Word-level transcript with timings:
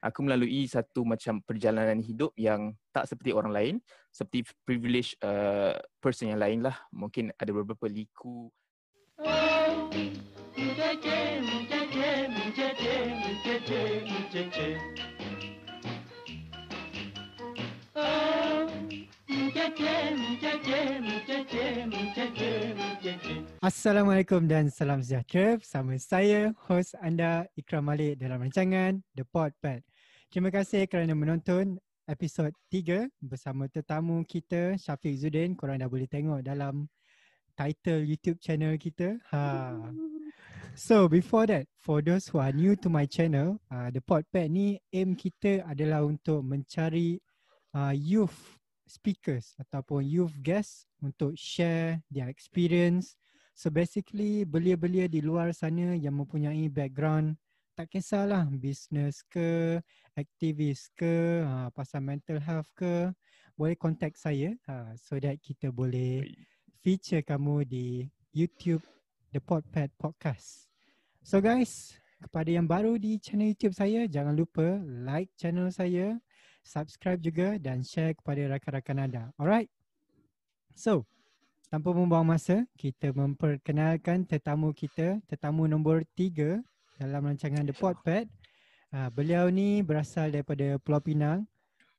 aku 0.00 0.24
melalui 0.24 0.64
satu 0.64 1.04
macam 1.04 1.44
perjalanan 1.44 2.00
hidup 2.00 2.32
yang 2.40 2.72
tak 2.90 3.06
seperti 3.06 3.36
orang 3.36 3.52
lain, 3.52 3.74
seperti 4.08 4.48
privilege 4.64 5.14
uh, 5.20 5.76
person 6.00 6.32
yang 6.32 6.40
lain 6.40 6.64
lah. 6.64 6.76
Mungkin 6.90 7.30
ada 7.36 7.52
beberapa 7.52 7.86
liku. 7.86 8.48
Assalamualaikum 23.60 24.48
dan 24.48 24.72
salam 24.72 25.04
sejahtera 25.04 25.60
bersama 25.60 25.92
saya, 26.00 26.56
host 26.64 26.96
anda 27.04 27.44
Ikram 27.60 27.84
Malik 27.84 28.16
dalam 28.16 28.40
rancangan 28.40 29.04
The 29.12 29.28
Podpad. 29.28 29.89
Terima 30.30 30.46
kasih 30.46 30.86
kerana 30.86 31.10
menonton 31.10 31.74
episod 32.06 32.54
3 32.70 33.10
bersama 33.18 33.66
tetamu 33.66 34.22
kita 34.22 34.78
Syafiq 34.78 35.18
Zudin. 35.18 35.58
Korang 35.58 35.82
dah 35.82 35.90
boleh 35.90 36.06
tengok 36.06 36.46
dalam 36.46 36.86
title 37.58 38.06
YouTube 38.06 38.38
channel 38.38 38.78
kita. 38.78 39.18
Ha. 39.34 39.74
So 40.78 41.10
before 41.10 41.50
that, 41.50 41.66
for 41.82 41.98
those 41.98 42.30
who 42.30 42.38
are 42.38 42.54
new 42.54 42.78
to 42.78 42.86
my 42.86 43.10
channel, 43.10 43.58
uh, 43.74 43.90
The 43.90 43.98
Podpad 43.98 44.54
ni 44.54 44.78
aim 44.94 45.18
kita 45.18 45.66
adalah 45.66 46.06
untuk 46.06 46.46
mencari 46.46 47.18
uh, 47.74 47.90
youth 47.90 48.54
speakers 48.86 49.58
ataupun 49.58 50.06
youth 50.06 50.38
guests 50.46 50.86
untuk 51.02 51.34
share 51.34 52.06
their 52.06 52.30
experience 52.30 53.18
So 53.60 53.68
basically 53.68 54.48
belia-belia 54.48 55.04
di 55.04 55.20
luar 55.20 55.52
sana 55.52 55.92
yang 55.92 56.16
mempunyai 56.16 56.72
background 56.72 57.36
tak 57.80 57.96
kisahlah 57.96 58.44
business 58.60 59.24
ke, 59.24 59.80
aktivis 60.12 60.92
ke, 60.92 61.40
ha, 61.40 61.72
pasal 61.72 62.04
mental 62.04 62.36
health 62.36 62.68
ke, 62.76 63.08
boleh 63.56 63.72
contact 63.72 64.20
saya 64.20 64.52
ha, 64.68 64.92
so 65.00 65.16
that 65.16 65.40
kita 65.40 65.72
boleh 65.72 66.28
feature 66.84 67.24
kamu 67.24 67.64
di 67.64 68.04
YouTube 68.36 68.84
The 69.32 69.40
Podpad 69.40 69.96
Podcast. 69.96 70.68
So 71.24 71.40
guys, 71.40 71.96
kepada 72.20 72.52
yang 72.52 72.68
baru 72.68 73.00
di 73.00 73.16
channel 73.16 73.56
YouTube 73.56 73.72
saya, 73.72 74.04
jangan 74.04 74.36
lupa 74.36 74.76
like 74.84 75.32
channel 75.40 75.72
saya, 75.72 76.20
subscribe 76.60 77.24
juga 77.24 77.56
dan 77.56 77.80
share 77.80 78.12
kepada 78.12 78.60
rakan-rakan 78.60 79.08
anda. 79.08 79.24
Alright? 79.40 79.72
So, 80.76 81.08
tanpa 81.72 81.96
membuang 81.96 82.28
masa, 82.28 82.68
kita 82.76 83.16
memperkenalkan 83.16 84.28
tetamu 84.28 84.76
kita, 84.76 85.16
tetamu 85.24 85.64
nombor 85.64 86.04
tiga 86.12 86.60
dalam 87.00 87.24
rancangan 87.24 87.64
The 87.64 87.72
Podpad. 87.72 88.28
Uh, 88.92 89.08
beliau 89.08 89.48
ni 89.48 89.80
berasal 89.80 90.28
daripada 90.28 90.76
Pulau 90.76 91.00
Pinang. 91.00 91.48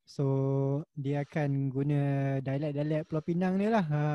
So, 0.05 0.85
dia 0.93 1.25
akan 1.25 1.73
guna 1.73 2.01
dialek-dialek 2.45 3.09
Pulau 3.09 3.25
Pinang 3.25 3.57
ni 3.57 3.65
lah. 3.65 3.81
Ha, 3.81 4.05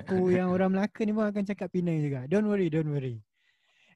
aku 0.00 0.16
yang 0.36 0.48
orang 0.48 0.72
Melaka 0.72 1.04
ni 1.04 1.12
pun 1.12 1.28
akan 1.28 1.44
cakap 1.44 1.68
Pinang 1.68 2.00
juga. 2.00 2.24
Don't 2.24 2.48
worry, 2.48 2.72
don't 2.72 2.88
worry. 2.88 3.20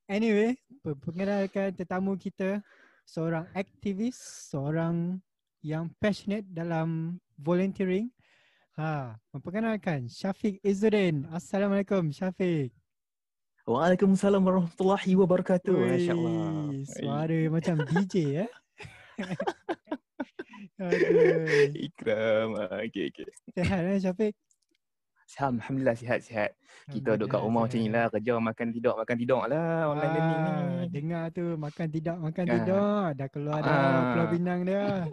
Anyway, 0.04 0.60
perkenalkan 0.84 1.72
tetamu 1.72 2.20
kita, 2.20 2.60
seorang 3.08 3.48
aktivis, 3.56 4.20
seorang 4.52 5.16
yang 5.64 5.88
passionate 5.96 6.44
dalam 6.52 7.16
volunteering 7.40 8.12
Ha, 8.78 9.18
memperkenalkan 9.34 10.06
Syafiq 10.06 10.62
Izzuddin. 10.62 11.26
Assalamualaikum 11.34 12.14
Syafiq. 12.14 12.70
Waalaikumsalam 13.68 14.40
warahmatullahi 14.48 15.12
wabarakatuh. 15.12 15.76
Masya-Allah. 15.76 16.72
Suara 16.88 17.36
Ui. 17.36 17.52
macam 17.52 17.76
DJ 17.92 18.14
ya. 18.40 18.46
Eh? 18.48 18.50
Ikram. 21.92 22.56
Ah, 22.56 22.80
okey 22.88 23.12
okey. 23.12 23.28
Sehat 23.52 23.84
eh 23.84 24.00
Syafiq? 24.00 24.32
Sihat, 25.28 25.60
Alhamdulillah 25.60 26.00
sihat-sihat. 26.00 26.56
Kita 26.88 27.20
duduk 27.20 27.36
kat 27.36 27.44
rumah 27.44 27.68
macam 27.68 27.76
ni 27.76 27.92
lah. 27.92 28.08
Kerja 28.08 28.40
makan 28.40 28.68
tidur, 28.72 28.96
makan 28.96 29.16
tidur 29.20 29.44
lah. 29.44 29.92
Online 29.92 30.12
learning 30.16 30.40
ni. 30.40 30.56
Dengar 30.88 31.24
tu 31.36 31.44
makan 31.60 31.86
tidak, 31.92 32.16
makan 32.16 32.44
ah. 32.48 32.52
tidur. 32.56 33.04
Dah 33.20 33.28
keluar 33.28 33.60
ah. 33.60 33.64
dah 33.68 34.00
Pulau 34.16 34.26
Pinang 34.32 34.60
dia. 34.64 34.84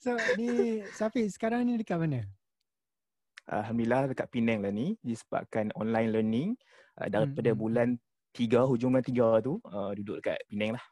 So 0.00 0.16
ni 0.40 0.80
Safi 0.96 1.28
sekarang 1.28 1.68
ni 1.68 1.76
dekat 1.76 2.00
mana? 2.00 2.24
Alhamdulillah 3.50 4.14
dekat 4.14 4.30
Penang 4.30 4.62
lah 4.62 4.70
ni 4.70 4.94
disebabkan 5.02 5.74
online 5.74 6.14
learning 6.14 6.48
uh, 7.02 7.10
daripada 7.10 7.50
hmm. 7.50 7.58
bulan 7.58 7.88
3 8.38 8.70
hujung 8.70 8.94
bulan 8.94 9.02
3 9.02 9.46
tu 9.46 9.58
uh, 9.66 9.90
duduk 9.98 10.22
dekat 10.22 10.38
Penang 10.46 10.78
lah. 10.78 10.84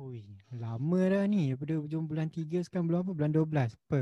Ui, 0.00 0.24
lama 0.52 1.00
dah 1.08 1.24
ni 1.28 1.52
daripada 1.52 1.76
hujung 1.76 2.08
bulan 2.08 2.32
3 2.32 2.64
sekarang 2.64 2.88
bulan 2.88 3.00
apa? 3.04 3.12
Bulan 3.12 3.30
12. 3.32 3.76
Apa? 3.76 4.00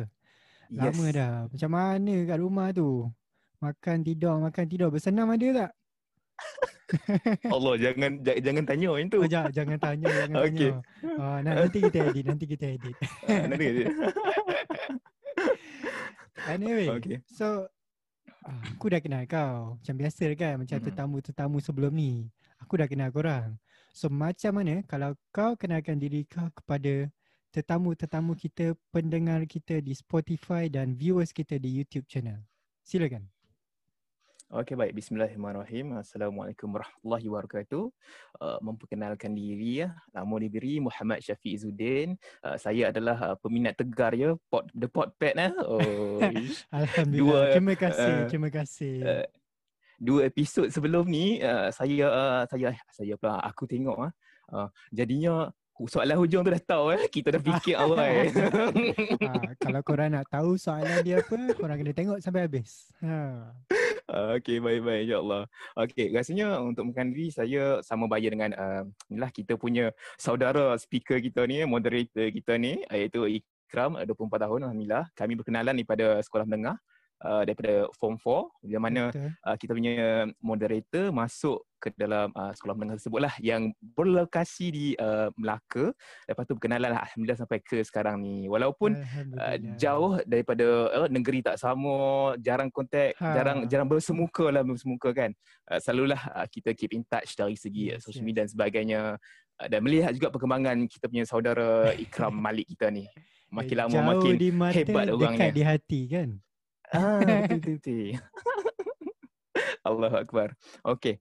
Lama 0.71 1.05
yes. 1.07 1.15
dah. 1.15 1.35
Macam 1.51 1.71
mana 1.75 2.15
kat 2.23 2.39
rumah 2.39 2.69
tu? 2.71 2.89
Makan 3.59 3.99
tidur, 4.07 4.35
makan 4.39 4.65
tidur. 4.71 4.89
Bersenam 4.95 5.31
ada 5.35 5.49
tak? 5.55 5.71
Allah 7.55 7.75
jangan 7.79 8.11
jangan 8.23 8.65
tanya 8.67 8.89
yang 8.99 9.09
tu. 9.11 9.19
Oh, 9.23 9.31
jangan, 9.31 9.51
jangan 9.51 9.79
tanya, 9.79 10.07
jangan 10.11 10.37
okay. 10.43 10.71
tanya. 10.71 10.71
Uh, 11.19 11.39
nanti 11.43 11.79
kita 11.83 11.99
edit, 12.11 12.25
nanti 12.27 12.45
kita 12.47 12.65
edit. 12.79 12.95
nanti 13.27 13.65
edit. 13.65 13.87
anyway, 16.55 16.87
okay. 16.91 17.19
so 17.31 17.67
aku 18.45 18.93
dah 18.93 19.01
kenal 19.01 19.25
kau. 19.25 19.81
Macam 19.81 19.97
biasa 19.97 20.25
kan, 20.37 20.55
macam 20.61 20.79
hmm. 20.79 20.87
tetamu-tetamu 20.87 21.57
sebelum 21.65 21.93
ni. 21.97 22.29
Aku 22.61 22.77
dah 22.79 22.89
kenal 22.89 23.11
korang. 23.11 23.57
So 23.91 24.13
macam 24.13 24.61
mana 24.61 24.85
kalau 24.87 25.17
kau 25.33 25.57
kenalkan 25.57 25.99
diri 25.99 26.29
kau 26.29 26.49
kepada 26.53 27.09
tetamu-tetamu 27.55 28.35
kita, 28.35 28.75
pendengar 28.91 29.47
kita 29.47 29.79
di 29.79 29.95
Spotify 29.95 30.67
dan 30.67 30.99
viewers 30.99 31.31
kita 31.31 31.59
di 31.59 31.71
YouTube 31.71 32.07
channel. 32.11 32.43
Silakan. 32.83 33.34
Okey 34.53 34.77
baik 34.77 34.93
bismillahirrahmanirrahim. 34.93 35.97
Assalamualaikum 35.97 36.69
warahmatullahi 36.69 37.27
wabarakatuh. 37.33 37.85
Uh, 38.39 38.59
memperkenalkan 38.61 39.33
diri 39.33 39.83
ya. 39.83 39.97
Nama 40.13 40.35
diberi 40.37 40.85
Muhammad 40.85 41.25
Syafiq 41.25 41.57
Izzuddin. 41.57 42.21
Uh, 42.45 42.55
saya 42.61 42.93
adalah 42.93 43.17
uh, 43.33 43.37
peminat 43.41 43.73
tegar 43.81 44.13
ya 44.13 44.37
pot 44.53 44.69
the 44.77 44.85
pot 44.87 45.17
pet 45.17 45.35
eh. 45.41 45.49
Oh. 45.65 46.21
Alhamdulillah. 46.71 47.51
Dua, 47.51 47.55
terima 47.57 47.75
kasih. 47.75 48.13
Uh, 48.13 48.29
terima 48.29 48.49
kasih. 48.53 48.95
Uh, 49.01 49.27
dua 49.97 50.21
episod 50.29 50.69
sebelum 50.69 51.09
ni 51.09 51.41
uh, 51.41 51.73
saya 51.73 52.07
uh, 52.13 52.43
saya 52.45 52.77
saya 52.93 53.15
pula 53.17 53.41
aku 53.41 53.65
tengok 53.65 53.97
ah. 53.97 54.13
Uh, 54.45 54.69
jadinya 54.93 55.49
soalan 55.89 56.21
hujung 56.21 56.45
tu 56.47 56.53
dah 56.53 56.63
tahu 56.63 56.95
eh. 56.95 57.09
Kita 57.11 57.33
dah 57.35 57.43
fikir 57.43 57.75
awal. 57.81 57.97
eh. 57.97 58.29
ha, 59.19 59.51
kalau 59.57 59.81
korang 59.83 60.15
nak 60.15 60.29
tahu 60.31 60.55
soalan 60.61 61.03
dia 61.03 61.19
apa, 61.25 61.59
korang 61.59 61.81
kena 61.81 61.91
tengok 61.91 62.19
sampai 62.23 62.45
habis. 62.47 62.93
Ha. 63.03 63.51
Okay, 64.05 64.61
baik-baik 64.61 65.09
insyaAllah. 65.09 65.49
Okay, 65.73 66.13
rasanya 66.13 66.61
untuk 66.61 66.93
makan 66.93 67.17
diri 67.17 67.33
saya 67.33 67.81
sama 67.81 68.05
bayar 68.05 68.37
dengan 68.37 68.53
uh, 68.53 68.85
inilah 69.09 69.33
kita 69.33 69.57
punya 69.57 69.97
saudara 70.21 70.77
speaker 70.77 71.25
kita 71.25 71.49
ni, 71.49 71.65
moderator 71.65 72.29
kita 72.29 72.61
ni 72.61 72.85
iaitu 72.93 73.25
Ikram, 73.41 73.97
24 73.97 74.45
tahun 74.45 74.61
Alhamdulillah. 74.69 75.09
Kami 75.17 75.33
berkenalan 75.41 75.73
daripada 75.73 76.21
sekolah 76.21 76.45
menengah 76.45 76.77
uh, 77.25 77.43
daripada 77.43 77.89
form 77.97 78.21
4 78.21 78.69
di 78.69 78.77
mana 78.77 79.09
uh, 79.43 79.57
kita 79.57 79.73
punya 79.73 80.29
moderator 80.45 81.11
masuk 81.11 81.65
ke 81.85 81.93
dalam 82.01 82.33
uh, 82.33 82.53
sekolah 82.57 82.73
menengah 82.73 82.97
tersebut 82.97 83.21
lah 83.21 83.35
yang 83.45 83.69
berlokasi 83.81 84.73
di 84.73 84.87
uh, 84.97 85.29
Melaka. 85.37 85.93
Lepas 86.25 86.49
tu 86.49 86.57
berkenalan 86.57 86.97
lah 86.97 87.05
Alhamdulillah 87.05 87.41
sampai 87.45 87.61
ke 87.61 87.85
sekarang 87.85 88.25
ni. 88.25 88.49
Walaupun 88.49 88.97
uh, 89.37 89.57
jauh 89.77 90.17
daripada 90.25 90.89
uh, 91.05 91.09
negeri 91.13 91.45
tak 91.45 91.61
sama 91.61 92.33
jarang 92.41 92.73
kontak 92.73 93.13
ha. 93.21 93.37
jarang 93.37 93.69
jarang 93.69 93.85
bersemuka 93.85 94.49
lah 94.49 94.65
bersemuka 94.65 95.13
kan. 95.13 95.37
Uh, 95.69 95.77
selalulah 95.77 96.21
uh, 96.33 96.49
kita 96.49 96.73
keep 96.73 96.97
in 96.97 97.05
touch 97.05 97.37
dari 97.37 97.57
segi 97.61 97.93
yes, 97.93 98.09
social 98.09 98.25
media 98.25 98.41
yes. 98.45 98.49
dan 98.49 98.49
sebagainya. 98.57 99.01
Uh, 99.61 99.69
dan 99.69 99.85
melihat 99.85 100.17
juga 100.17 100.33
perkembangan 100.33 100.89
kita 100.89 101.05
punya 101.07 101.29
saudara 101.29 101.93
Ikram 102.01 102.33
Malik 102.49 102.65
kita 102.73 102.89
ni. 102.89 103.05
Makin 103.53 103.77
lama 103.77 103.93
jauh 103.93 104.09
makin 104.09 104.35
di 104.35 104.51
mata, 104.51 104.75
hebat 104.75 105.07
orangnya 105.13 105.31
dekat 105.37 105.51
di 105.53 105.63
hati 105.63 106.01
kan 106.11 106.31
Ah, 106.95 107.19
betul 107.51 107.77
betul. 107.83 108.15
Allahu 109.89 110.17
Akbar. 110.17 110.55
Okey. 110.87 111.19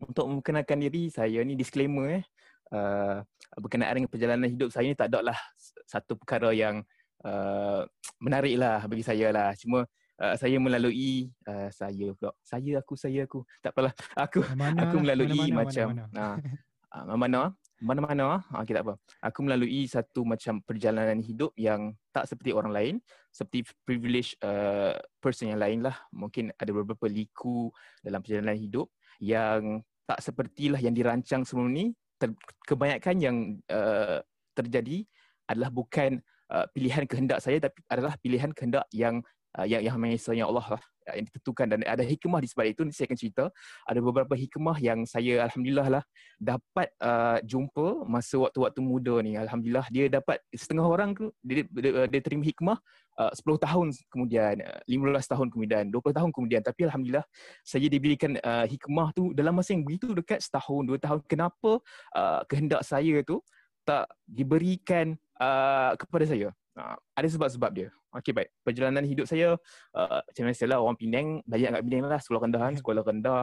Untuk 0.00 0.26
memperkenalkan 0.26 0.80
diri, 0.80 1.12
saya 1.12 1.44
ni 1.44 1.54
disclaimer 1.54 2.20
eh. 2.20 2.24
Uh, 2.72 3.22
berkenaan 3.60 3.94
dengan 3.94 4.10
perjalanan 4.10 4.50
hidup 4.50 4.72
saya 4.72 4.90
ni 4.90 4.98
tak 4.98 5.12
ada 5.12 5.30
lah 5.30 5.38
satu 5.86 6.18
perkara 6.18 6.50
yang 6.50 6.82
uh, 7.22 7.86
menarik 8.18 8.56
lah 8.58 8.82
bagi 8.88 9.04
saya 9.04 9.30
lah. 9.30 9.52
Cuma 9.54 9.84
uh, 10.18 10.34
saya 10.34 10.56
melalui 10.58 11.30
uh, 11.46 11.68
saya 11.70 12.10
pula. 12.16 12.32
Saya 12.42 12.80
aku 12.80 12.94
saya 12.96 13.28
aku. 13.28 13.44
Tak 13.62 13.76
apalah. 13.76 13.92
Aku 14.16 14.40
mana, 14.56 14.88
aku 14.88 14.96
melalui 15.04 15.28
mana, 15.28 15.44
mana, 15.44 15.58
macam 15.60 15.86
mana, 15.92 16.04
mana. 16.08 16.24
Uh, 16.90 17.04
uh, 17.12 17.18
mana 17.20 17.40
mana-mana 17.84 18.40
ah. 18.40 18.42
Okay, 18.64 18.72
tak 18.72 18.88
apa. 18.88 18.96
Aku 19.20 19.44
melalui 19.44 19.84
satu 19.84 20.24
macam 20.24 20.64
perjalanan 20.64 21.20
hidup 21.20 21.52
yang 21.60 21.92
tak 22.10 22.24
seperti 22.24 22.56
orang 22.56 22.72
lain 22.72 22.94
seperti 23.28 23.68
privilege 23.84 24.32
uh, 24.40 24.96
person 25.20 25.52
yang 25.52 25.60
lain 25.60 25.84
lah. 25.84 25.94
Mungkin 26.16 26.48
ada 26.56 26.70
beberapa 26.72 27.04
liku 27.04 27.68
dalam 28.00 28.24
perjalanan 28.24 28.56
hidup 28.56 28.88
yang 29.20 29.84
tak 30.08 30.24
sepertilah 30.24 30.80
yang 30.80 30.96
dirancang 30.96 31.44
sebelum 31.44 31.68
ni. 31.68 31.92
Ter- 32.16 32.38
kebanyakan 32.64 33.16
yang 33.20 33.36
uh, 33.68 34.24
terjadi 34.56 35.04
adalah 35.50 35.68
bukan 35.68 36.24
uh, 36.48 36.64
pilihan 36.72 37.04
kehendak 37.04 37.44
saya 37.44 37.60
tapi 37.60 37.84
adalah 37.90 38.16
pilihan 38.16 38.54
kehendak 38.54 38.86
yang 38.94 39.20
uh, 39.58 39.66
yang 39.66 39.82
yang 39.82 39.96
Maha 39.96 40.14
Esa 40.14 40.34
Allah 40.34 40.66
lah 40.78 40.82
uh, 40.82 41.14
yang 41.14 41.26
ditentukan. 41.30 41.66
Dan 41.70 41.80
ada 41.86 42.02
hikmah 42.02 42.40
di 42.42 42.48
sebalik 42.50 42.74
itu 42.76 42.82
nanti 42.82 42.96
saya 42.98 43.06
akan 43.10 43.18
cerita. 43.18 43.44
Ada 43.86 44.00
beberapa 44.02 44.34
hikmah 44.34 44.76
yang 44.82 45.06
saya 45.06 45.46
alhamdulillah 45.46 46.00
lah 46.00 46.04
dapat 46.38 46.88
uh, 46.98 47.38
jumpa 47.46 48.06
masa 48.06 48.36
waktu-waktu 48.42 48.80
muda 48.82 49.14
ni. 49.22 49.38
Alhamdulillah 49.38 49.86
dia 49.90 50.10
dapat 50.10 50.42
setengah 50.50 50.86
orang 50.86 51.14
tu 51.14 51.30
dia, 51.40 51.62
dia, 51.70 52.06
dia 52.10 52.20
terima 52.20 52.44
hikmah 52.44 52.78
uh, 53.18 53.32
10 53.32 53.66
tahun 53.66 53.86
kemudian 54.10 54.54
uh, 54.62 54.80
15 54.90 55.32
tahun 55.32 55.46
kemudian 55.54 55.84
20 55.90 56.18
tahun 56.18 56.30
kemudian. 56.34 56.62
Tapi 56.64 56.80
alhamdulillah 56.90 57.26
saya 57.62 57.86
diberikan 57.86 58.36
uh, 58.42 58.66
hikmah 58.66 59.14
tu 59.14 59.30
dalam 59.32 59.54
masa 59.54 59.74
yang 59.76 59.86
begitu 59.86 60.12
dekat 60.12 60.42
setahun 60.42 60.82
dua 60.88 60.98
tahun. 60.98 61.20
Kenapa 61.30 61.78
uh, 62.16 62.40
kehendak 62.50 62.82
saya 62.82 63.22
tu 63.22 63.40
tak 63.84 64.08
diberikan 64.24 65.12
uh, 65.36 65.92
kepada 66.00 66.24
saya 66.24 66.48
Uh, 66.74 66.98
ada 67.14 67.26
sebab-sebab 67.30 67.70
dia. 67.70 67.88
Okey 68.14 68.34
baik. 68.34 68.50
Perjalanan 68.66 69.06
hidup 69.06 69.30
saya 69.30 69.54
uh, 69.94 70.20
macam 70.22 70.42
biasa 70.50 70.64
lah 70.66 70.78
orang 70.82 70.98
Penang, 70.98 71.28
banyak 71.46 71.70
kat 71.70 71.82
Penang 71.86 72.02
lah 72.10 72.20
sekolah 72.22 72.40
rendah 72.42 72.60
kan, 72.62 72.74
sekolah 72.82 73.02
rendah. 73.06 73.42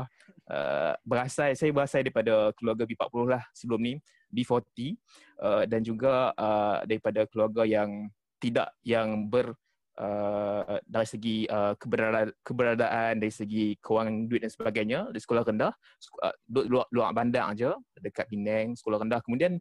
Uh, 0.51 0.93
berasal 1.07 1.55
saya 1.55 1.71
berasal 1.71 2.03
daripada 2.03 2.51
keluarga 2.59 2.83
B40 2.83 3.23
lah 3.31 3.43
sebelum 3.55 3.79
ni, 3.79 3.93
B40 4.31 4.95
uh, 5.39 5.63
dan 5.63 5.79
juga 5.83 6.35
uh, 6.35 6.83
daripada 6.83 7.23
keluarga 7.27 7.63
yang 7.63 8.11
tidak 8.43 8.75
yang 8.83 9.31
ber 9.31 9.55
uh, 9.99 10.79
dari 10.83 11.07
segi 11.07 11.37
uh, 11.47 11.75
keberadaan, 11.75 12.31
keberadaan 12.43 13.13
dari 13.19 13.33
segi 13.33 13.75
kewangan 13.79 14.27
duit 14.27 14.43
dan 14.43 14.51
sebagainya 14.51 14.99
di 15.11 15.19
sekolah 15.19 15.43
rendah 15.43 15.71
uh, 16.23 16.35
luar, 16.51 16.87
luar 16.91 17.09
bandar 17.11 17.51
aja 17.51 17.75
dekat 17.99 18.27
Penang 18.27 18.75
sekolah 18.75 19.03
rendah 19.03 19.19
kemudian 19.23 19.59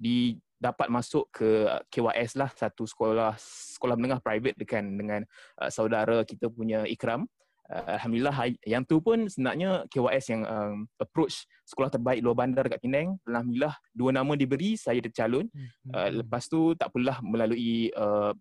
di 0.00 0.40
dapat 0.60 0.92
masuk 0.92 1.26
ke 1.32 1.64
uh, 1.64 1.80
KYS 1.88 2.36
lah 2.36 2.52
satu 2.52 2.84
sekolah 2.84 3.32
sekolah 3.74 3.96
menengah 3.96 4.20
private 4.20 4.60
dengan 4.60 4.84
dengan 4.92 5.20
uh, 5.56 5.72
saudara 5.72 6.22
kita 6.22 6.52
punya 6.52 6.84
Ikram. 6.84 7.24
Uh, 7.70 7.96
Alhamdulillah 7.96 8.36
yang 8.68 8.84
tu 8.84 9.00
pun 9.00 9.24
sebenarnya 9.24 9.88
KYS 9.88 10.26
yang 10.36 10.42
um, 10.44 10.84
approach 11.00 11.48
sekolah 11.64 11.88
terbaik 11.88 12.20
luar 12.20 12.44
bandar 12.44 12.68
dekat 12.68 12.84
Penang. 12.84 13.16
Alhamdulillah 13.24 13.74
dua 13.96 14.10
nama 14.12 14.32
diberi 14.36 14.76
saya 14.76 15.00
tercalon. 15.00 15.48
Hmm. 15.48 15.68
Uh, 15.96 16.08
lepas 16.20 16.44
tu 16.44 16.76
tak 16.76 16.92
perlulah 16.92 17.18
melalui 17.24 17.88
uh, 17.96 18.36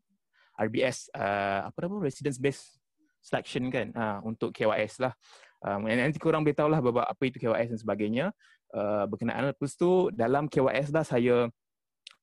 RBS 0.60 1.07
uh, 1.16 1.71
apa 1.71 1.77
nama 1.88 2.04
residence 2.04 2.36
based 2.36 2.83
selection 3.24 3.71
kan 3.71 3.95
uh, 3.95 4.19
untuk 4.27 4.51
KYS 4.51 5.00
lah. 5.00 5.16
Uh, 5.63 5.88
nanti 5.88 6.19
korang 6.19 6.44
boleh 6.44 6.56
tahu 6.56 6.68
lah 6.68 6.83
apa 6.83 7.24
itu 7.24 7.39
KYS 7.39 7.75
dan 7.75 7.80
sebagainya. 7.80 8.25
Uh, 8.69 9.07
berkenaan 9.07 9.56
lepas 9.56 9.71
tu 9.80 10.12
dalam 10.12 10.51
KYS 10.51 10.92
lah 10.92 11.07
saya 11.07 11.48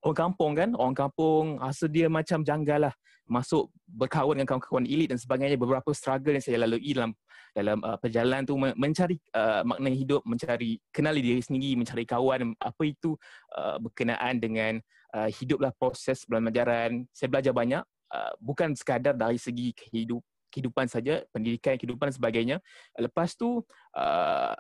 orang 0.05 0.17
kampung 0.17 0.53
kan 0.57 0.71
orang 0.77 0.97
kampung 0.97 1.45
rasa 1.61 1.87
dia 1.89 2.11
macam 2.11 2.43
janggal 2.43 2.91
lah. 2.91 2.95
Masuk 3.27 3.75
berkawan 3.91 4.39
dengan 4.39 4.55
kawan-kawan 4.55 4.87
elit 4.87 5.11
dan 5.11 5.19
sebagainya 5.19 5.59
beberapa 5.59 5.91
struggle 5.91 6.39
yang 6.39 6.45
saya 6.45 6.63
lalui 6.63 6.95
dalam 6.95 7.11
dalam 7.51 7.79
uh, 7.83 7.99
perjalanan 7.99 8.47
tu 8.47 8.55
mencari 8.55 9.19
uh, 9.35 9.67
makna 9.67 9.91
hidup 9.91 10.23
mencari 10.23 10.79
kenali 10.95 11.25
diri 11.25 11.43
sendiri 11.43 11.75
mencari 11.75 12.05
kawan 12.07 12.55
apa 12.61 12.83
itu 12.87 13.19
uh, 13.57 13.83
berkenaan 13.83 14.39
dengan 14.39 14.79
uh, 15.17 15.27
hiduplah 15.27 15.75
proses 15.75 16.23
pembelajaran. 16.23 17.09
Saya 17.11 17.29
belajar 17.33 17.51
banyak 17.51 17.83
uh, 18.15 18.33
bukan 18.39 18.79
sekadar 18.79 19.17
dari 19.17 19.41
segi 19.41 19.75
kehidup 19.75 20.23
kehidupan 20.53 20.87
saja 20.87 21.21
pendidikan 21.35 21.75
kehidupan 21.77 22.09
dan 22.09 22.17
sebagainya. 22.17 22.57
Lepas 22.97 23.35
tu 23.35 23.61
uh, 23.97 24.55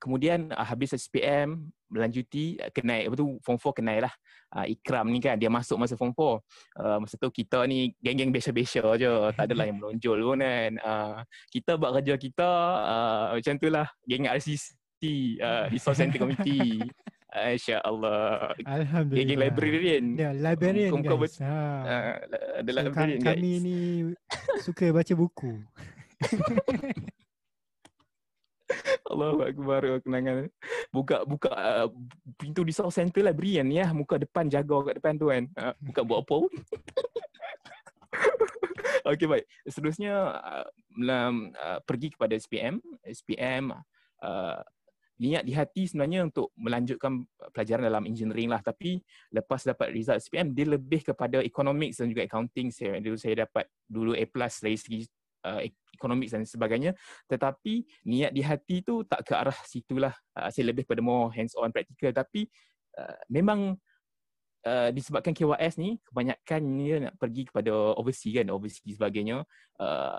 kemudian 0.00 0.50
uh, 0.52 0.66
habis 0.66 0.96
SPM 0.96 1.70
melanjuti 1.90 2.58
uh, 2.58 2.70
kenai 2.70 3.06
apa 3.06 3.14
tu 3.14 3.38
form 3.42 3.58
4 3.58 3.78
kenai 3.78 3.98
lah 4.02 4.12
uh, 4.54 4.66
Ikram 4.66 5.06
ni 5.10 5.18
kan 5.22 5.38
dia 5.38 5.50
masuk 5.50 5.78
masa 5.78 5.94
form 5.94 6.12
4 6.12 6.18
uh, 6.20 6.98
masa 7.02 7.14
tu 7.18 7.28
kita 7.30 7.64
ni 7.66 7.94
geng-geng 8.02 8.30
biasa-biasa 8.30 8.82
je 8.98 9.12
tak 9.34 9.44
adalah 9.50 9.64
yang 9.66 9.78
melonjol 9.78 10.18
pun 10.22 10.40
kan 10.42 10.72
uh, 10.82 11.16
kita 11.50 11.78
buat 11.78 11.90
kerja 12.00 12.14
kita 12.18 12.50
uh, 12.84 13.24
macam 13.38 13.54
tu 13.58 13.68
lah 13.70 13.86
geng 14.06 14.26
RCC 14.26 14.64
uh, 15.40 15.66
Resource 15.70 15.98
Center 15.98 16.18
Committee 16.22 16.82
Insya 17.36 17.84
Allah. 17.90 18.56
Alhamdulillah. 18.64 19.28
Geng 19.28 19.40
librarian. 19.44 20.04
Ya, 20.16 20.30
librarian 20.32 20.88
Kau, 21.04 21.20
guys. 21.20 21.36
Ha. 21.44 21.52
Uh, 21.84 22.16
so, 22.64 22.72
librarian 22.72 23.20
kami, 23.20 23.36
kami 23.36 23.50
ni 23.60 23.76
suka 24.64 24.88
baca 24.88 25.12
buku. 25.12 25.60
Allahu 29.10 29.46
akbar 29.46 30.02
kenangan. 30.02 30.50
Buka 30.90 31.22
buka 31.22 31.50
uh, 31.54 31.88
pintu 32.38 32.66
di 32.66 32.74
South 32.74 32.94
Center 32.94 33.22
lah 33.22 33.34
berian 33.34 33.70
ya. 33.70 33.90
Muka 33.94 34.18
depan 34.18 34.50
jaga 34.50 34.90
kat 34.90 34.94
depan 34.98 35.14
tu 35.18 35.30
kan. 35.30 35.46
Uh, 35.54 35.74
buka 35.78 36.00
buat 36.02 36.26
apa 36.26 36.34
pun. 36.46 36.52
Okey 39.10 39.26
baik. 39.30 39.46
Seterusnya 39.70 40.14
uh, 40.42 40.66
uh, 40.66 41.78
pergi 41.86 42.10
kepada 42.14 42.34
SPM. 42.34 42.82
SPM 43.06 43.70
uh, 44.22 44.60
niat 45.16 45.48
di 45.48 45.56
hati 45.56 45.88
sebenarnya 45.88 46.28
untuk 46.28 46.52
melanjutkan 46.60 47.24
pelajaran 47.56 47.88
dalam 47.88 48.04
engineering 48.04 48.52
lah 48.52 48.60
tapi 48.60 49.00
lepas 49.32 49.64
dapat 49.64 49.88
result 49.96 50.20
SPM 50.20 50.52
dia 50.52 50.68
lebih 50.68 51.08
kepada 51.08 51.40
economics 51.40 52.04
dan 52.04 52.12
juga 52.12 52.28
accounting 52.28 52.68
saya 52.68 53.00
dulu 53.00 53.16
saya 53.16 53.48
dapat 53.48 53.64
dulu 53.88 54.12
A+ 54.12 54.28
dari 54.60 54.76
segi 54.76 55.08
uh, 55.46 55.60
economics 55.94 56.34
dan 56.34 56.42
sebagainya. 56.42 56.92
Tetapi 57.30 57.86
niat 58.10 58.34
di 58.34 58.42
hati 58.42 58.82
tu 58.82 59.06
tak 59.06 59.22
ke 59.22 59.32
arah 59.32 59.56
situlah 59.64 60.12
uh, 60.36 60.50
saya 60.50 60.74
lebih 60.74 60.82
pada 60.84 60.98
more 60.98 61.30
hands 61.30 61.54
on 61.54 61.70
practical. 61.70 62.10
Tapi 62.10 62.50
uh, 62.98 63.16
memang 63.30 63.78
uh, 64.66 64.88
disebabkan 64.90 65.32
KYS 65.32 65.78
ni 65.78 66.02
kebanyakan 66.02 66.62
dia 66.82 66.96
nak 67.08 67.14
pergi 67.16 67.42
kepada 67.46 67.72
overseas 67.96 68.42
kan 68.42 68.46
overseas 68.50 68.94
sebagainya. 68.98 69.46
Uh, 69.78 70.18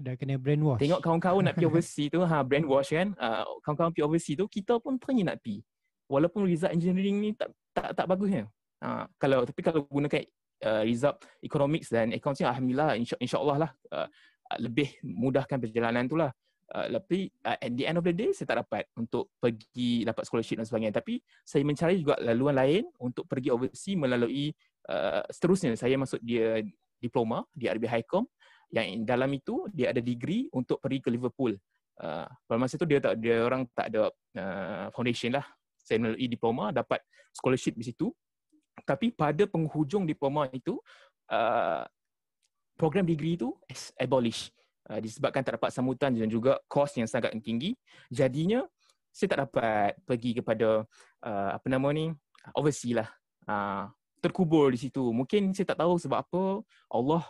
dah 0.00 0.16
kena 0.16 0.40
brainwash. 0.40 0.80
tengok 0.80 1.00
kawan-kawan 1.04 1.44
nak 1.44 1.54
pergi 1.60 1.68
overseas 1.70 2.08
tu 2.08 2.20
ha 2.24 2.40
brainwash 2.40 2.96
kan 2.96 3.12
uh, 3.20 3.44
kawan-kawan 3.60 3.92
pergi 3.92 4.04
overseas 4.04 4.36
tu 4.40 4.46
kita 4.48 4.80
pun 4.82 4.98
teringin 4.98 5.30
nak 5.30 5.38
pergi. 5.40 5.62
Walaupun 6.04 6.44
result 6.44 6.72
engineering 6.76 7.16
ni 7.20 7.30
tak 7.32 7.48
tak 7.72 7.96
tak 7.96 8.04
bagusnya. 8.04 8.44
Ha, 8.84 9.08
kalau 9.16 9.48
tapi 9.48 9.64
kalau 9.64 9.80
gunakan 9.88 10.20
uh, 10.64 10.82
result 10.82 11.20
economics 11.44 11.92
dan 11.92 12.10
accounting 12.16 12.48
alhamdulillah 12.48 12.96
insya 12.96 13.16
insyaallah 13.20 13.68
lah 13.68 13.70
uh, 13.92 14.08
lebih 14.60 15.00
mudahkan 15.04 15.56
perjalanan 15.60 16.04
tu 16.08 16.18
lah. 16.18 16.32
Uh, 16.74 16.88
tapi 16.96 17.28
uh, 17.44 17.60
at 17.60 17.72
the 17.76 17.84
end 17.84 18.00
of 18.00 18.04
the 18.04 18.14
day 18.14 18.32
saya 18.32 18.56
tak 18.56 18.58
dapat 18.64 18.88
untuk 18.96 19.30
pergi 19.36 20.02
dapat 20.02 20.24
scholarship 20.24 20.58
dan 20.58 20.66
sebagainya. 20.66 20.96
Tapi 20.96 21.20
saya 21.44 21.62
mencari 21.62 22.00
juga 22.00 22.16
laluan 22.20 22.56
lain 22.56 22.84
untuk 22.98 23.28
pergi 23.28 23.52
overseas 23.52 23.96
melalui 23.96 24.52
uh, 24.88 25.22
seterusnya. 25.28 25.76
Saya 25.76 25.94
masuk 26.00 26.20
dia 26.24 26.64
diploma 26.98 27.44
di 27.52 27.68
RB 27.68 27.84
Highcom. 27.84 28.24
Yang 28.74 29.06
dalam 29.06 29.30
itu 29.30 29.68
dia 29.70 29.92
ada 29.94 30.00
degree 30.02 30.50
untuk 30.50 30.80
pergi 30.80 31.04
ke 31.04 31.08
Liverpool. 31.12 31.54
Uh, 31.94 32.26
pada 32.48 32.58
masa 32.58 32.74
tu 32.74 32.88
dia 32.90 32.98
tak 32.98 33.22
dia 33.22 33.44
orang 33.44 33.68
tak 33.70 33.92
ada 33.92 34.10
uh, 34.10 34.86
foundation 34.90 35.36
lah. 35.36 35.46
Saya 35.78 36.00
melalui 36.00 36.26
diploma 36.26 36.72
dapat 36.72 37.04
scholarship 37.36 37.76
di 37.76 37.92
situ 37.92 38.08
tapi 38.82 39.14
pada 39.14 39.46
penghujung 39.46 40.02
diploma 40.02 40.50
itu 40.50 40.82
uh, 41.30 41.86
program 42.74 43.06
degree 43.06 43.38
itu 43.38 43.54
abolish. 43.94 44.50
Uh, 44.84 45.00
disebabkan 45.00 45.40
tak 45.40 45.56
dapat 45.56 45.72
sambutan 45.72 46.12
dan 46.12 46.28
juga 46.28 46.60
kos 46.68 46.98
yang 46.98 47.08
sangat 47.08 47.32
tinggi. 47.40 47.72
Jadinya 48.10 48.66
saya 49.14 49.28
tak 49.30 49.40
dapat 49.48 49.94
pergi 50.02 50.42
kepada 50.42 50.82
uh, 51.22 51.50
apa 51.54 51.66
nama 51.70 51.88
ni 51.94 52.10
overseas 52.52 53.00
lah. 53.00 53.08
Uh, 53.46 53.86
terkubur 54.18 54.74
di 54.74 54.78
situ. 54.80 55.14
Mungkin 55.14 55.54
saya 55.54 55.72
tak 55.72 55.80
tahu 55.80 55.96
sebab 56.00 56.18
apa 56.24 56.42
Allah 56.90 57.22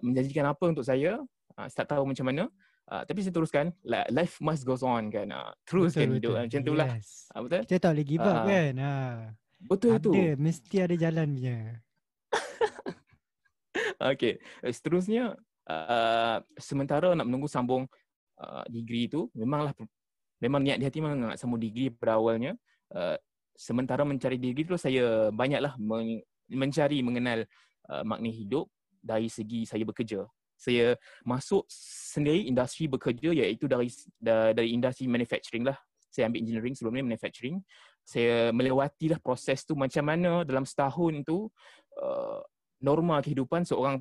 menjanjikan 0.00 0.48
apa 0.48 0.64
untuk 0.66 0.82
saya. 0.82 1.20
Uh, 1.54 1.66
saya 1.70 1.84
tak 1.84 1.94
tahu 1.94 2.08
macam 2.08 2.26
mana. 2.26 2.44
Uh, 2.86 3.02
tapi 3.02 3.18
saya 3.18 3.34
teruskan 3.34 3.74
life 3.86 4.38
must 4.38 4.62
goes 4.62 4.82
on 4.82 5.10
kan. 5.10 5.30
Uh, 5.30 5.50
teruskan 5.66 6.16
hidup 6.16 6.38
macam 6.38 6.60
itulah 6.62 6.88
yes. 6.94 7.26
uh, 7.34 7.42
betul? 7.42 7.62
Kita 7.66 7.78
tak 7.82 7.90
boleh 7.94 8.06
give 8.06 8.22
up 8.22 8.34
uh, 8.34 8.44
kan? 8.46 8.72
Uh. 8.78 9.18
Betul 9.66 9.98
ada, 9.98 10.04
tu. 10.04 10.12
Ada, 10.14 10.38
mesti 10.38 10.76
ada 10.78 10.94
jalan 10.94 11.28
punya. 11.34 11.58
okay, 14.14 14.38
seterusnya 14.62 15.34
uh, 15.66 16.38
sementara 16.56 17.12
nak 17.18 17.26
menunggu 17.26 17.50
sambung 17.50 17.90
uh, 18.38 18.64
degree 18.70 19.10
tu, 19.10 19.28
memanglah 19.34 19.74
memang 20.38 20.62
niat 20.62 20.78
di 20.78 20.84
hati 20.86 20.98
memang 21.02 21.34
nak 21.34 21.38
sambung 21.38 21.58
degree 21.58 21.90
pada 21.90 22.16
awalnya. 22.18 22.54
Uh, 22.94 23.18
sementara 23.56 24.06
mencari 24.06 24.38
degree 24.38 24.68
tu 24.68 24.78
saya 24.78 25.32
banyaklah 25.34 25.74
men- 25.80 26.22
mencari 26.46 27.02
mengenal 27.02 27.42
uh, 27.90 28.04
makna 28.06 28.30
hidup 28.30 28.70
dari 29.02 29.26
segi 29.26 29.66
saya 29.66 29.82
bekerja. 29.82 30.22
Saya 30.56 30.96
masuk 31.26 31.68
sendiri 31.68 32.48
industri 32.48 32.88
bekerja 32.88 33.28
iaitu 33.34 33.68
dari 33.68 33.92
dari 34.56 34.72
industri 34.72 35.04
manufacturing 35.04 35.68
lah. 35.68 35.76
Saya 36.08 36.32
ambil 36.32 36.40
engineering 36.40 36.72
sebelum 36.72 36.96
ni 36.96 37.04
manufacturing 37.12 37.60
saya 38.06 38.54
melewati 38.54 39.10
lah 39.10 39.18
proses 39.18 39.66
tu 39.66 39.74
macam 39.74 40.06
mana 40.06 40.46
dalam 40.46 40.62
setahun 40.62 41.26
tu 41.26 41.50
uh, 41.98 42.40
norma 42.78 43.18
kehidupan 43.18 43.66
seorang 43.66 43.98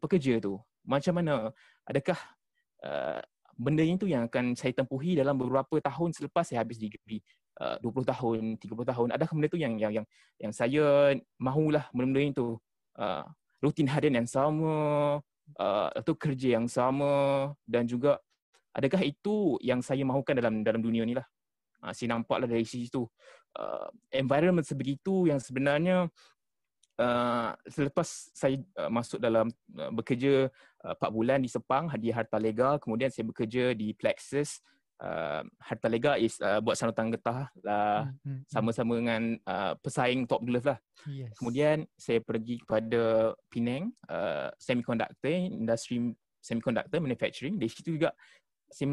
pekerja 0.00 0.40
tu 0.40 0.56
macam 0.88 1.20
mana 1.20 1.52
adakah 1.84 2.16
uh, 2.80 3.20
benda 3.52 3.84
itu 3.84 4.08
yang 4.08 4.24
akan 4.26 4.56
saya 4.56 4.72
tempuhi 4.72 5.20
dalam 5.20 5.36
beberapa 5.36 5.76
tahun 5.78 6.16
selepas 6.16 6.48
saya 6.48 6.64
habis 6.64 6.80
degree 6.80 7.20
uh, 7.60 7.76
20 7.84 8.08
tahun, 8.08 8.40
30 8.56 8.90
tahun. 8.90 9.08
Adakah 9.12 9.32
benda 9.36 9.48
tu 9.52 9.60
yang 9.60 9.76
yang 9.76 9.92
yang 10.02 10.06
yang 10.40 10.52
saya 10.54 11.12
mahulah 11.36 11.84
benda-benda 11.92 12.40
itu. 12.40 12.48
Uh, 12.96 13.24
rutin 13.62 13.86
harian 13.86 14.18
yang 14.18 14.26
sama, 14.26 14.74
uh, 15.58 15.88
atau 15.94 16.14
kerja 16.18 16.58
yang 16.58 16.66
sama 16.66 17.50
dan 17.62 17.86
juga 17.86 18.18
adakah 18.74 19.02
itu 19.06 19.54
yang 19.62 19.78
saya 19.78 20.02
mahukan 20.02 20.34
dalam 20.34 20.54
dalam 20.66 20.80
dunia 20.82 21.06
ni 21.06 21.14
lah. 21.14 21.26
Uh, 21.82 21.90
saya 21.90 22.14
nampaklah 22.14 22.46
dari 22.46 22.62
situ 22.62 23.04
uh, 23.58 23.90
environment 24.14 24.62
sebegitu 24.62 25.26
yang 25.26 25.42
sebenarnya 25.42 26.06
uh, 27.02 27.50
selepas 27.66 28.06
saya 28.32 28.62
uh, 28.78 28.86
masuk 28.86 29.18
dalam 29.18 29.50
uh, 29.76 29.90
bekerja 29.90 30.46
uh, 30.86 30.94
4 30.94 31.10
bulan 31.10 31.38
di 31.42 31.50
Sepang 31.50 31.90
di 31.98 32.14
Harta 32.14 32.38
Lega 32.38 32.78
kemudian 32.78 33.10
saya 33.10 33.26
bekerja 33.26 33.74
di 33.74 33.90
Plexus 33.98 34.62
uh, 35.02 35.42
Harta 35.58 35.88
Lega 35.90 36.14
is 36.16 36.38
uh, 36.38 36.62
buat 36.62 36.78
sanutan 36.78 37.10
getah 37.10 37.50
lah 37.66 38.06
hmm, 38.06 38.16
hmm, 38.22 38.32
hmm. 38.38 38.42
sama-sama 38.46 38.92
dengan 38.96 39.22
uh, 39.44 39.74
pesaing 39.82 40.24
Top 40.30 40.46
Glove 40.46 40.74
lah. 40.74 40.78
Yes. 41.10 41.34
Kemudian 41.36 41.84
saya 41.98 42.22
pergi 42.22 42.62
kepada 42.62 43.34
Penang 43.50 43.90
uh, 44.06 44.48
semiconductor 44.56 45.34
industri 45.34 46.14
semiconductor 46.42 46.98
manufacturing 46.98 47.54
di 47.54 47.70
situ 47.70 47.98
juga 47.98 48.10
saya 48.72 48.88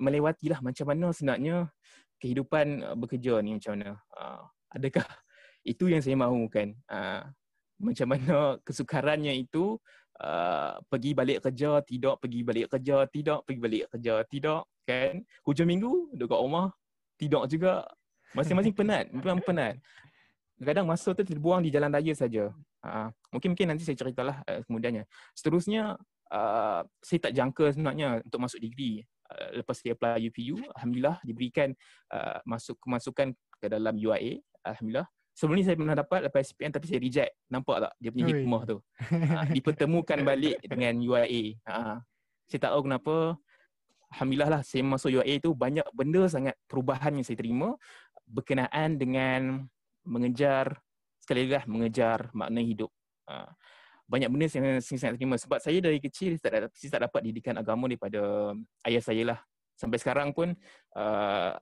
melewati 0.00 0.48
lah 0.48 0.64
macam 0.64 0.88
mana 0.88 1.12
sebenarnya 1.12 1.68
kehidupan 2.22 2.86
uh, 2.86 2.94
bekerja 2.94 3.42
ni 3.42 3.58
macam 3.58 3.74
mana. 3.74 3.98
Uh, 4.14 4.46
adakah 4.70 5.02
itu 5.72 5.90
yang 5.90 5.98
saya 5.98 6.14
mahu 6.14 6.46
kan? 6.46 6.70
Uh, 6.86 7.26
macam 7.82 8.06
mana 8.14 8.36
kesukarannya 8.66 9.34
itu 9.34 9.82
uh, 10.22 10.78
pergi 10.86 11.10
balik 11.18 11.42
kerja, 11.42 11.82
tidak 11.82 12.22
pergi 12.22 12.40
balik 12.46 12.66
kerja, 12.70 12.96
tidak 13.10 13.38
pergi 13.42 13.60
balik 13.60 13.84
kerja, 13.90 14.14
tidak 14.30 14.62
kan? 14.86 15.26
Hujung 15.42 15.66
minggu 15.66 16.14
dekat 16.14 16.38
rumah, 16.38 16.70
tidak 17.18 17.50
juga. 17.50 17.82
Masing-masing 18.32 18.72
penat, 18.78 19.10
memang 19.10 19.42
penat. 19.42 19.82
Kadang 20.62 20.86
masa 20.86 21.10
tu 21.10 21.26
terbuang 21.26 21.66
di 21.66 21.74
jalan 21.74 21.90
raya 21.90 22.14
saja. 22.14 22.54
Uh, 22.82 23.10
mungkin-mungkin 23.34 23.74
nanti 23.74 23.82
saya 23.82 23.98
ceritalah 23.98 24.46
uh, 24.46 24.62
kemudiannya. 24.62 25.10
Seterusnya, 25.34 25.98
uh, 26.30 26.80
saya 27.02 27.18
tak 27.18 27.34
jangka 27.34 27.74
sebenarnya 27.74 28.22
untuk 28.22 28.38
masuk 28.38 28.62
degree. 28.62 29.02
Uh, 29.32 29.64
lepas 29.64 29.80
saya 29.80 29.96
apply 29.96 30.20
UPU, 30.28 30.60
Alhamdulillah 30.76 31.16
diberikan 31.24 31.72
uh, 32.12 32.38
masuk 32.44 32.76
kemasukan 32.84 33.32
ke 33.32 33.66
dalam 33.66 33.96
UIA. 33.96 34.44
Alhamdulillah. 34.62 35.08
Sebelum 35.32 35.56
ni 35.56 35.64
saya 35.64 35.80
pernah 35.80 35.96
dapat 35.96 36.28
lepas 36.28 36.44
SPM 36.44 36.68
tapi 36.68 36.84
saya 36.84 37.00
reject. 37.00 37.32
Nampak 37.48 37.88
tak 37.88 37.92
dia 37.96 38.10
punya 38.12 38.26
hikmah 38.36 38.62
tu. 38.68 38.76
Uh, 39.08 39.44
dipertemukan 39.56 40.18
balik 40.20 40.60
dengan 40.60 41.00
UIA. 41.00 41.56
Uh, 41.64 41.96
saya 42.46 42.58
tak 42.68 42.70
tahu 42.76 42.84
kenapa. 42.84 43.16
Alhamdulillah 44.12 44.60
lah 44.60 44.62
saya 44.62 44.84
masuk 44.84 45.08
UIA 45.08 45.40
tu 45.40 45.56
banyak 45.56 45.88
benda 45.96 46.28
sangat 46.28 46.52
perubahan 46.68 47.16
yang 47.16 47.24
saya 47.24 47.40
terima 47.40 47.80
berkenaan 48.28 49.00
dengan 49.00 49.64
mengejar 50.04 50.76
sekali 51.16 51.48
lagi 51.48 51.54
lah 51.56 51.64
mengejar 51.64 52.18
makna 52.36 52.60
hidup. 52.60 52.92
Uh, 53.24 53.48
banyak 54.06 54.28
benda 54.28 54.46
yang 54.50 54.82
saya 54.82 54.98
sangat 54.98 55.14
terima. 55.16 55.36
Sebab 55.38 55.58
saya 55.62 55.78
dari 55.80 55.98
kecil 56.02 56.36
saya 56.36 56.48
tak, 56.48 56.52
dapat, 56.68 56.76
saya 56.76 56.90
tak 56.92 57.02
dapat 57.08 57.20
didikan 57.24 57.54
agama 57.56 57.88
daripada 57.88 58.52
ayah 58.88 59.02
saya 59.02 59.22
lah. 59.34 59.38
Sampai 59.78 59.98
sekarang 59.98 60.36
pun 60.36 60.52
uh, 60.94 61.52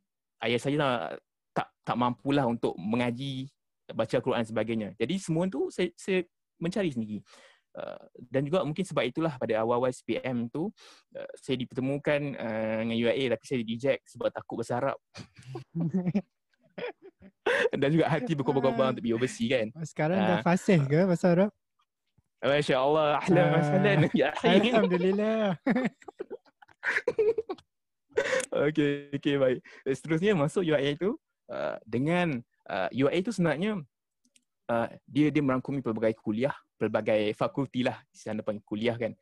ayah 0.44 0.60
saya 0.60 0.76
lah 0.76 0.92
tak 1.54 1.68
tak 1.84 1.96
mampulah 1.96 2.46
untuk 2.46 2.74
mengaji 2.78 3.50
baca 3.92 4.16
Quran 4.22 4.44
sebagainya. 4.46 4.88
Jadi 4.98 5.14
semua 5.18 5.50
tu 5.50 5.70
saya, 5.70 5.90
saya 5.98 6.22
mencari 6.58 6.90
sendiri. 6.94 7.18
Uh, 7.70 8.02
dan 8.26 8.42
juga 8.42 8.66
mungkin 8.66 8.82
sebab 8.82 9.06
itulah 9.06 9.38
pada 9.38 9.62
awal-awal 9.62 9.94
SPM 9.94 10.50
tu 10.50 10.74
uh, 11.14 11.30
saya 11.38 11.54
dipertemukan 11.54 12.34
uh, 12.34 12.82
dengan 12.82 12.98
UIA 12.98 13.30
tapi 13.30 13.44
saya 13.46 13.62
reject 13.62 14.10
sebab 14.10 14.26
takut 14.34 14.58
bahasa 14.58 14.82
Arab 14.82 14.98
dan 17.80 17.88
juga 17.94 18.10
hati 18.10 18.34
berkobar-kobar 18.34 18.90
untuk 18.90 19.06
pergi 19.06 19.14
overseas 19.14 19.50
kan. 19.54 19.66
Sekarang 19.86 20.18
uh, 20.18 20.26
dah 20.26 20.38
fasih 20.42 20.82
ke 20.82 21.06
bahasa 21.06 21.30
Arab 21.30 21.54
Masya 22.40 22.76
Allah, 22.80 23.20
ahlan 23.20 23.44
uh, 23.44 23.52
wasahlan 23.52 23.98
ya 24.16 24.32
Alhamdulillah. 24.40 25.60
okay, 28.68 29.12
okay, 29.12 29.34
baik. 29.36 29.60
Seterusnya 29.84 30.32
masuk 30.32 30.64
UIA 30.64 30.96
itu 30.96 31.20
uh, 31.52 31.76
dengan 31.84 32.40
uh, 32.64 32.88
UIA 32.96 33.20
itu 33.20 33.36
sebenarnya 33.36 33.84
uh, 34.72 34.88
dia 35.04 35.28
dia 35.28 35.42
merangkumi 35.44 35.84
pelbagai 35.84 36.16
kuliah, 36.16 36.56
pelbagai 36.80 37.36
fakulti 37.36 37.84
lah, 37.84 38.00
sana 38.08 38.40
panggil 38.40 38.64
kuliah 38.64 38.96
kan. 38.96 39.12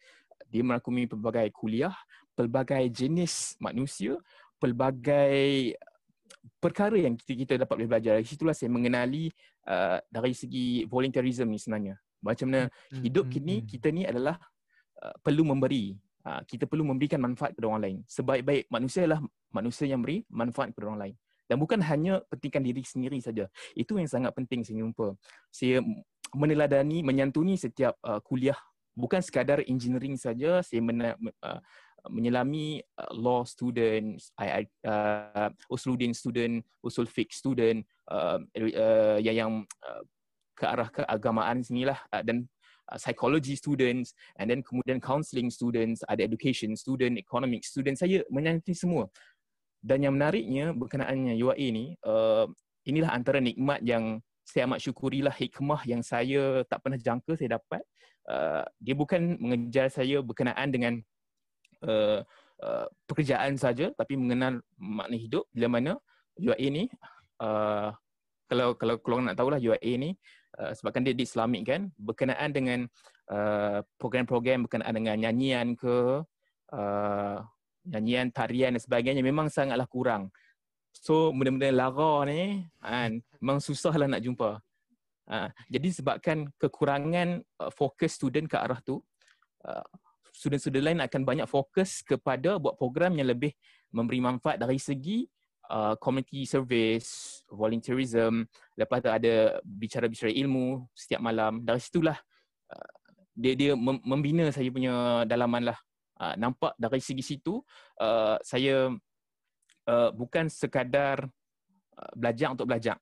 Dia 0.47 0.63
merangkumi 0.63 1.11
pelbagai 1.11 1.51
kuliah, 1.51 1.99
pelbagai 2.39 2.87
jenis 2.95 3.59
manusia, 3.59 4.15
pelbagai 4.63 5.75
perkara 6.63 6.95
yang 6.95 7.19
kita, 7.19 7.35
kita 7.35 7.55
dapat 7.67 7.83
belajar. 7.83 8.23
Dari 8.23 8.31
situlah 8.31 8.55
saya 8.55 8.71
mengenali 8.71 9.27
uh, 9.67 9.99
dari 10.07 10.39
segi 10.39 10.87
volunteerism 10.87 11.51
ni 11.51 11.59
sebenarnya. 11.59 11.99
Macam 12.19 12.51
mana 12.51 12.67
hmm, 12.69 13.03
hidup 13.05 13.27
hmm, 13.29 13.33
kini 13.35 13.57
hmm. 13.63 13.67
kita 13.67 13.89
ni 13.95 14.03
adalah 14.05 14.37
uh, 15.03 15.15
perlu 15.23 15.47
memberi. 15.47 15.95
Uh, 16.27 16.43
kita 16.45 16.69
perlu 16.69 16.85
memberikan 16.85 17.23
manfaat 17.23 17.55
kepada 17.55 17.73
orang 17.73 17.83
lain. 17.83 17.99
Sebaik-baik 18.05 18.69
manusia 18.69 19.07
adalah 19.07 19.23
manusia 19.55 19.87
yang 19.89 20.05
beri 20.05 20.27
manfaat 20.29 20.75
kepada 20.75 20.93
orang 20.93 21.01
lain. 21.09 21.15
Dan 21.49 21.57
bukan 21.57 21.81
hanya 21.81 22.21
pentingkan 22.29 22.61
diri 22.61 22.85
sendiri 22.85 23.17
saja. 23.25 23.49
Itu 23.73 23.97
yang 23.97 24.11
sangat 24.11 24.37
penting 24.37 24.61
saya 24.69 24.85
jumpa. 24.85 25.17
Saya 25.49 25.81
meneladani, 26.37 27.01
menyantuni 27.01 27.57
setiap 27.57 27.97
uh, 28.05 28.21
kuliah. 28.21 28.59
Bukan 28.93 29.25
sekadar 29.25 29.65
engineering 29.65 30.21
saja. 30.21 30.61
Saya 30.61 30.85
mena- 30.85 31.17
uh, 31.41 31.61
menyelami 32.13 32.85
uh, 33.01 33.13
law 33.17 33.49
student, 33.49 34.21
I, 34.37 34.47
I, 34.61 34.63
uh, 34.85 35.49
Usuluddin 35.73 36.13
student, 36.13 36.61
Usul 36.85 37.09
Fiqh 37.09 37.33
student, 37.33 37.83
uh, 38.13 38.39
uh, 38.55 39.19
yang, 39.19 39.37
yang 39.37 39.53
uh, 39.83 40.03
ke 40.59 40.67
arah 40.67 40.91
keagamaan 40.91 41.62
sinilah 41.62 41.97
uh, 42.11 42.23
dan 42.27 42.50
uh, 42.91 42.99
psychology 42.99 43.55
students 43.55 44.19
and 44.43 44.50
then 44.50 44.61
kemudian 44.67 44.99
counselling 44.99 45.49
students, 45.49 46.03
ada 46.11 46.27
education 46.27 46.75
student, 46.75 47.15
economic 47.15 47.62
student, 47.62 47.95
saya 47.95 48.27
menyanti 48.29 48.75
semua. 48.75 49.07
Dan 49.79 50.03
yang 50.03 50.19
menariknya 50.19 50.75
berkenaannya 50.75 51.38
UAE 51.38 51.67
ni, 51.71 51.95
uh, 52.03 52.50
inilah 52.83 53.15
antara 53.15 53.38
nikmat 53.38 53.79
yang 53.87 54.19
saya 54.43 54.67
amat 54.67 54.83
syukurilah 54.83 55.31
hikmah 55.31 55.87
yang 55.87 56.03
saya 56.03 56.67
tak 56.67 56.83
pernah 56.83 56.99
jangka 56.99 57.38
saya 57.38 57.62
dapat. 57.62 57.87
Uh, 58.29 58.67
dia 58.83 58.93
bukan 58.93 59.38
mengejar 59.41 59.88
saya 59.88 60.21
berkenaan 60.21 60.69
dengan 60.69 61.00
uh, 61.87 62.21
uh, 62.62 62.87
pekerjaan 63.07 63.55
saja 63.57 63.93
tapi 63.95 64.19
mengenal 64.19 64.61
makna 64.77 65.17
hidup 65.17 65.45
bila 65.55 65.69
mana 65.71 65.93
UAE 66.38 66.69
ni 66.71 66.85
uh, 67.43 67.91
kalau 68.49 68.75
kalau 68.79 68.97
kalau 69.00 69.19
nak 69.21 69.37
tahulah 69.37 69.61
UAE 69.61 69.93
ni 70.00 70.11
uh, 70.59 70.73
sebabkan 70.75 71.07
dia 71.07 71.15
di 71.15 71.25
Islamik 71.25 71.71
kan 71.71 71.88
berkenaan 71.97 72.50
dengan 72.50 72.79
uh, 73.31 73.81
program-program 73.97 74.67
berkenaan 74.67 74.95
dengan 74.95 75.17
nyanyian 75.17 75.79
ke 75.79 76.27
uh, 76.75 77.37
nyanyian 77.88 78.29
tarian 78.35 78.77
dan 78.77 78.83
sebagainya 78.83 79.23
memang 79.25 79.49
sangatlah 79.49 79.88
kurang. 79.88 80.29
So 80.93 81.31
benda-benda 81.31 81.71
lara 81.71 82.27
ni 82.27 82.67
kan 82.83 83.23
memang 83.38 83.62
susahlah 83.62 84.11
nak 84.11 84.21
jumpa. 84.21 84.59
Uh, 85.29 85.49
jadi 85.69 85.88
sebabkan 85.93 86.49
kekurangan 86.57 87.45
uh, 87.61 87.71
fokus 87.73 88.17
student 88.17 88.49
ke 88.49 88.57
arah 88.57 88.81
tu 88.81 89.05
uh, 89.69 89.85
student-student 90.33 90.85
lain 90.85 91.00
akan 91.05 91.23
banyak 91.27 91.49
fokus 91.50 92.00
kepada 92.00 92.57
buat 92.57 92.81
program 92.81 93.12
yang 93.19 93.29
lebih 93.29 93.53
memberi 93.93 94.25
manfaat 94.25 94.57
dari 94.57 94.81
segi 94.81 95.29
uh, 95.71 95.95
community 96.01 96.49
service, 96.49 97.41
volunteerism, 97.49 98.45
lepas 98.75 98.99
tu 99.05 99.11
ada 99.13 99.61
bicara-bicara 99.63 100.33
ilmu 100.33 100.89
setiap 100.97 101.21
malam. 101.23 101.63
Dari 101.63 101.81
situlah 101.81 102.17
uh, 102.73 102.91
dia 103.39 103.55
dia 103.55 103.73
membina 103.79 104.49
saya 104.51 104.69
punya 104.73 105.25
dalaman 105.29 105.73
lah. 105.73 105.79
Uh, 106.19 106.35
nampak 106.35 106.75
dari 106.75 106.99
segi 106.99 107.23
situ 107.23 107.63
uh, 108.03 108.35
saya 108.43 108.91
uh, 109.87 110.11
bukan 110.11 110.51
sekadar 110.51 111.23
uh, 111.95 112.13
belajar 112.19 112.51
untuk 112.51 112.67
belajar. 112.67 112.99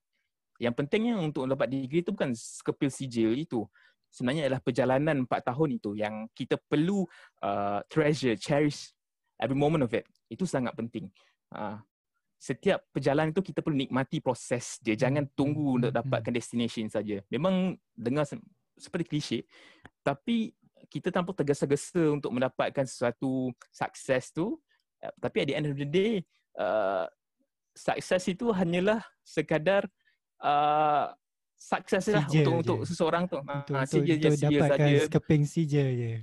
Yang 0.61 0.73
pentingnya 0.77 1.17
untuk 1.17 1.49
dapat 1.49 1.69
degree 1.69 2.05
itu 2.05 2.13
bukan 2.13 2.33
sekepil 2.33 2.89
sijil 2.89 3.33
itu. 3.33 3.65
Sebenarnya 4.07 4.49
adalah 4.49 4.61
perjalanan 4.63 5.17
4 5.27 5.49
tahun 5.53 5.69
itu 5.77 5.93
yang 5.97 6.25
kita 6.33 6.57
perlu 6.69 7.05
uh, 7.43 7.81
treasure, 7.91 8.37
cherish 8.39 8.93
every 9.37 9.57
moment 9.57 9.85
of 9.85 9.91
it. 9.93 10.07
Itu 10.31 10.49
sangat 10.49 10.73
penting. 10.73 11.11
Uh, 11.53 11.77
setiap 12.37 12.85
perjalanan 12.93 13.33
itu 13.33 13.41
kita 13.41 13.65
perlu 13.65 13.81
nikmati 13.81 14.21
proses 14.21 14.77
dia. 14.85 14.93
Jangan 14.93 15.25
hmm, 15.25 15.33
tunggu 15.33 15.81
untuk 15.81 15.91
hmm, 15.91 15.99
dapatkan 16.05 16.33
destination 16.33 16.85
saja. 16.87 17.19
Memang 17.33 17.73
dengar 17.97 18.29
seperti 18.77 19.05
klise, 19.09 19.39
tapi 20.05 20.53
kita 20.87 21.09
tanpa 21.09 21.33
tergesa-gesa 21.33 22.13
untuk 22.13 22.29
mendapatkan 22.29 22.85
sesuatu 22.85 23.51
sukses 23.73 24.29
tu. 24.29 24.61
Eh, 25.01 25.11
tapi 25.17 25.43
at 25.43 25.47
the 25.49 25.55
end 25.57 25.67
of 25.67 25.75
the 25.75 25.89
day, 25.89 26.21
uh, 26.61 27.09
sukses 27.73 28.23
itu 28.29 28.53
hanyalah 28.53 29.01
sekadar 29.25 29.89
uh, 30.45 31.09
sukses 31.57 32.13
lah 32.13 32.25
untuk 32.29 32.53
je. 32.53 32.61
untuk 32.61 32.79
seseorang 32.85 33.25
tu. 33.25 33.41
Untuk, 33.41 33.73
ha, 33.73 33.83
untuk, 33.83 34.01
untuk 34.05 34.05
je, 34.05 34.45
dapatkan 34.45 34.77
saja. 34.77 35.05
skeping 35.09 35.43
sija 35.43 35.83
je. 35.89 36.13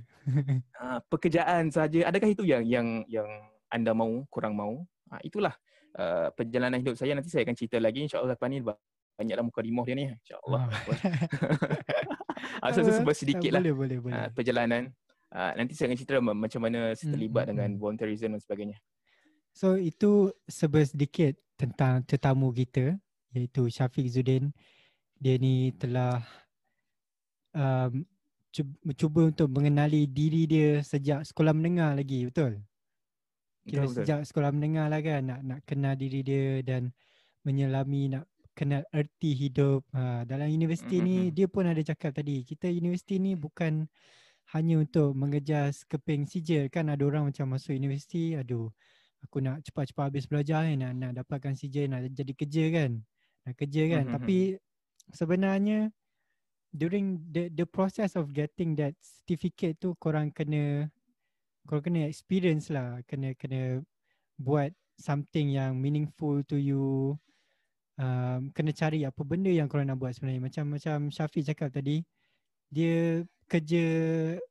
Ha, 0.79 0.97
pekerjaan 1.05 1.69
saja. 1.69 2.09
Adakah 2.09 2.29
itu 2.33 2.43
yang 2.47 2.63
yang 2.65 2.87
yang 3.05 3.29
anda 3.69 3.91
mahu 3.93 4.25
kurang 4.31 4.57
mahu? 4.57 4.81
Ha, 5.11 5.21
itulah 5.21 5.53
uh, 5.97 6.27
perjalanan 6.35 6.79
hidup 6.79 6.95
saya 6.99 7.15
nanti 7.15 7.31
saya 7.31 7.47
akan 7.47 7.55
cerita 7.55 7.77
lagi 7.79 8.05
insyaallah 8.05 8.35
lepas 8.35 8.47
ni 8.51 8.59
banyaklah 9.15 9.43
muka 9.47 9.59
rimah 9.63 9.85
dia 9.87 9.95
ni 9.95 10.05
insyaallah. 10.11 10.63
Ah, 12.59 12.69
so, 12.75 12.83
so, 12.83 12.91
sebab 12.91 13.15
sedikit 13.15 13.49
lah 13.55 13.63
boleh, 13.63 13.73
boleh, 13.73 13.97
boleh. 14.03 14.15
Uh, 14.15 14.29
perjalanan. 14.35 14.91
Uh, 15.31 15.51
nanti 15.59 15.75
saya 15.75 15.91
akan 15.91 15.97
cerita 15.99 16.21
macam 16.21 16.61
mana 16.63 16.93
saya 16.95 17.11
Hmm, 17.11 17.13
terlibat 17.17 17.43
hmm, 17.47 17.51
dengan 17.55 17.69
hmm. 17.75 17.79
volunteerism 17.79 18.29
dan 18.35 18.41
sebagainya. 18.43 18.77
So 19.55 19.79
itu 19.79 20.35
sebab 20.51 20.83
sedikit 20.83 21.39
tentang 21.55 22.03
tetamu 22.03 22.51
kita 22.51 22.99
iaitu 23.31 23.71
Syafiq 23.71 24.07
Zudin. 24.11 24.51
Dia 25.15 25.39
ni 25.39 25.71
telah 25.79 26.19
um, 27.55 28.03
cu- 28.51 28.93
cuba 28.99 29.31
untuk 29.31 29.47
mengenali 29.47 30.07
diri 30.11 30.43
dia 30.43 30.83
sejak 30.83 31.23
sekolah 31.23 31.55
menengah 31.55 31.95
lagi, 31.95 32.27
betul? 32.27 32.59
Kira 33.67 33.81
Betul, 33.81 33.89
betul. 33.89 34.05
sejak 34.05 34.21
sekolah 34.29 34.53
menengah 34.53 34.85
lah 34.93 35.01
kan 35.01 35.25
nak 35.25 35.39
nak 35.41 35.59
kenal 35.65 35.97
diri 35.97 36.21
dia 36.21 36.61
dan 36.61 36.93
menyelami 37.45 38.13
nak 38.13 38.29
kenal 38.53 38.85
erti 38.93 39.33
hidup. 39.33 39.81
Ha, 39.93 40.21
dalam 40.25 40.49
universiti 40.53 41.01
ni 41.01 41.29
Mhm. 41.29 41.33
dia 41.33 41.49
pun 41.49 41.65
ada 41.65 41.81
cakap 41.81 42.13
tadi, 42.13 42.45
kita 42.45 42.69
universiti 42.69 43.17
ni 43.17 43.33
bukan 43.33 43.89
hanya 44.53 44.81
untuk 44.81 45.13
mengejar 45.17 45.73
sekeping 45.73 46.25
sijil 46.29 46.69
kan 46.69 46.89
ada 46.93 47.01
orang 47.05 47.29
macam 47.33 47.53
masuk 47.57 47.73
universiti 47.77 48.35
aduh 48.37 48.69
aku 49.25 49.41
nak 49.41 49.61
cepat-cepat 49.65 50.05
habis 50.13 50.25
belajar 50.29 50.65
kan 50.69 50.77
nak 50.81 50.93
nak 50.97 51.11
dapatkan 51.23 51.53
sijil 51.57 51.89
nak 51.89 52.05
jadi 52.13 52.33
kerja 52.37 52.65
kan 52.73 52.91
nak 53.47 53.55
kerja 53.57 53.83
kan 53.93 54.05
Mhm. 54.05 54.11
tapi 54.11 54.57
sebenarnya 55.13 55.89
during 56.75 57.23
the 57.31 57.49
the 57.53 57.65
process 57.69 58.15
of 58.19 58.33
getting 58.35 58.75
that 58.79 58.93
certificate 59.01 59.77
tu 59.81 59.93
korang 59.99 60.29
kena 60.33 60.89
korang 61.65 61.83
kena 61.83 62.05
experience 62.05 62.69
lah 62.69 63.01
kena 63.09 63.33
kena 63.35 63.81
buat 64.37 64.71
something 65.01 65.51
yang 65.51 65.75
meaningful 65.75 66.45
to 66.45 66.55
you. 66.55 67.17
Um, 67.95 68.51
kena 68.51 68.75
cari 68.75 69.07
apa 69.07 69.23
benda 69.23 69.47
yang 69.47 69.71
korang 69.71 69.87
nak 69.87 69.99
buat 69.99 70.13
sebenarnya. 70.15 70.43
Macam 70.43 70.65
macam 70.75 70.97
Syafiq 71.11 71.47
cakap 71.47 71.71
tadi 71.71 72.03
dia 72.67 73.23
kerja 73.47 73.85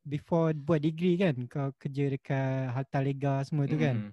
before 0.07 0.57
buat 0.57 0.81
degree 0.81 1.21
kan? 1.21 1.35
Kau 1.47 1.71
kerja 1.77 2.13
dekat 2.13 2.73
Harta 2.73 2.99
Lega 3.05 3.45
semua 3.47 3.69
tu 3.69 3.79
kan? 3.79 4.11
Mm. 4.11 4.13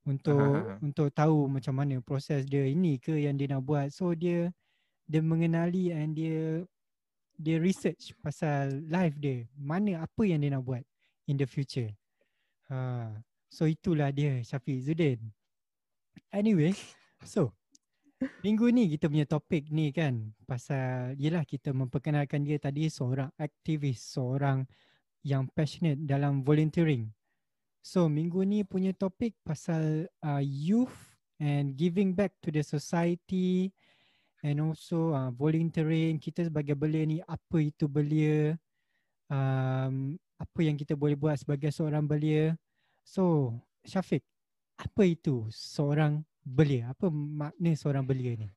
untuk 0.00 0.40
Aha, 0.40 0.64
aha. 0.64 0.80
untuk 0.80 1.08
tahu 1.12 1.44
macam 1.44 1.76
mana 1.76 2.00
proses 2.00 2.48
dia 2.48 2.64
ini 2.64 2.96
ke 2.96 3.20
yang 3.20 3.36
dia 3.36 3.52
nak 3.52 3.62
buat. 3.68 3.92
So 3.92 4.16
dia 4.16 4.48
dia 5.04 5.20
mengenali 5.20 5.92
and 5.92 6.16
dia 6.16 6.64
dia 7.36 7.60
research 7.60 8.16
pasal 8.24 8.80
life 8.88 9.14
dia. 9.20 9.44
Mana 9.60 10.02
apa 10.02 10.22
yang 10.24 10.40
dia 10.40 10.56
nak 10.56 10.64
buat 10.64 10.80
in 11.28 11.36
the 11.36 11.44
future 11.44 11.92
ha 12.70 13.10
so 13.50 13.66
itulah 13.66 14.14
dia 14.14 14.40
Syafiq 14.46 14.78
Zudin 14.86 15.20
anyway 16.30 16.72
so 17.26 17.50
minggu 18.40 18.70
ni 18.70 18.94
kita 18.94 19.10
punya 19.10 19.26
topik 19.26 19.68
ni 19.74 19.90
kan 19.90 20.32
pasal 20.46 21.18
yelah 21.18 21.42
kita 21.42 21.74
memperkenalkan 21.74 22.46
dia 22.46 22.62
tadi 22.62 22.86
seorang 22.86 23.28
aktivis 23.36 24.00
seorang 24.00 24.64
yang 25.26 25.50
passionate 25.52 26.00
dalam 26.06 26.40
volunteering 26.40 27.10
So 27.80 28.12
minggu 28.12 28.44
ni 28.44 28.60
punya 28.60 28.92
topik 28.92 29.40
pasal 29.40 30.04
uh, 30.20 30.44
youth 30.44 31.16
and 31.40 31.72
giving 31.80 32.12
back 32.12 32.36
to 32.44 32.52
the 32.52 32.60
society 32.60 33.72
and 34.44 34.60
also 34.60 35.16
uh, 35.16 35.32
volunteering. 35.32 36.20
Kita 36.20 36.44
sebagai 36.44 36.76
belia 36.76 37.08
ni 37.08 37.18
apa 37.24 37.56
itu 37.64 37.88
belia? 37.88 38.52
Um, 39.32 40.20
apa 40.40 40.60
yang 40.64 40.80
kita 40.80 40.96
boleh 40.96 41.20
buat 41.20 41.36
sebagai 41.36 41.68
seorang 41.68 42.08
belia? 42.08 42.56
So 43.04 43.52
Syafiq, 43.84 44.24
apa 44.80 45.02
itu 45.04 45.44
seorang 45.52 46.24
belia? 46.40 46.96
Apa 46.96 47.12
makna 47.12 47.76
seorang 47.76 48.08
belia 48.08 48.40
ni? 48.40 48.48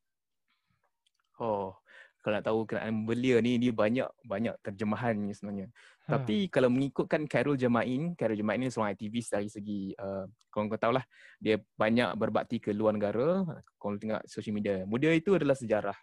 Oh, 1.43 1.75
kalau 2.23 2.39
nak 2.39 2.45
tahu 2.47 2.59
kenaan 2.63 3.03
belia 3.03 3.43
ni 3.43 3.59
dia 3.59 3.75
banyak 3.75 4.07
banyak 4.23 4.55
terjemahan 4.63 5.15
sebenarnya. 5.35 5.67
Ha. 6.07 6.15
Tapi 6.15 6.47
kalau 6.47 6.71
mengikutkan 6.71 7.27
Khairul 7.27 7.59
Jamain, 7.59 8.15
Khairul 8.15 8.39
Jamain 8.39 8.63
ni 8.63 8.71
seorang 8.71 8.95
aktivis 8.95 9.27
dari 9.27 9.51
segi 9.51 9.91
uh, 9.99 10.23
korang 10.47 10.71
kau 10.71 10.79
tahulah 10.79 11.03
dia 11.43 11.59
banyak 11.75 12.15
berbakti 12.15 12.63
ke 12.63 12.71
luar 12.71 12.95
negara. 12.95 13.43
Kalau 13.75 13.99
tengok 13.99 14.23
social 14.31 14.55
media, 14.55 14.87
muda 14.87 15.11
itu 15.11 15.35
adalah 15.35 15.59
sejarah. 15.59 15.97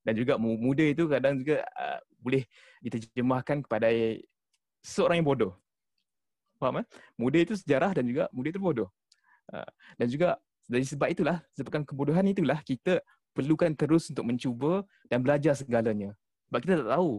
Dan 0.00 0.16
juga 0.16 0.40
mu- 0.40 0.56
muda 0.56 0.86
itu 0.86 1.04
kadang 1.12 1.36
juga 1.36 1.60
uh, 1.76 2.00
boleh 2.24 2.48
diterjemahkan 2.80 3.66
kepada 3.68 3.92
seorang 4.86 5.18
yang 5.18 5.26
bodoh. 5.26 5.52
Faham 6.62 6.80
eh? 6.80 6.86
Muda 7.18 7.38
itu 7.42 7.58
sejarah 7.58 7.90
dan 7.90 8.06
juga 8.06 8.30
muda 8.30 8.48
itu 8.54 8.62
bodoh. 8.62 8.88
Uh, 9.50 9.66
dan 9.98 10.06
juga 10.06 10.28
dari 10.66 10.86
sebab 10.86 11.10
itulah, 11.10 11.42
sebabkan 11.54 11.82
kebodohan 11.82 12.26
itulah 12.30 12.58
kita 12.62 13.02
perlukan 13.34 13.74
terus 13.74 14.08
untuk 14.10 14.24
mencuba 14.24 14.86
dan 15.10 15.20
belajar 15.22 15.58
segalanya. 15.58 16.14
Sebab 16.48 16.58
kita 16.62 16.74
tak 16.86 16.90
tahu 16.94 17.10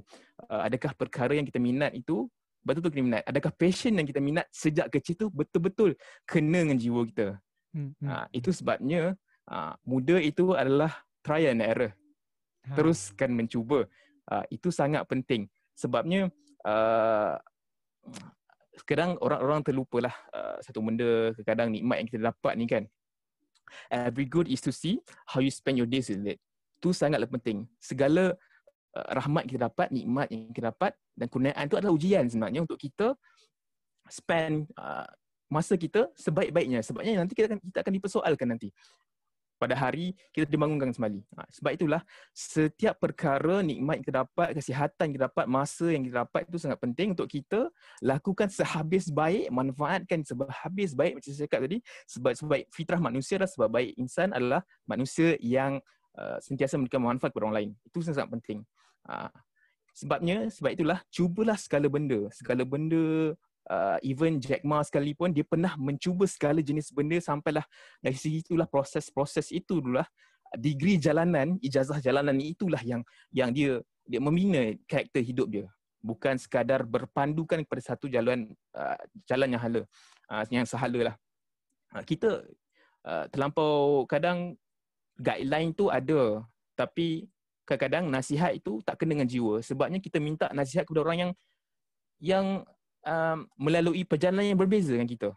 uh, 0.47 0.61
adakah 0.63 0.91
perkara 0.95 1.33
yang 1.35 1.45
kita 1.45 1.59
minat 1.59 1.91
itu 1.91 2.31
betul-betul 2.63 2.91
kita 2.99 3.05
minat. 3.05 3.23
Adakah 3.27 3.51
passion 3.55 3.93
yang 3.95 4.07
kita 4.07 4.19
minat 4.19 4.45
sejak 4.51 4.87
kecil 4.91 5.15
tu 5.15 5.27
betul-betul 5.31 5.95
kena 6.27 6.63
dengan 6.67 6.79
jiwa 6.79 7.03
kita. 7.07 7.27
Hmm, 7.71 7.93
hmm. 7.99 8.07
Uh, 8.07 8.25
itu 8.35 8.49
sebabnya 8.51 9.15
uh, 9.47 9.73
muda 9.87 10.17
itu 10.19 10.55
adalah 10.55 10.91
trial 11.23 11.55
and 11.55 11.63
error. 11.63 11.91
Ha. 12.67 12.75
Teruskan 12.75 13.31
mencuba. 13.31 13.87
Uh, 14.27 14.43
itu 14.51 14.67
sangat 14.73 15.07
penting. 15.07 15.47
Sebabnya 15.71 16.27
uh, 16.67 17.39
sekarang 18.77 19.17
orang-orang 19.19 19.65
terlupalah 19.65 20.13
uh, 20.31 20.61
satu 20.61 20.79
benda 20.79 21.33
kadang 21.43 21.73
nikmat 21.73 21.99
yang 21.99 22.07
kita 22.07 22.21
dapat 22.31 22.53
ni 22.55 22.65
kan. 22.69 22.83
Every 23.91 24.23
good 24.23 24.47
is 24.47 24.63
to 24.63 24.71
see 24.71 25.03
how 25.27 25.43
you 25.43 25.51
spend 25.51 25.75
your 25.75 25.89
days 25.89 26.07
with 26.07 26.23
it. 26.23 26.39
Tu 26.79 26.95
sangatlah 26.95 27.27
penting. 27.27 27.67
Segala 27.83 28.37
uh, 28.95 29.07
rahmat 29.11 29.43
kita 29.49 29.67
dapat, 29.67 29.91
nikmat 29.91 30.31
yang 30.31 30.53
kita 30.55 30.71
dapat 30.71 30.95
dan 31.17 31.27
kurniaan 31.27 31.65
tu 31.67 31.75
adalah 31.75 31.91
ujian 31.91 32.29
sebenarnya 32.29 32.63
untuk 32.63 32.79
kita 32.79 33.17
spend 34.07 34.71
uh, 34.79 35.09
masa 35.51 35.75
kita 35.75 36.07
sebaik-baiknya. 36.15 36.79
Sebabnya 36.79 37.19
nanti 37.19 37.35
kita 37.35 37.51
akan 37.51 37.59
kita 37.59 37.77
akan 37.83 37.93
dipersoalkan 37.97 38.47
nanti. 38.55 38.69
Pada 39.57 39.73
hari 39.73 40.13
kita 40.29 40.45
dibangunkan 40.45 40.93
kembali. 40.93 41.21
Ha, 41.33 41.49
sebab 41.49 41.71
itulah 41.73 42.01
setiap 42.29 43.01
perkara 43.01 43.65
nikmat 43.65 43.97
yang 43.97 44.05
kita 44.05 44.15
dapat, 44.21 44.47
kesihatan 44.53 45.03
yang 45.09 45.15
kita 45.17 45.25
dapat, 45.33 45.45
masa 45.49 45.85
yang 45.89 46.03
kita 46.05 46.15
dapat 46.25 46.41
itu 46.45 46.57
sangat 46.61 46.77
penting 46.77 47.17
untuk 47.17 47.25
kita 47.25 47.73
lakukan 48.05 48.53
sehabis 48.53 49.09
baik, 49.09 49.49
manfaatkan 49.49 50.21
sehabis 50.21 50.93
baik 50.93 51.17
macam 51.17 51.29
saya 51.33 51.49
cakap 51.49 51.59
tadi. 51.65 51.77
Sebab 52.05 52.31
sebaik 52.37 52.65
fitrah 52.69 53.01
manusia 53.01 53.41
adalah 53.41 53.51
sebab 53.51 53.69
baik 53.73 53.91
insan 53.97 54.29
adalah 54.29 54.61
manusia 54.85 55.33
yang 55.41 55.81
uh, 56.13 56.37
sentiasa 56.37 56.77
memberikan 56.77 57.01
manfaat 57.01 57.33
kepada 57.33 57.49
orang 57.49 57.57
lain. 57.57 57.69
Itu 57.81 58.05
sangat 58.05 58.29
penting. 58.29 58.61
Uh, 59.09 59.33
sebabnya, 59.97 60.45
sebab 60.53 60.77
itulah 60.77 61.01
cubalah 61.09 61.57
segala 61.57 61.89
benda. 61.89 62.29
Segala 62.29 62.61
benda 62.61 63.33
uh, 63.69 63.97
even 64.03 64.39
Jack 64.39 64.63
Ma 64.63 64.81
sekalipun 64.81 65.31
dia 65.31 65.43
pernah 65.43 65.75
mencuba 65.75 66.25
segala 66.25 66.59
jenis 66.63 66.91
benda 66.91 67.19
sampailah 67.19 67.63
dari 68.01 68.17
segi 68.17 68.43
itulah 68.43 68.67
proses-proses 68.67 69.51
itu 69.51 69.79
dululah 69.83 70.07
degree 70.55 70.95
jalanan, 70.95 71.59
ijazah 71.59 71.99
jalanan 71.99 72.39
itulah 72.39 72.79
yang 72.85 73.03
yang 73.35 73.51
dia 73.51 73.83
dia 74.07 74.23
membina 74.23 74.71
karakter 74.87 75.19
hidup 75.19 75.47
dia. 75.51 75.67
Bukan 75.99 76.39
sekadar 76.39 76.87
berpandukan 76.87 77.67
kepada 77.67 77.81
satu 77.83 78.07
jalan 78.07 78.55
uh, 78.71 78.95
jalan 79.27 79.51
yang 79.51 79.61
hala, 79.61 79.81
uh, 80.31 80.43
yang 80.47 80.63
sahala 80.63 81.11
lah. 81.11 81.15
Uh, 81.91 82.03
kita 82.07 82.47
uh, 83.03 83.25
terlampau 83.27 84.07
kadang 84.07 84.55
guideline 85.19 85.73
tu 85.73 85.89
ada 85.91 86.45
tapi 86.77 87.27
kadang-kadang 87.67 88.07
nasihat 88.07 88.55
itu 88.55 88.79
tak 88.85 89.01
kena 89.01 89.17
dengan 89.17 89.27
jiwa 89.27 89.59
sebabnya 89.59 89.99
kita 89.99 90.21
minta 90.21 90.47
nasihat 90.53 90.85
kepada 90.85 91.03
orang 91.03 91.17
yang 91.19 91.31
yang 92.21 92.45
um, 93.05 93.45
melalui 93.59 94.03
perjalanan 94.07 94.55
yang 94.55 94.59
berbeza 94.59 94.95
dengan 94.95 95.09
kita. 95.09 95.29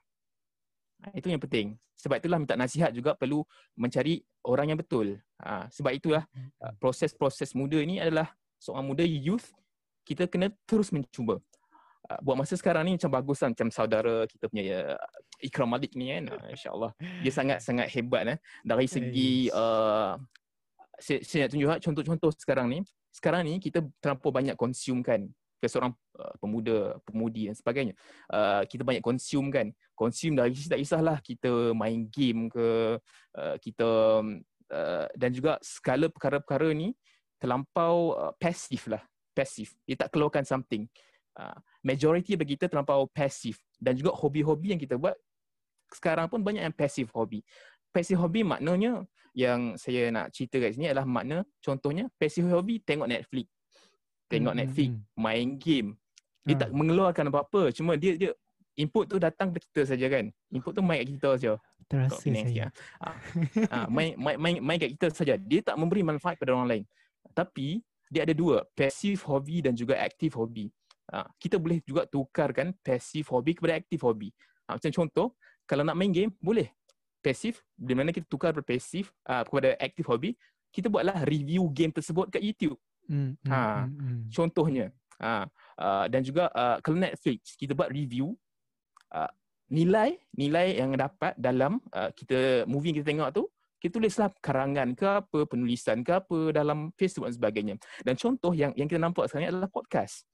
Ha, 1.04 1.16
Itu 1.16 1.28
yang 1.32 1.40
penting. 1.42 1.76
Sebab 2.00 2.16
itulah 2.16 2.40
minta 2.40 2.56
nasihat 2.56 2.92
juga 2.96 3.12
perlu 3.12 3.44
mencari 3.76 4.24
orang 4.48 4.72
yang 4.72 4.78
betul. 4.80 5.20
Ha, 5.44 5.68
sebab 5.68 5.92
itulah 5.92 6.24
uh, 6.64 6.72
proses-proses 6.80 7.52
muda 7.52 7.76
ni 7.84 8.00
adalah 8.00 8.32
seorang 8.56 8.88
muda 8.88 9.04
youth 9.04 9.52
kita 10.04 10.24
kena 10.24 10.48
terus 10.64 10.88
mencuba. 10.92 11.40
Uh, 12.08 12.20
buat 12.24 12.40
masa 12.40 12.56
sekarang 12.56 12.88
ni 12.88 12.96
macam 12.96 13.12
bagus 13.12 13.44
lah 13.44 13.52
macam 13.52 13.68
saudara 13.68 14.24
kita 14.24 14.48
punya 14.48 14.96
uh, 14.96 15.44
Ikram 15.44 15.68
Malik 15.68 15.92
ni 15.92 16.08
kan. 16.08 16.32
Uh, 16.32 16.56
InsyaAllah. 16.56 16.92
Dia 17.20 17.32
sangat-sangat 17.32 17.86
hebat 17.92 18.22
eh. 18.36 18.38
Dari 18.64 18.86
segi 18.88 19.32
uh, 19.52 20.16
saya, 21.00 21.20
saya 21.24 21.40
nak 21.44 21.50
tunjuk 21.52 21.68
ah, 21.68 21.80
contoh-contoh 21.80 22.30
sekarang 22.36 22.66
ni. 22.72 22.78
Sekarang 23.12 23.44
ni 23.44 23.60
kita 23.60 23.84
terlampau 24.00 24.32
banyak 24.32 24.56
consume 24.56 25.04
kan 25.04 25.28
seorang 25.68 25.92
uh, 26.16 26.34
pemuda, 26.40 26.96
pemudi 27.04 27.50
dan 27.50 27.56
sebagainya. 27.58 27.94
Uh, 28.30 28.62
kita 28.64 28.86
banyak 28.86 29.04
consume 29.04 29.48
kan. 29.52 29.66
Consume 29.92 30.38
dari 30.38 30.56
sisi 30.56 30.70
tak 30.70 30.80
kisahlah 30.80 31.18
kita 31.20 31.76
main 31.76 32.08
game 32.08 32.48
ke, 32.48 32.96
uh, 33.36 33.56
kita 33.60 33.88
uh, 34.72 35.06
dan 35.12 35.30
juga 35.34 35.60
segala 35.60 36.08
perkara-perkara 36.08 36.72
ni 36.72 36.96
terlampau 37.36 38.16
uh, 38.16 38.32
pasif 38.38 38.88
lah. 38.88 39.02
Pasif. 39.36 39.76
Dia 39.84 40.00
tak 40.00 40.14
keluarkan 40.14 40.46
something. 40.46 40.88
Uh, 41.36 41.56
majority 41.84 42.36
bagi 42.36 42.56
kita 42.56 42.68
terlampau 42.68 43.08
pasif 43.10 43.60
dan 43.80 43.96
juga 43.96 44.12
hobi-hobi 44.12 44.76
yang 44.76 44.80
kita 44.80 44.96
buat 44.96 45.16
sekarang 45.90 46.30
pun 46.30 46.42
banyak 46.42 46.62
yang 46.62 46.74
pasif 46.74 47.10
hobi. 47.10 47.42
passive 47.90 48.22
hobby 48.22 48.46
maknanya 48.46 49.02
yang 49.34 49.74
saya 49.74 50.10
nak 50.14 50.30
cerita 50.30 50.62
kat 50.62 50.74
sini 50.74 50.90
adalah 50.90 51.06
makna 51.06 51.42
contohnya 51.58 52.06
passive 52.18 52.46
hobby 52.50 52.78
tengok 52.82 53.10
Netflix. 53.10 53.46
Tengok 54.30 54.54
Hmm, 54.54 54.60
Netflix, 54.62 54.90
hmm. 54.94 55.02
main 55.18 55.48
game. 55.58 55.88
Dia 56.46 56.54
Ah. 56.54 56.60
tak 56.64 56.70
mengeluarkan 56.70 57.24
apa-apa. 57.28 57.74
Cuma 57.74 57.98
dia 57.98 58.14
dia 58.14 58.30
input 58.78 59.04
tu 59.04 59.18
datang 59.18 59.50
ke 59.50 59.58
kita 59.60 59.90
saja 59.90 60.06
kan. 60.06 60.30
Input 60.54 60.72
tu 60.72 60.80
main 60.80 61.02
kat 61.02 61.08
kita 61.18 61.28
saja. 61.36 61.52
Terasa 61.90 62.22
saya. 62.22 62.70
ah. 63.02 63.18
Ah, 63.68 63.86
main, 63.90 64.14
main 64.14 64.38
main 64.38 64.56
main 64.62 64.78
kat 64.78 64.94
kita 64.94 65.06
saja. 65.10 65.34
Dia 65.34 65.60
tak 65.60 65.74
memberi 65.74 66.06
manfaat 66.06 66.38
kepada 66.38 66.54
orang 66.54 66.70
lain. 66.70 66.84
Tapi 67.34 67.82
dia 68.06 68.22
ada 68.22 68.34
dua, 68.34 68.62
passive 68.74 69.18
hobby 69.26 69.62
dan 69.62 69.74
juga 69.74 69.98
active 69.98 70.34
hobby. 70.38 70.70
Ah, 71.10 71.26
kita 71.42 71.58
boleh 71.58 71.82
juga 71.82 72.06
tukarkan 72.06 72.70
passive 72.86 73.26
hobby 73.26 73.58
kepada 73.58 73.74
active 73.74 73.98
hobby. 74.06 74.30
Ah, 74.66 74.78
macam 74.78 74.90
contoh, 74.94 75.34
kalau 75.66 75.82
nak 75.82 75.98
main 75.98 76.10
game, 76.10 76.30
boleh. 76.38 76.70
Passive, 77.20 77.60
di 77.76 77.92
mana 77.92 78.14
kita 78.14 78.24
tukar 78.30 78.54
dari 78.54 78.62
passive 78.64 79.10
ah, 79.26 79.42
kepada 79.42 79.74
active 79.76 80.06
hobby, 80.06 80.38
kita 80.70 80.86
buatlah 80.86 81.26
review 81.26 81.66
game 81.74 81.90
tersebut 81.90 82.30
kat 82.30 82.40
YouTube. 82.40 82.78
Hmm, 83.10 83.34
hmm, 83.42 83.50
Ha. 83.50 83.60
hmm, 83.82 83.90
hmm. 83.98 84.20
Contohnya. 84.30 84.86
Ha, 85.20 85.44
uh, 85.76 86.04
dan 86.08 86.24
juga 86.24 86.48
uh, 86.54 86.80
kalau 86.80 86.96
Netflix, 86.96 87.52
kita 87.58 87.76
buat 87.76 87.92
review 87.92 88.32
uh, 89.12 89.28
nilai 89.68 90.16
nilai 90.32 90.80
yang 90.80 90.96
dapat 90.96 91.36
dalam 91.36 91.76
uh, 91.92 92.08
kita 92.16 92.64
movie 92.64 92.94
yang 92.94 93.04
kita 93.04 93.08
tengok 93.12 93.28
tu, 93.34 93.42
kita 93.76 94.00
tulislah 94.00 94.32
karangan 94.40 94.96
ke 94.96 95.04
apa, 95.04 95.44
penulisan 95.44 96.00
ke 96.00 96.12
apa 96.16 96.56
dalam 96.56 96.88
Facebook 96.96 97.28
dan 97.28 97.34
sebagainya. 97.36 97.74
Dan 98.00 98.16
contoh 98.16 98.56
yang 98.56 98.72
yang 98.78 98.88
kita 98.88 98.96
nampak 98.96 99.28
sekarang 99.28 99.44
ni 99.44 99.50
adalah 99.52 99.68
podcast. 99.68 100.24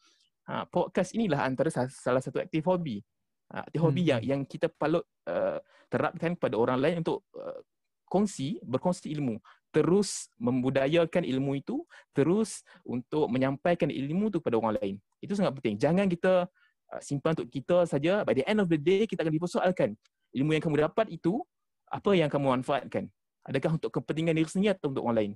Ha, 0.47 0.63
podcast 0.71 1.11
inilah 1.19 1.43
antara 1.43 1.67
sa- 1.75 1.91
salah 1.91 2.23
satu 2.23 2.39
aktif 2.39 2.63
hobi. 2.71 3.03
Ha, 3.51 3.67
aktif 3.67 3.83
hobi 3.83 4.07
Hmm. 4.07 4.11
yang 4.15 4.23
yang 4.23 4.41
kita 4.47 4.71
patut 4.71 5.03
uh, 5.27 5.59
terapkan 5.91 6.39
kepada 6.39 6.55
orang 6.55 6.79
lain 6.79 7.03
untuk 7.03 7.27
uh, 7.35 7.59
kongsi, 8.07 8.63
berkongsi 8.63 9.11
ilmu. 9.19 9.43
Terus 9.77 10.33
membudayakan 10.41 11.21
ilmu 11.21 11.61
itu, 11.61 11.85
terus 12.17 12.65
untuk 12.81 13.29
menyampaikan 13.29 13.93
ilmu 13.93 14.33
tu 14.33 14.41
kepada 14.41 14.57
orang 14.57 14.81
lain. 14.81 14.97
Itu 15.21 15.37
sangat 15.37 15.53
penting. 15.61 15.77
Jangan 15.77 16.09
kita 16.09 16.49
uh, 16.97 17.01
simpan 17.05 17.37
untuk 17.37 17.53
kita 17.53 17.85
saja. 17.85 18.25
By 18.25 18.33
the 18.33 18.45
end 18.49 18.65
of 18.65 18.73
the 18.73 18.81
day, 18.81 19.05
kita 19.05 19.21
akan 19.21 19.37
dipersoalkan. 19.37 19.93
Ilmu 20.33 20.57
yang 20.57 20.65
kamu 20.65 20.89
dapat 20.89 21.13
itu, 21.13 21.45
apa 21.93 22.17
yang 22.17 22.33
kamu 22.33 22.57
manfaatkan? 22.57 23.13
Adakah 23.45 23.77
untuk 23.77 23.93
kepentingan 23.93 24.33
diri 24.33 24.49
sendiri 24.49 24.73
atau 24.73 24.89
untuk 24.89 25.05
orang 25.05 25.17
lain? 25.21 25.33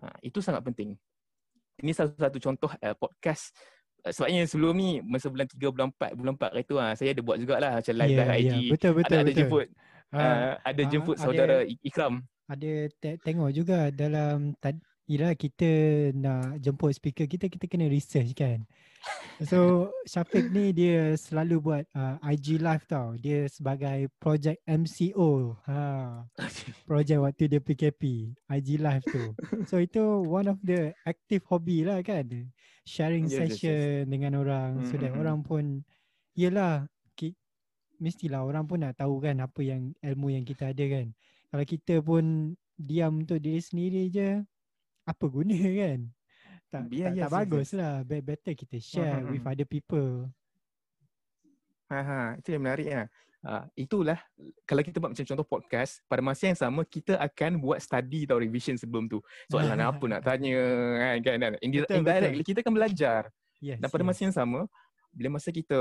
Ha, 0.00 0.16
itu 0.24 0.40
sangat 0.40 0.64
penting. 0.64 0.96
Ini 1.84 1.92
salah 1.92 2.16
satu 2.16 2.40
contoh 2.40 2.72
uh, 2.72 2.96
podcast. 2.96 3.52
Uh, 4.00 4.16
sebabnya 4.16 4.48
sebelum 4.48 4.72
ni, 4.80 5.04
masa 5.04 5.28
bulan 5.28 5.44
3, 5.44 5.60
bulan 5.60 5.88
4, 5.92 6.16
bulan 6.16 6.32
4 6.40 6.64
itu, 6.64 6.74
uh, 6.80 6.92
saya 6.96 7.12
ada 7.12 7.20
buat 7.20 7.36
jugalah 7.36 7.76
macam 7.84 7.94
live 8.00 8.10
Ya, 8.10 8.16
live 8.24 8.32
IG. 8.32 8.48
ya, 8.48 8.56
betul 8.72 8.92
betul 8.96 9.12
ada, 9.12 9.20
ada 9.20 9.28
betul. 9.28 9.38
jemput, 9.44 9.68
Ah, 10.14 10.18
uh, 10.22 10.52
ada 10.62 10.82
ah, 10.82 10.88
jemput 10.88 11.16
ada- 11.18 11.24
saudara 11.26 11.56
Ikram. 11.84 12.14
Ada 12.48 12.72
te- 13.00 13.18
tengok 13.20 13.50
juga 13.54 13.88
dalam 13.94 14.52
tad 14.60 14.76
Ira 15.04 15.36
kita 15.36 15.68
nak 16.16 16.64
jemput 16.64 16.96
speaker 16.96 17.28
kita 17.28 17.52
kita 17.52 17.68
kena 17.68 17.92
research 17.92 18.32
kan. 18.32 18.64
So 19.44 19.92
Syafiq 20.08 20.48
ni 20.48 20.72
dia 20.72 21.12
selalu 21.20 21.60
buat 21.60 21.84
uh, 21.92 22.16
IG 22.24 22.56
live 22.56 22.88
tau. 22.88 23.12
Dia 23.20 23.44
sebagai 23.52 24.08
project 24.16 24.64
MCO. 24.64 25.60
Ha. 25.68 26.24
Project 26.88 27.20
waktu 27.20 27.52
dia 27.52 27.60
PKP, 27.60 28.32
IG 28.48 28.80
live 28.80 29.04
tu. 29.04 29.36
So 29.68 29.76
itu 29.76 30.00
one 30.24 30.48
of 30.48 30.56
the 30.64 30.96
active 31.04 31.44
hobby 31.52 31.84
lah 31.84 32.00
kan. 32.00 32.24
Sharing 32.88 33.28
Yes, 33.28 33.32
yes, 33.32 33.40
yes. 33.40 33.48
session 33.60 34.08
dengan 34.08 34.40
orang 34.40 34.88
so 34.88 34.96
Mm, 34.96 35.00
that 35.04 35.12
mm, 35.12 35.16
mm. 35.16 35.20
orang 35.20 35.38
pun 35.44 35.64
yelah 36.32 36.88
ki, 37.12 37.36
mestilah 38.00 38.40
orang 38.40 38.64
pun 38.64 38.80
nak 38.88 38.96
tahu 38.96 39.20
kan 39.20 39.36
apa 39.36 39.60
yang 39.60 39.92
ilmu 40.00 40.32
yang 40.32 40.48
kita 40.48 40.72
ada 40.72 40.84
kan. 40.88 41.12
Kalau 41.54 41.62
kita 41.70 42.02
pun 42.02 42.50
diam 42.74 43.22
untuk 43.22 43.38
diri 43.38 43.62
sendiri 43.62 44.10
je, 44.10 44.42
apa 45.06 45.24
guna 45.30 45.54
kan? 45.86 46.10
Tak, 46.66 46.90
tak, 46.90 46.90
yes, 46.90 47.06
tak 47.06 47.14
yes, 47.14 47.30
bagus 47.30 47.68
yes. 47.70 47.78
lah. 47.78 47.94
Be- 48.02 48.26
Better 48.26 48.52
kita 48.58 48.76
share 48.82 49.22
Hmm, 49.22 49.30
with 49.30 49.46
other 49.46 49.62
people. 49.62 50.26
Ha, 51.86 51.98
ha, 52.02 52.22
itu 52.42 52.58
yang 52.58 52.62
menarik 52.66 52.90
ya. 52.90 53.06
Ha, 53.46 53.70
itulah 53.78 54.18
kalau 54.66 54.82
kita 54.82 54.98
buat 54.98 55.14
macam 55.14 55.22
contoh 55.30 55.46
podcast, 55.46 56.02
pada 56.10 56.18
masa 56.26 56.50
yang 56.50 56.58
sama 56.58 56.82
kita 56.82 57.14
akan 57.22 57.62
buat 57.62 57.78
study 57.78 58.26
atau 58.26 58.42
revision 58.42 58.74
sebelum 58.74 59.06
tu. 59.06 59.22
Soalan 59.46 59.78
apa 59.94 60.02
nak 60.10 60.26
tanya 60.26 60.58
kan 60.98 61.16
kan. 61.22 61.36
kan. 61.38 61.52
Indi- 61.62 61.86
Betul, 61.86 62.02
Indirectly 62.02 62.42
kita 62.42 62.66
akan 62.66 62.74
belajar. 62.74 63.30
Yes. 63.62 63.78
Dan 63.78 63.86
pada 63.86 64.02
yes. 64.02 64.08
masa 64.10 64.20
yang 64.26 64.34
sama, 64.34 64.58
bila 65.14 65.38
masa 65.38 65.54
kita 65.54 65.78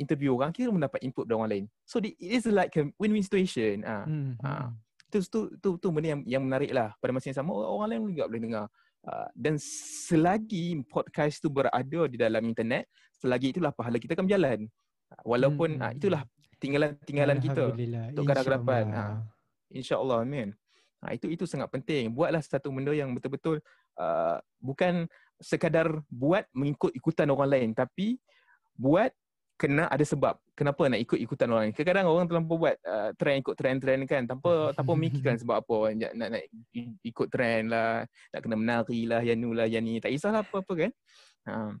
interview 0.00 0.32
orang, 0.32 0.48
kita 0.56 0.72
mendapat 0.72 1.04
input 1.04 1.28
dari 1.28 1.36
orang 1.36 1.50
lain. 1.52 1.64
So 1.84 2.00
it 2.00 2.16
is 2.16 2.48
like 2.48 2.72
a 2.80 2.88
win-win 2.96 3.20
situation. 3.20 3.84
Ha. 3.84 4.08
Hmm, 4.08 4.40
hmm, 4.40 4.48
Ah. 4.48 4.72
hmm. 4.72 4.72
Tu 5.12 5.20
tu 5.28 5.40
tu 5.60 5.68
tu 5.76 5.88
benda 5.92 6.16
yang 6.16 6.22
yang 6.24 6.42
menarik 6.42 6.72
lah. 6.72 6.96
Pada 6.96 7.12
masa 7.12 7.28
yang 7.28 7.38
sama 7.44 7.52
orang 7.52 7.88
lain 7.92 8.16
juga 8.16 8.24
boleh 8.32 8.40
dengar. 8.40 8.66
Uh, 9.02 9.28
dan 9.36 9.58
selagi 9.58 10.80
podcast 10.88 11.42
tu 11.42 11.50
berada 11.50 12.00
di 12.08 12.16
dalam 12.16 12.40
internet, 12.46 12.88
selagi 13.20 13.52
itulah 13.52 13.74
pahala 13.74 14.00
kita 14.00 14.16
akan 14.16 14.24
berjalan. 14.24 14.58
Uh, 15.12 15.22
Walaupun 15.28 15.76
Hmm, 15.76 15.84
uh, 15.84 15.92
itulah 15.92 16.22
tinggalan-tinggalan 16.62 17.36
kita 17.42 17.62
untuk 18.14 18.24
ke 18.30 18.50
depan. 18.54 18.84
Ha. 18.94 19.04
Insya-Allah 19.74 20.22
amin. 20.22 20.54
Ha, 21.02 21.18
itu 21.18 21.26
itu 21.26 21.44
sangat 21.50 21.66
penting. 21.74 22.14
Buatlah 22.14 22.38
satu 22.38 22.70
benda 22.70 22.94
yang 22.94 23.10
betul-betul 23.10 23.58
uh, 23.98 24.38
bukan 24.62 25.10
sekadar 25.42 25.90
buat 26.06 26.46
mengikut 26.54 26.94
ikutan 26.94 27.26
orang 27.34 27.50
lain 27.50 27.68
tapi 27.74 28.22
buat 28.78 29.10
kena 29.58 29.90
ada 29.90 30.06
sebab. 30.06 30.38
Kenapa 30.52 30.84
nak 30.84 31.00
ikut 31.00 31.16
ikutan 31.16 31.48
orang 31.48 31.68
lain? 31.68 31.72
Kadang-kadang 31.72 32.06
orang 32.12 32.26
terlampau 32.28 32.56
buat 32.60 32.76
uh, 32.84 33.10
trend 33.16 33.40
ikut 33.40 33.56
trend-trend 33.56 34.04
kan 34.04 34.22
tanpa 34.28 34.76
tanpa 34.76 34.92
memikirkan 34.92 35.40
sebab 35.40 35.64
apa 35.64 35.96
nak, 35.96 36.12
nak, 36.12 36.28
nak 36.28 36.42
ikut 37.00 37.26
trend 37.32 37.72
lah, 37.72 38.04
nak 38.04 38.40
kena 38.44 38.56
menari 38.60 39.08
lah, 39.08 39.24
yang 39.24 39.40
nu 39.40 39.56
lah, 39.56 39.64
yang 39.64 39.80
ni. 39.80 39.96
Tak 39.96 40.12
kisahlah 40.12 40.44
apa-apa 40.44 40.72
kan. 40.76 40.90
Ha. 41.48 41.72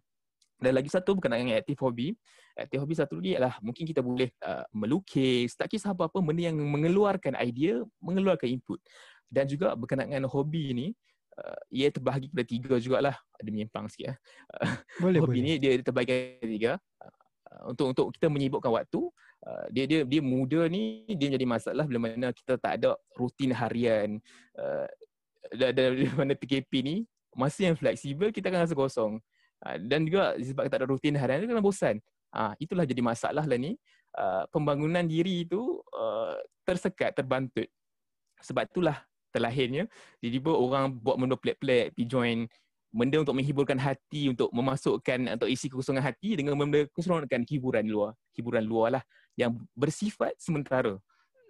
Dan 0.56 0.72
lagi 0.72 0.88
satu 0.88 1.18
berkenaan 1.18 1.44
dengan 1.44 1.60
aktif 1.60 1.76
hobi. 1.84 2.16
Aktif 2.56 2.80
hobi 2.80 2.94
satu 2.96 3.20
lagi 3.20 3.36
adalah 3.36 3.60
mungkin 3.60 3.84
kita 3.84 4.00
boleh 4.00 4.32
uh, 4.40 4.64
melukis, 4.72 5.52
tak 5.52 5.68
kisah 5.68 5.92
apa-apa 5.92 6.22
benda 6.24 6.48
yang 6.48 6.56
mengeluarkan 6.56 7.36
idea, 7.44 7.84
mengeluarkan 8.00 8.48
input. 8.56 8.80
Dan 9.28 9.52
juga 9.52 9.76
berkenaan 9.76 10.08
dengan 10.08 10.32
hobi 10.32 10.72
ni, 10.72 10.86
uh, 11.36 11.60
ia 11.68 11.92
terbahagi 11.92 12.32
kepada 12.32 12.46
tiga 12.48 12.74
jugalah. 12.80 13.16
Ada 13.36 13.48
menyimpang 13.52 13.84
sikit. 13.92 14.16
Eh. 14.16 14.18
Boleh 14.96 15.20
hobi 15.20 15.44
boleh. 15.44 15.44
ni 15.44 15.52
dia 15.60 15.76
terbahagi 15.82 16.40
kepada 16.40 16.48
tiga. 16.48 16.72
Uh, 17.52 17.76
untuk 17.76 17.86
untuk 17.92 18.06
kita 18.16 18.32
menyibukkan 18.32 18.72
waktu, 18.72 19.00
uh, 19.44 19.66
dia 19.68 19.84
dia 19.84 20.00
dia 20.08 20.24
muda 20.24 20.64
ni 20.72 21.04
dia 21.12 21.28
menjadi 21.28 21.46
masalah 21.48 21.84
bila 21.84 22.08
mana 22.08 22.32
kita 22.32 22.56
tak 22.56 22.80
ada 22.80 22.96
rutin 23.20 23.52
harian. 23.52 24.16
Uh, 24.56 24.88
dan, 25.52 25.92
bila 25.92 26.12
mana 26.24 26.32
PKP 26.32 26.72
ni, 26.80 26.96
masa 27.36 27.68
yang 27.68 27.76
fleksibel 27.76 28.32
kita 28.32 28.48
akan 28.48 28.64
rasa 28.64 28.74
kosong. 28.76 29.20
Uh, 29.62 29.76
dan 29.84 30.08
juga 30.08 30.34
sebab 30.40 30.66
kita 30.66 30.74
tak 30.74 30.80
ada 30.80 30.88
rutin 30.88 31.14
harian 31.14 31.44
kita 31.44 31.52
akan 31.52 31.64
bosan. 31.64 31.96
Ah, 32.32 32.56
itulah 32.56 32.88
jadi 32.88 33.04
masalah 33.04 33.44
lah 33.44 33.58
ni. 33.60 33.76
Uh, 34.12 34.44
pembangunan 34.52 35.04
diri 35.04 35.44
itu 35.44 35.80
uh, 35.92 36.36
tersekat, 36.64 37.12
terbantut. 37.12 37.68
Sebab 38.40 38.68
itulah 38.68 39.04
terlahirnya 39.32 39.88
tiba-tiba 40.20 40.52
orang 40.52 40.92
buat 40.96 41.16
benda 41.16 41.36
pelik-pelik, 41.36 41.96
pergi 41.96 42.04
join 42.08 42.38
benda 42.92 43.24
untuk 43.24 43.32
menghiburkan 43.32 43.80
hati, 43.80 44.28
untuk 44.28 44.52
memasukkan 44.52 45.40
atau 45.40 45.48
isi 45.48 45.72
kekosongan 45.72 46.04
hati 46.04 46.36
dengan 46.36 46.54
benda 46.60 46.84
keseronokan 46.92 47.42
hiburan 47.48 47.88
luar, 47.88 48.12
hiburan 48.36 48.62
luar 48.68 49.00
lah 49.00 49.04
yang 49.34 49.56
bersifat 49.72 50.36
sementara. 50.36 51.00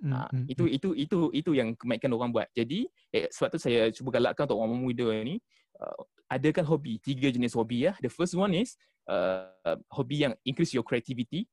Hmm, 0.03 0.11
Ha, 0.19 0.27
hmm, 0.35 0.47
itu 0.51 0.65
itu 0.67 0.89
itu 0.99 1.19
itu 1.31 1.51
yang 1.55 1.79
kebanyakan 1.79 2.11
orang 2.19 2.31
buat. 2.35 2.49
Jadi 2.55 2.91
eh, 3.15 3.31
sebab 3.31 3.55
tu 3.55 3.59
saya 3.63 3.87
cuba 3.95 4.19
galakkan 4.19 4.51
untuk 4.51 4.59
orang 4.59 4.83
muda 4.83 5.07
ni 5.23 5.39
uh, 5.79 6.03
adakan 6.27 6.67
hobi, 6.67 6.99
tiga 6.99 7.31
jenis 7.31 7.55
hobi 7.55 7.87
ya. 7.87 7.95
The 8.03 8.11
first 8.11 8.35
one 8.35 8.51
is 8.57 8.75
uh, 9.07 9.79
hobi 9.95 10.27
yang 10.27 10.35
increase 10.43 10.75
your 10.75 10.83
creativity. 10.83 11.47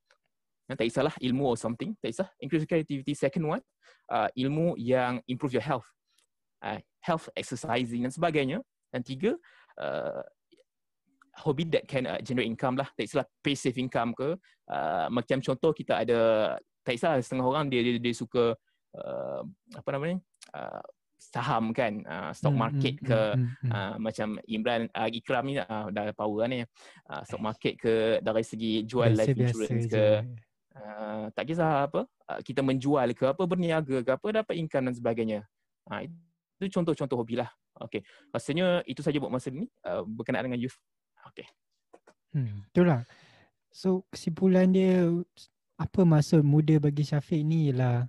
Yang 0.69 0.78
tak 0.82 0.86
kisahlah 0.86 1.15
ilmu 1.17 1.45
or 1.49 1.58
something, 1.58 1.97
tak 1.97 2.13
kisah. 2.13 2.30
Increase 2.41 2.65
your 2.65 2.71
creativity. 2.71 3.13
Second 3.17 3.45
one, 3.58 3.62
uh, 4.10 4.30
ilmu 4.38 4.78
yang 4.78 5.21
improve 5.25 5.54
your 5.54 5.65
health. 5.65 5.86
Uh, 6.62 6.78
health, 7.02 7.30
exercising 7.34 8.06
dan 8.06 8.13
sebagainya. 8.13 8.62
Dan 8.89 9.02
tiga, 9.06 9.38
uh, 9.79 10.21
hobi 11.39 11.65
that 11.71 11.87
can 11.87 12.05
uh, 12.05 12.19
generate 12.19 12.51
income 12.51 12.75
lah. 12.75 12.87
Tak 12.93 13.07
kisahlah 13.07 13.27
passive 13.39 13.79
income 13.79 14.11
ke. 14.13 14.35
Uh, 14.69 15.07
macam 15.09 15.41
contoh 15.41 15.71
kita 15.73 16.03
ada 16.03 16.19
tak 16.83 16.99
kisah 16.99 17.17
setengah 17.23 17.47
orang 17.47 17.65
dia 17.71 17.81
dia, 17.81 17.97
dia 17.97 18.13
suka 18.15 18.53
uh, 18.95 19.41
apa 19.75 19.89
namanya 19.93 20.17
uh, 20.55 20.83
saham 21.19 21.75
kan 21.75 21.99
uh, 22.07 22.31
stock 22.31 22.55
hmm, 22.55 22.63
market 22.63 22.95
hmm, 23.03 23.05
ke 23.05 23.21
hmm, 23.35 23.43
hmm, 23.43 23.55
hmm. 23.67 23.71
uh, 23.75 23.95
macam 23.99 24.27
Imran 24.47 24.81
uh, 24.95 25.09
Ikram 25.11 25.43
ni 25.51 25.59
uh, 25.59 25.87
dah 25.91 26.15
power 26.15 26.47
kan 26.47 26.49
ni 26.49 26.59
uh, 26.63 27.21
stock 27.27 27.43
market 27.43 27.75
ke 27.75 28.23
dari 28.23 28.43
segi 28.47 28.87
jual 28.87 29.11
life 29.11 29.35
Biasa-biasa 29.35 29.51
insurance 29.51 29.85
je. 29.85 29.91
ke 29.91 30.05
uh, 30.79 31.23
tak 31.35 31.43
kisah 31.51 31.91
apa 31.91 32.07
uh, 32.07 32.39
kita 32.39 32.63
menjual 32.63 33.11
ke 33.11 33.25
apa 33.27 33.43
berniaga 33.43 33.99
ke 33.99 34.11
apa 34.15 34.27
dapat 34.41 34.55
income 34.55 34.89
dan 34.89 34.95
sebagainya 34.95 35.39
uh, 35.91 35.99
itu 35.99 36.71
contoh-contoh 36.71 37.19
hobi 37.19 37.43
lah 37.43 37.51
okey. 37.87 38.01
Rasanya 38.33 38.83
itu 38.83 38.99
saja 38.99 39.17
buat 39.17 39.31
masa 39.31 39.51
ni 39.51 39.67
uh, 39.87 40.03
berkenaan 40.03 40.47
dengan 40.51 40.59
youth. 40.59 40.77
Okey. 41.31 41.47
Hmm, 42.35 42.65
itulah. 42.69 43.03
So 43.73 44.05
kesimpulan 44.09 44.73
dia 44.73 45.07
apa 45.79 46.01
maksud 46.03 46.43
muda 46.43 46.77
bagi 46.81 47.07
Syafiq 47.07 47.41
ni 47.45 47.71
ialah 47.71 48.05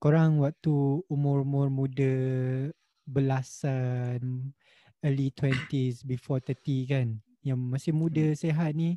korang 0.00 0.40
waktu 0.40 1.04
umur-umur 1.10 1.68
muda 1.68 2.12
belasan 3.04 4.52
early 5.04 5.28
20s 5.36 6.02
before 6.02 6.40
30 6.40 6.92
kan. 6.92 7.08
Yang 7.44 7.60
masih 7.60 7.92
muda 7.92 8.24
hmm. 8.32 8.38
sehat 8.40 8.72
ni 8.72 8.96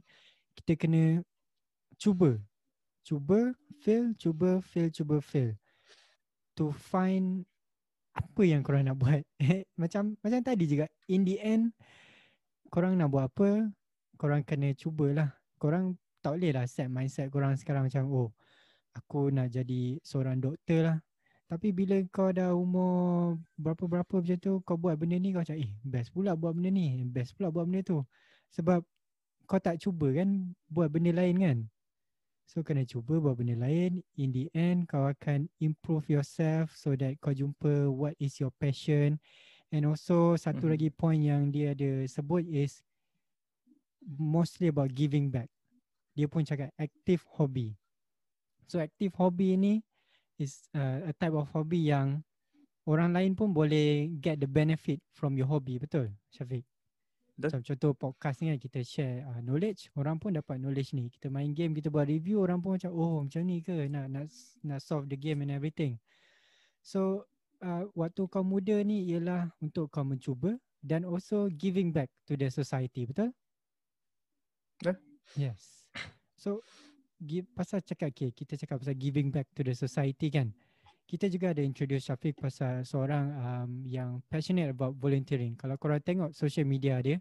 kita 0.58 0.80
kena 0.80 1.22
cuba. 2.00 2.40
Cuba 3.04 3.56
fail 3.84 4.12
cuba 4.18 4.60
fail 4.64 4.90
cuba 4.92 5.20
fail. 5.20 5.52
To 6.58 6.74
find 6.74 7.46
apa 8.18 8.42
yang 8.44 8.66
korang 8.66 8.90
nak 8.90 8.98
buat 8.98 9.22
macam 9.82 10.18
macam 10.26 10.40
tadi 10.42 10.66
juga 10.66 10.86
in 11.08 11.22
the 11.22 11.38
end 11.38 11.72
korang 12.74 12.98
nak 12.98 13.14
buat 13.14 13.30
apa 13.30 13.70
korang 14.18 14.42
kena 14.42 14.74
cubalah 14.74 15.30
korang 15.62 15.94
tak 16.26 16.36
boleh 16.36 16.52
lah 16.52 16.66
set 16.66 16.90
mindset 16.90 17.30
korang 17.30 17.54
sekarang 17.54 17.86
macam 17.86 18.10
oh 18.10 18.30
aku 18.98 19.30
nak 19.30 19.54
jadi 19.54 20.02
seorang 20.02 20.42
doktor 20.42 20.82
lah 20.82 20.98
tapi 21.48 21.72
bila 21.72 21.96
kau 22.12 22.28
dah 22.36 22.52
umur 22.52 23.40
berapa-berapa 23.56 24.20
macam 24.20 24.38
tu 24.44 24.60
kau 24.68 24.76
buat 24.76 25.00
benda 25.00 25.16
ni 25.16 25.32
kau 25.32 25.40
macam 25.40 25.56
eh 25.56 25.72
best 25.80 26.12
pula 26.12 26.36
buat 26.36 26.52
benda 26.52 26.76
ni, 26.76 27.08
best 27.08 27.40
pula 27.40 27.48
buat 27.48 27.64
benda 27.64 27.88
tu. 27.88 28.04
Sebab 28.52 28.84
kau 29.48 29.60
tak 29.64 29.80
cuba 29.80 30.12
kan 30.12 30.52
buat 30.68 30.92
benda 30.92 31.16
lain 31.16 31.36
kan. 31.40 31.58
So 32.48 32.64
kena 32.64 32.88
cuba 32.88 33.20
buat 33.20 33.36
benda 33.36 33.60
lain. 33.60 34.00
In 34.16 34.32
the 34.32 34.48
end 34.56 34.88
kau 34.88 35.04
akan 35.04 35.52
improve 35.60 36.08
yourself 36.08 36.72
so 36.80 36.96
that 36.96 37.20
kau 37.20 37.36
jumpa 37.36 37.92
what 37.92 38.16
is 38.24 38.40
your 38.40 38.56
passion. 38.56 39.20
And 39.68 39.84
also 39.84 40.40
satu 40.40 40.64
mm-hmm. 40.64 40.72
lagi 40.72 40.90
point 40.96 41.22
yang 41.28 41.52
dia 41.52 41.76
ada 41.76 42.08
sebut 42.08 42.48
is 42.48 42.80
mostly 44.16 44.72
about 44.72 44.96
giving 44.96 45.28
back. 45.28 45.52
Dia 46.16 46.32
pun 46.32 46.48
cakap 46.48 46.72
active 46.80 47.20
hobby. 47.36 47.76
So 48.72 48.80
active 48.80 49.12
hobby 49.20 49.60
ni 49.60 49.84
is 50.40 50.72
uh, 50.72 51.04
a 51.04 51.14
type 51.20 51.36
of 51.36 51.52
hobby 51.52 51.92
yang 51.92 52.24
orang 52.88 53.12
lain 53.12 53.36
pun 53.36 53.52
boleh 53.52 54.08
get 54.24 54.40
the 54.40 54.48
benefit 54.48 55.04
from 55.12 55.36
your 55.36 55.52
hobby 55.52 55.76
betul 55.76 56.08
Syafiq 56.32 56.64
macam 57.38 57.62
contoh 57.62 57.94
podcast 57.94 58.42
ni 58.42 58.50
kan 58.50 58.58
kita 58.58 58.80
share 58.82 59.22
uh, 59.30 59.40
knowledge 59.46 59.94
orang 59.94 60.18
pun 60.18 60.34
dapat 60.34 60.58
knowledge 60.58 60.98
ni. 60.98 61.06
Kita 61.14 61.30
main 61.30 61.54
game 61.54 61.78
kita 61.78 61.94
buat 61.94 62.10
review 62.10 62.42
orang 62.42 62.58
pun 62.58 62.82
macam 62.82 62.90
oh 62.98 63.22
macam 63.22 63.46
ni 63.46 63.62
ke? 63.62 63.86
Nak 63.86 64.10
nak 64.10 64.26
nak 64.66 64.80
solve 64.82 65.06
the 65.06 65.18
game 65.18 65.46
and 65.46 65.54
everything. 65.54 66.02
So 66.82 67.30
uh, 67.62 67.86
waktu 67.94 68.26
kau 68.26 68.42
muda 68.42 68.82
ni 68.82 69.06
ialah 69.14 69.54
untuk 69.62 69.94
kau 69.94 70.02
mencuba 70.02 70.58
dan 70.82 71.06
also 71.06 71.46
giving 71.54 71.94
back 71.94 72.10
to 72.26 72.34
the 72.34 72.50
society 72.50 73.06
betul? 73.06 73.30
Yeah. 74.82 74.98
yes. 75.38 75.86
So 76.38 76.62
give, 77.22 77.50
pasal 77.54 77.82
cakap 77.82 78.14
okay, 78.14 78.30
kita 78.30 78.58
cakap 78.58 78.82
pasal 78.82 78.98
giving 78.98 79.34
back 79.34 79.50
to 79.58 79.66
the 79.66 79.74
society 79.74 80.30
kan. 80.30 80.54
Kita 81.08 81.32
juga 81.32 81.56
ada 81.56 81.64
introduce 81.64 82.12
Syafiq 82.12 82.36
pasal 82.36 82.84
seorang 82.84 83.32
um, 83.40 83.72
yang 83.88 84.20
passionate 84.28 84.76
about 84.76 84.92
volunteering. 85.00 85.56
Kalau 85.56 85.80
korang 85.80 86.04
tengok 86.04 86.36
social 86.36 86.68
media 86.68 87.00
dia, 87.00 87.16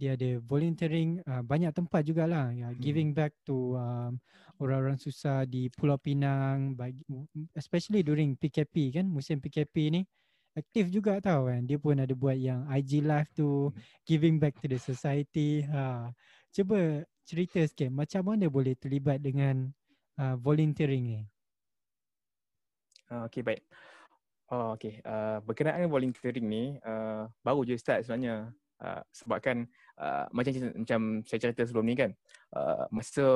dia 0.00 0.16
ada 0.16 0.40
volunteering 0.40 1.20
uh, 1.28 1.44
banyak 1.44 1.68
tempat 1.76 2.08
jugalah. 2.08 2.48
Ya, 2.56 2.72
hmm. 2.72 2.80
giving 2.80 3.12
back 3.12 3.36
to 3.44 3.76
um, 3.76 4.16
orang-orang 4.56 4.96
susah 4.96 5.44
di 5.44 5.68
Pulau 5.68 6.00
Pinang, 6.00 6.72
bagi, 6.72 7.04
especially 7.52 8.00
during 8.00 8.32
PKP 8.32 8.96
kan, 8.96 9.04
musim 9.04 9.44
PKP 9.44 9.92
ni. 9.92 10.02
Aktif 10.56 10.88
juga 10.88 11.20
tau 11.20 11.52
kan. 11.52 11.68
Dia 11.68 11.76
pun 11.76 12.00
ada 12.00 12.16
buat 12.16 12.40
yang 12.40 12.64
IG 12.64 13.04
live 13.04 13.28
tu, 13.36 13.68
hmm. 13.68 13.76
giving 14.08 14.40
back 14.40 14.56
to 14.56 14.72
the 14.72 14.80
society. 14.80 15.68
Ha. 15.68 16.08
Cuba 16.48 17.04
cerita 17.28 17.60
sikit 17.60 17.92
macam 17.92 18.32
mana 18.32 18.48
boleh 18.48 18.72
terlibat 18.72 19.20
dengan 19.20 19.68
uh, 20.16 20.32
volunteering 20.40 21.04
ni? 21.04 21.20
Uh, 23.08 23.24
okay, 23.24 23.40
baik. 23.40 23.64
Oh, 24.48 24.76
okay. 24.76 25.00
Uh, 25.04 25.40
berkenaan 25.44 25.88
volunteering 25.88 26.44
ni, 26.48 26.64
uh, 26.84 27.28
baru 27.44 27.64
je 27.64 27.76
start 27.76 28.04
sebenarnya. 28.04 28.52
Uh, 28.78 29.02
sebabkan 29.10 29.66
uh, 29.98 30.30
macam 30.30 30.54
macam 30.78 31.00
saya 31.26 31.38
cerita 31.42 31.66
sebelum 31.66 31.82
ni 31.82 31.98
kan, 31.98 32.14
uh, 32.54 32.86
masa 32.94 33.26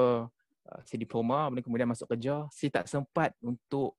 uh, 0.71 0.81
saya 0.87 0.99
diploma, 1.03 1.51
kemudian 1.51 1.91
masuk 1.91 2.07
kerja, 2.15 2.47
saya 2.55 2.71
tak 2.81 2.87
sempat 2.87 3.35
untuk 3.43 3.99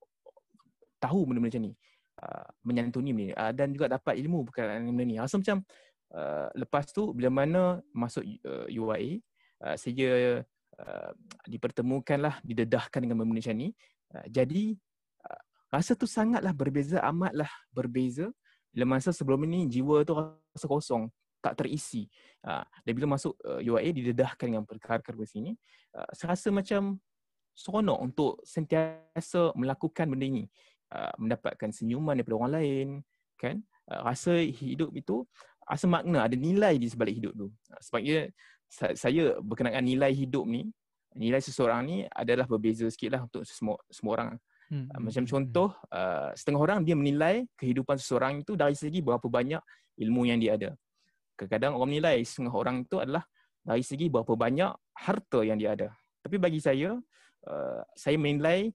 tahu 0.96 1.28
benda-benda 1.28 1.54
macam 1.54 1.62
ni. 1.68 1.72
Uh, 2.14 2.46
menyantuni 2.64 3.10
benda 3.12 3.30
ni. 3.30 3.36
Uh, 3.36 3.52
dan 3.52 3.68
juga 3.74 3.86
dapat 3.92 4.14
ilmu 4.18 4.46
berkenaan 4.48 4.88
benda 4.88 5.04
ni. 5.04 5.16
Rasa 5.20 5.36
macam 5.36 5.62
uh, 6.16 6.48
lepas 6.56 6.88
tu, 6.90 7.12
bila 7.12 7.28
mana 7.30 7.82
masuk 7.92 8.24
uh, 8.46 8.66
UIA, 8.70 9.20
uh, 9.62 9.76
saya 9.76 10.42
uh, 10.80 11.10
dipertemukanlah, 11.46 12.40
didedahkan 12.42 13.04
dengan 13.04 13.22
benda 13.22 13.38
macam 13.38 13.54
ni. 13.54 13.70
Uh, 14.10 14.26
jadi 14.32 14.74
rasa 15.74 15.98
tu 15.98 16.06
sangatlah 16.06 16.54
berbeza, 16.54 17.02
amatlah 17.02 17.50
berbeza. 17.74 18.30
Bila 18.70 18.98
masa 18.98 19.10
sebelum 19.10 19.42
ini 19.50 19.66
jiwa 19.66 20.06
tu 20.06 20.14
rasa 20.14 20.66
kosong, 20.70 21.10
tak 21.42 21.58
terisi. 21.58 22.06
Uh, 22.46 22.62
dan 22.86 22.92
bila 22.94 23.18
masuk 23.18 23.34
uh, 23.42 23.60
didedahkan 23.82 24.46
dengan 24.46 24.64
perkara-perkara 24.64 25.26
sini, 25.26 25.58
uh, 25.98 26.08
saya 26.14 26.38
rasa 26.38 26.48
macam 26.54 27.02
seronok 27.54 27.98
untuk 28.00 28.32
sentiasa 28.42 29.54
melakukan 29.54 30.06
benda 30.10 30.26
ini. 30.26 30.44
Uh, 30.94 31.10
mendapatkan 31.18 31.74
senyuman 31.74 32.14
daripada 32.14 32.38
orang 32.38 32.52
lain, 32.54 32.88
kan? 33.34 33.58
Uh, 33.90 34.00
rasa 34.06 34.38
hidup 34.40 34.94
itu 34.94 35.26
rasa 35.64 35.90
makna, 35.90 36.24
ada 36.24 36.36
nilai 36.38 36.78
di 36.78 36.86
sebalik 36.86 37.18
hidup 37.18 37.32
tu. 37.34 37.46
Uh, 37.50 37.80
sebabnya 37.82 38.30
saya 38.74 39.38
berkenaan 39.38 39.86
nilai 39.86 40.10
hidup 40.10 40.44
ni, 40.50 40.66
nilai 41.14 41.38
seseorang 41.38 41.86
ni 41.86 41.96
adalah 42.10 42.48
berbeza 42.48 42.90
sikit 42.90 43.14
lah 43.14 43.22
untuk 43.22 43.46
semua 43.46 43.78
semua 43.86 44.12
orang. 44.18 44.30
Hmm. 44.72 44.88
Uh, 44.88 45.00
macam 45.10 45.22
hmm, 45.24 45.30
contoh, 45.30 45.68
uh, 45.92 46.30
setengah 46.32 46.60
orang 46.60 46.78
dia 46.82 46.96
menilai 46.96 47.44
kehidupan 47.60 48.00
seseorang 48.00 48.40
itu 48.40 48.56
dari 48.56 48.72
segi 48.72 49.04
berapa 49.04 49.24
banyak 49.24 49.60
ilmu 50.00 50.24
yang 50.24 50.40
dia 50.40 50.56
ada. 50.56 50.70
Kadang-kadang 51.36 51.72
orang 51.76 51.90
menilai 51.90 52.16
setengah 52.22 52.54
orang 52.54 52.76
itu 52.86 52.96
adalah 53.02 53.24
dari 53.64 53.82
segi 53.84 54.06
berapa 54.08 54.32
banyak 54.32 54.70
harta 54.94 55.40
yang 55.42 55.58
dia 55.58 55.74
ada. 55.74 55.88
Tapi 56.24 56.36
bagi 56.40 56.60
saya, 56.62 56.96
uh, 57.48 57.82
saya 57.92 58.16
menilai 58.16 58.72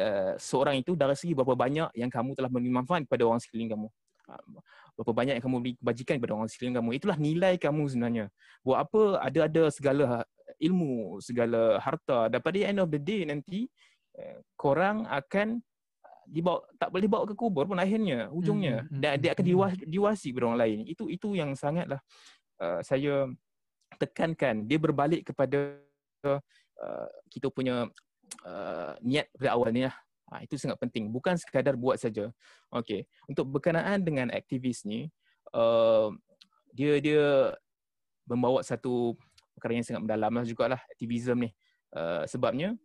uh, 0.00 0.34
seorang 0.40 0.80
itu 0.80 0.96
dari 0.96 1.16
segi 1.18 1.36
berapa 1.36 1.52
banyak 1.52 1.92
yang 1.98 2.08
kamu 2.08 2.32
telah 2.38 2.48
memberi 2.48 2.72
manfaat 2.72 3.04
kepada 3.04 3.22
orang 3.28 3.40
sekeliling 3.42 3.72
kamu. 3.76 3.88
Uh, 4.28 4.60
berapa 4.98 5.12
banyak 5.14 5.34
yang 5.38 5.44
kamu 5.44 5.56
beri 5.62 5.74
kebajikan 5.78 6.14
kepada 6.18 6.34
orang 6.34 6.48
sekeliling 6.50 6.76
kamu. 6.80 6.90
Itulah 6.96 7.16
nilai 7.20 7.54
kamu 7.60 7.82
sebenarnya. 7.86 8.26
Buat 8.64 8.78
apa 8.88 9.02
ada-ada 9.22 9.62
segala 9.70 10.04
ilmu, 10.58 11.22
segala 11.22 11.78
harta. 11.78 12.26
Dan 12.26 12.40
pada 12.42 12.56
end 12.58 12.80
of 12.82 12.90
the 12.90 13.00
day 13.00 13.22
nanti, 13.22 13.70
korang 14.58 15.06
akan 15.06 15.62
dibawa 16.28 16.60
tak 16.76 16.92
boleh 16.92 17.08
bawa 17.08 17.24
ke 17.24 17.34
kubur 17.38 17.64
pun 17.64 17.80
akhirnya 17.80 18.28
ujungnya 18.28 18.84
hmm, 18.84 18.88
hmm 18.92 19.00
dan 19.00 19.16
dia 19.16 19.30
akan 19.32 19.44
hmm. 19.44 19.52
diwas, 19.54 19.72
diwasi 19.80 20.28
kepada 20.32 20.44
orang 20.52 20.60
lain 20.60 20.78
itu 20.84 21.08
itu 21.08 21.28
yang 21.32 21.56
sangatlah 21.56 22.00
uh, 22.60 22.84
saya 22.84 23.32
tekankan 23.96 24.68
dia 24.68 24.76
berbalik 24.76 25.24
kepada 25.32 25.80
uh, 26.28 27.08
kita 27.32 27.48
punya 27.48 27.88
uh, 28.44 28.92
niat 29.00 29.32
pada 29.40 29.56
awal 29.56 29.72
ni 29.72 29.88
lah 29.88 29.96
Ha, 30.28 30.44
itu 30.44 30.60
sangat 30.60 30.76
penting. 30.76 31.08
Bukan 31.08 31.40
sekadar 31.40 31.72
buat 31.72 31.96
saja. 31.96 32.28
Okey. 32.68 33.08
Untuk 33.24 33.48
berkenaan 33.48 34.04
dengan 34.04 34.28
aktivis 34.28 34.84
ni, 34.84 35.08
uh, 35.56 36.12
dia 36.76 37.00
dia 37.00 37.56
membawa 38.28 38.60
satu 38.60 39.16
perkara 39.56 39.80
yang 39.80 39.86
sangat 39.88 40.04
mendalam 40.04 40.32
lah 40.36 40.44
jugalah 40.44 40.80
aktivisme 40.92 41.48
ni. 41.48 41.50
Uh, 41.96 42.28
sebabnya 42.28 42.76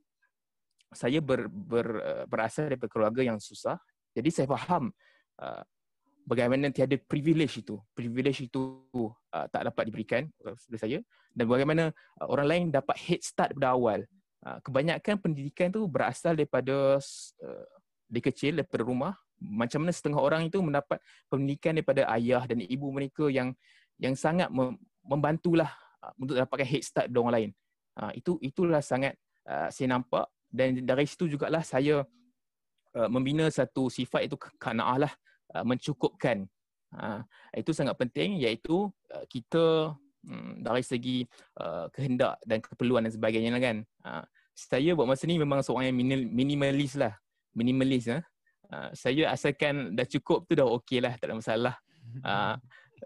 saya 0.94 1.20
ber, 1.20 1.50
ber, 1.50 1.88
uh, 2.02 2.24
berasal 2.30 2.70
daripada 2.70 2.90
keluarga 2.90 3.22
yang 3.26 3.38
susah. 3.38 3.78
Jadi 4.14 4.30
saya 4.30 4.48
faham 4.50 4.94
uh, 5.42 5.62
bagaimana 6.24 6.72
tiada 6.72 6.96
privilege 6.96 7.62
itu. 7.66 7.78
Privilege 7.98 8.48
itu 8.48 8.82
uh, 9.34 9.46
tak 9.50 9.70
dapat 9.74 9.84
diberikan 9.90 10.30
kepada 10.40 10.78
saya. 10.80 11.00
Dan 11.34 11.46
bagaimana 11.50 11.90
uh, 12.22 12.28
orang 12.30 12.48
lain 12.48 12.66
dapat 12.70 12.96
head 12.98 13.22
start 13.22 13.54
pada 13.58 13.76
awal. 13.76 14.06
Ah, 14.44 14.60
kebanyakan 14.60 15.16
pendidikan 15.24 15.72
tu 15.72 15.88
berasal 15.88 16.36
daripada 16.36 17.00
uh, 17.00 17.66
dari 18.12 18.24
kecil 18.28 18.60
daripada 18.60 18.84
rumah 18.84 19.16
macam 19.40 19.88
mana 19.88 19.96
setengah 19.96 20.20
orang 20.20 20.52
itu 20.52 20.60
mendapat 20.60 21.00
pendidikan 21.32 21.72
daripada 21.72 22.04
ayah 22.20 22.44
dan 22.44 22.60
ibu 22.60 22.92
mereka 22.92 23.32
yang 23.32 23.56
yang 24.04 24.20
sangat 24.20 24.52
membantulah 25.00 25.72
uh, 26.04 26.12
untuk 26.20 26.36
dapatkan 26.36 26.68
head 26.68 26.84
start 26.84 27.08
dari 27.08 27.20
orang 27.24 27.36
lain. 27.40 27.50
Uh, 27.96 28.12
itu 28.20 28.36
itulah 28.44 28.84
sangat 28.84 29.16
uh, 29.48 29.72
saya 29.72 29.96
nampak 29.96 30.28
dan 30.54 30.86
dari 30.86 31.10
situ 31.10 31.26
jugalah 31.26 31.66
saya 31.66 32.06
uh, 32.94 33.10
membina 33.10 33.50
satu 33.50 33.90
sifat 33.90 34.30
itu 34.30 34.38
kanaah 34.62 35.10
lah 35.10 35.14
uh, 35.58 35.66
mencukupkan. 35.66 36.46
Uh, 36.94 37.26
itu 37.58 37.74
sangat 37.74 37.98
penting 37.98 38.38
iaitu 38.38 38.86
uh, 39.10 39.26
kita 39.26 39.98
Hmm, 40.24 40.64
dari 40.64 40.80
segi 40.80 41.28
uh, 41.60 41.92
kehendak 41.92 42.40
dan 42.48 42.64
keperluan 42.64 43.04
dan 43.04 43.12
sebagainya 43.12 43.52
lah 43.52 43.60
kan. 43.60 43.78
Uh, 44.08 44.24
saya 44.56 44.96
buat 44.96 45.04
masa 45.04 45.28
ni 45.28 45.36
memang 45.36 45.60
seorang 45.60 45.92
yang 45.92 46.00
minimalis 46.32 46.96
lah. 46.96 47.12
Minimalis 47.52 48.08
lah. 48.08 48.24
Uh, 48.72 48.90
saya 48.96 49.28
asalkan 49.36 49.92
dah 49.92 50.08
cukup 50.08 50.48
tu 50.48 50.56
dah 50.56 50.64
okey 50.80 51.04
lah, 51.04 51.20
tak 51.20 51.28
ada 51.28 51.36
masalah. 51.36 51.76
Uh, 52.24 52.56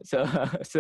so, 0.04 0.22
so 0.72 0.80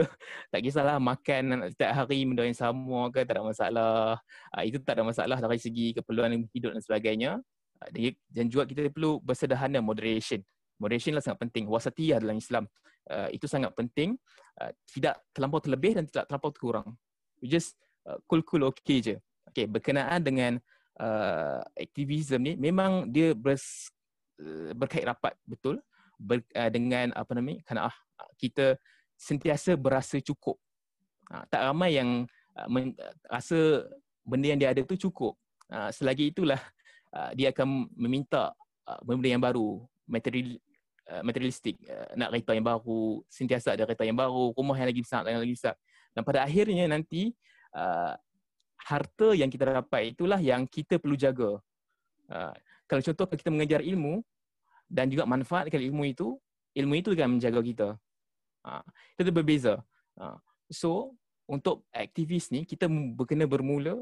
tak 0.52 0.62
kisahlah 0.62 0.98
makan 1.02 1.72
setiap 1.72 1.92
hari 2.04 2.26
benda 2.28 2.44
yang 2.46 2.58
sama 2.58 3.10
ke 3.14 3.24
tak 3.24 3.40
ada 3.40 3.44
masalah. 3.46 4.20
Uh, 4.54 4.64
itu 4.66 4.78
tak 4.82 5.00
ada 5.00 5.04
masalah 5.06 5.38
dari 5.40 5.60
segi 5.62 5.96
keperluan 5.96 6.46
hidup 6.54 6.76
dan 6.76 6.82
sebagainya. 6.84 7.32
Uh, 7.80 8.14
dan 8.30 8.46
juga 8.50 8.66
kita 8.70 8.90
perlu 8.90 9.22
bersederhana 9.22 9.80
moderation. 9.80 10.42
Moderation 10.78 11.18
lah 11.18 11.24
sangat 11.26 11.42
penting. 11.50 11.66
Wasatiyah 11.66 12.22
dalam 12.22 12.38
Islam. 12.38 12.70
Uh, 13.08 13.30
itu 13.34 13.48
sangat 13.50 13.74
penting. 13.74 14.20
Uh, 14.58 14.74
tidak 14.90 15.22
terlampau 15.34 15.62
terlebih 15.62 15.98
dan 15.98 16.04
tidak 16.06 16.30
terlampau 16.30 16.52
kurang. 16.54 16.98
We 17.42 17.50
just 17.50 17.78
uh, 18.06 18.18
cool-cool 18.26 18.70
okay 18.74 19.02
je. 19.02 19.16
Okay, 19.54 19.66
berkenaan 19.66 20.22
dengan 20.22 20.60
uh, 21.02 21.62
aktivisme 21.78 22.42
ni, 22.42 22.54
memang 22.58 23.10
dia 23.10 23.32
bers, 23.34 23.90
uh, 24.42 24.74
berkait 24.74 25.06
rapat 25.06 25.34
betul 25.46 25.80
ber, 26.18 26.42
uh, 26.54 26.70
dengan 26.70 27.14
apa 27.14 27.32
namanya, 27.38 27.64
kerana 27.66 27.82
ah, 27.90 27.98
kita 28.38 28.76
sentiasa 29.18 29.74
berasa 29.74 30.22
cukup. 30.22 30.56
Uh, 31.28 31.44
tak 31.52 31.66
ramai 31.66 31.98
yang 31.98 32.24
uh, 32.56 32.70
uh, 32.70 33.14
rasa 33.28 33.90
benda 34.24 34.54
yang 34.54 34.60
dia 34.62 34.72
ada 34.72 34.82
tu 34.86 34.96
cukup. 34.96 35.36
Uh, 35.68 35.92
selagi 35.92 36.32
itulah 36.32 36.62
uh, 37.12 37.34
dia 37.36 37.52
akan 37.52 37.92
meminta 37.98 38.56
benda 39.04 39.28
yang 39.28 39.44
baru, 39.44 39.84
material 40.08 40.56
materialistik, 41.24 41.76
nak 42.20 42.36
kereta 42.36 42.52
yang 42.56 42.68
baru, 42.68 43.24
sentiasa 43.32 43.76
ada 43.76 43.84
kereta 43.84 44.04
yang 44.04 44.16
baru, 44.16 44.52
rumah 44.56 44.76
yang 44.76 44.92
lagi 44.92 45.04
besar, 45.04 45.24
yang 45.28 45.40
lagi 45.40 45.56
besar. 45.56 45.76
Dan 46.12 46.24
pada 46.24 46.44
akhirnya 46.44 46.84
nanti 46.88 47.32
harta 48.88 49.36
yang 49.36 49.52
kita 49.52 49.68
dapat 49.68 50.16
itulah 50.16 50.40
yang 50.40 50.64
kita 50.64 50.96
perlu 50.96 51.20
jaga. 51.20 51.60
Uh, 52.32 52.56
kalau 52.88 53.04
contoh 53.04 53.28
kita 53.28 53.52
mengejar 53.52 53.84
ilmu 53.84 54.24
dan 54.88 55.12
juga 55.12 55.28
manfaatkan 55.28 55.80
ilmu 55.80 56.08
itu, 56.08 56.40
ilmu 56.76 56.94
itu 56.96 57.12
akan 57.12 57.40
menjaga 57.40 57.60
kita. 57.60 57.90
Uh, 58.68 58.84
itu 59.16 59.32
berbeza. 59.32 59.80
Uh, 60.20 60.36
so 60.68 61.16
untuk 61.48 61.88
aktivis 61.96 62.52
ni 62.52 62.68
kita 62.68 62.92
berkena 62.92 63.48
bermula 63.48 63.96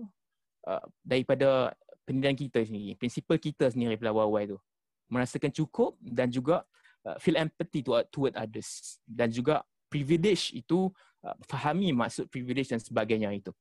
uh, 0.65 0.85
daripada 1.05 1.77
pendidikan 2.01 2.33
kita 2.33 2.59
sendiri, 2.65 2.97
prinsipal 2.97 3.37
kita 3.37 3.69
sendiri 3.69 3.93
pada 4.01 4.09
awal-awal 4.09 4.57
tu. 4.57 4.59
Merasakan 5.05 5.53
cukup 5.53 5.93
dan 6.01 6.33
juga 6.33 6.65
uh, 7.05 7.17
feel 7.21 7.37
empathy 7.37 7.85
to, 7.85 7.93
toward 8.09 8.33
others. 8.33 8.97
Dan 9.05 9.29
juga 9.29 9.61
privilege 9.85 10.49
itu, 10.57 10.89
uh, 11.21 11.37
fahami 11.45 11.93
maksud 11.93 12.25
privilege 12.33 12.73
dan 12.73 12.81
sebagainya 12.81 13.29
itu. 13.29 13.53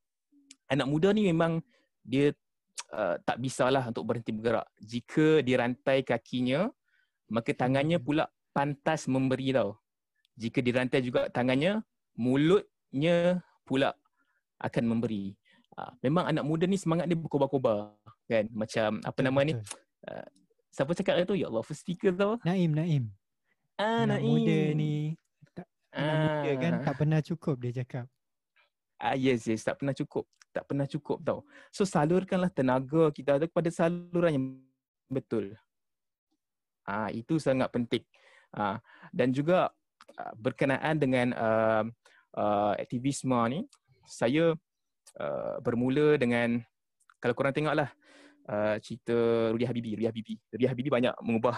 Anak 0.65 0.89
muda 0.89 1.13
ni 1.13 1.29
memang 1.29 1.61
dia 2.01 2.33
uh, 2.89 3.21
tak 3.21 3.37
bisalah 3.37 3.85
untuk 3.85 4.09
berhenti 4.09 4.33
bergerak. 4.33 4.65
Jika 4.81 5.45
dirantai 5.45 6.01
kakinya, 6.01 6.65
maka 7.29 7.53
tangannya 7.53 8.01
pula 8.01 8.25
pantas 8.49 9.05
memberi 9.05 9.53
tau. 9.53 9.77
Jika 10.35 10.59
dirantai 10.59 10.99
juga 10.99 11.31
tangannya, 11.31 11.79
mulutnya 12.19 13.39
pula 13.63 13.95
akan 14.59 14.83
memberi. 14.87 15.35
Uh, 15.75 15.91
memang 15.99 16.31
anak 16.31 16.47
muda 16.47 16.63
ni 16.63 16.79
semangat 16.79 17.11
dia 17.11 17.19
berkobar-kobar 17.19 17.91
kan? 18.31 18.47
Macam 18.55 19.03
apa 19.03 19.19
nama 19.19 19.39
ni? 19.43 19.53
uh, 20.07 20.27
siapa 20.71 20.95
cakap 20.95 21.23
tu? 21.27 21.35
Ya 21.35 21.51
Allah 21.51 21.63
first 21.63 21.83
speaker 21.83 22.15
tau 22.15 22.39
Naim 22.47 22.71
Naim. 22.71 23.11
Ah 23.75 24.07
anak 24.07 24.23
Naim. 24.23 24.27
muda 24.31 24.59
ni 24.71 24.95
tak 25.51 25.67
anak 25.91 26.19
muda 26.19 26.51
kan 26.63 26.71
ah. 26.71 26.83
tak 26.83 26.95
pernah 26.95 27.19
cukup 27.19 27.55
dia 27.59 27.71
cakap. 27.83 28.05
Ah 28.95 29.19
yes 29.19 29.47
yes 29.51 29.67
tak 29.67 29.79
pernah 29.79 29.91
cukup. 29.91 30.23
Tak 30.55 30.63
pernah 30.63 30.87
cukup 30.87 31.19
tau. 31.19 31.39
So 31.75 31.83
salurkanlah 31.83 32.51
tenaga 32.55 33.11
kita 33.11 33.35
ada 33.35 33.45
kepada 33.47 33.67
saluran 33.67 34.31
yang 34.31 34.45
betul. 35.11 35.59
Ah 36.87 37.11
itu 37.11 37.35
sangat 37.35 37.67
penting. 37.71 38.07
Ah 38.55 38.79
dan 39.11 39.35
juga 39.35 39.75
uh, 40.13 40.33
berkenaan 40.37 40.95
dengan 41.01 41.27
uh, 41.33 41.83
uh, 42.37 42.73
aktivisme 42.77 43.37
ni 43.49 43.65
saya 44.05 44.53
uh, 45.17 45.55
bermula 45.65 46.19
dengan 46.21 46.61
kalau 47.17 47.33
korang 47.33 47.55
tengoklah 47.55 47.89
uh, 48.49 48.77
cerita 48.77 49.49
Rudy 49.49 49.65
Habibi, 49.65 49.97
Rudy 49.97 50.07
Habibi. 50.07 50.35
Rudy 50.53 50.65
Habibi 50.69 50.89
banyak 50.93 51.13
mengubah 51.25 51.57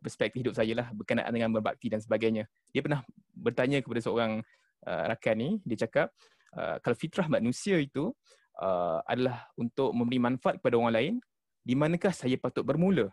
perspektif 0.00 0.46
hidup 0.46 0.54
saya 0.54 0.72
lah 0.72 0.88
berkenaan 0.94 1.34
dengan 1.34 1.50
berbakti 1.50 1.90
dan 1.90 1.98
sebagainya. 2.00 2.46
Dia 2.70 2.80
pernah 2.80 3.02
bertanya 3.34 3.82
kepada 3.82 4.00
seorang 4.00 4.40
uh, 4.86 5.02
rakan 5.10 5.36
ni, 5.36 5.50
dia 5.66 5.84
cakap 5.84 6.14
uh, 6.54 6.78
kalau 6.80 6.96
fitrah 6.96 7.26
manusia 7.26 7.76
itu 7.76 8.14
uh, 8.62 9.02
adalah 9.04 9.50
untuk 9.58 9.90
memberi 9.90 10.22
manfaat 10.22 10.62
kepada 10.62 10.78
orang 10.78 10.94
lain, 10.94 11.14
di 11.60 11.74
manakah 11.74 12.14
saya 12.14 12.38
patut 12.38 12.62
bermula? 12.62 13.10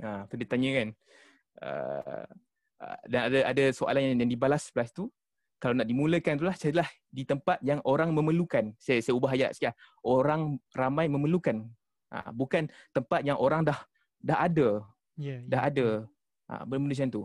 Ha, 0.00 0.24
uh, 0.24 0.34
dia 0.34 0.48
tanya 0.48 0.70
kan. 0.82 0.88
Uh, 1.56 2.28
uh, 2.80 2.98
dan 3.08 3.32
ada 3.32 3.38
ada 3.52 3.64
soalan 3.72 4.12
yang, 4.12 4.26
yang 4.26 4.30
dibalas 4.32 4.68
sebelah 4.68 4.88
tu, 4.90 5.08
kalau 5.56 5.72
nak 5.72 5.88
dimulakan 5.88 6.36
itulah 6.36 6.56
carilah 6.56 6.88
di 7.08 7.24
tempat 7.24 7.58
yang 7.64 7.80
orang 7.88 8.12
memerlukan. 8.12 8.76
Saya 8.76 9.00
saya 9.00 9.16
ubah 9.16 9.32
ayat 9.32 9.56
sikit. 9.56 9.72
Lah. 9.72 9.76
Orang 10.04 10.60
ramai 10.76 11.08
memerlukan. 11.08 11.64
Ha, 12.12 12.30
bukan 12.30 12.68
tempat 12.92 13.24
yang 13.24 13.40
orang 13.40 13.64
dah 13.64 13.80
dah 14.20 14.38
ada. 14.44 14.84
Yeah, 15.16 15.40
dah 15.48 15.64
yeah. 15.64 15.70
ada. 15.72 15.86
Ha, 16.52 16.62
benda 16.68 16.92
macam 16.92 17.08
tu. 17.08 17.22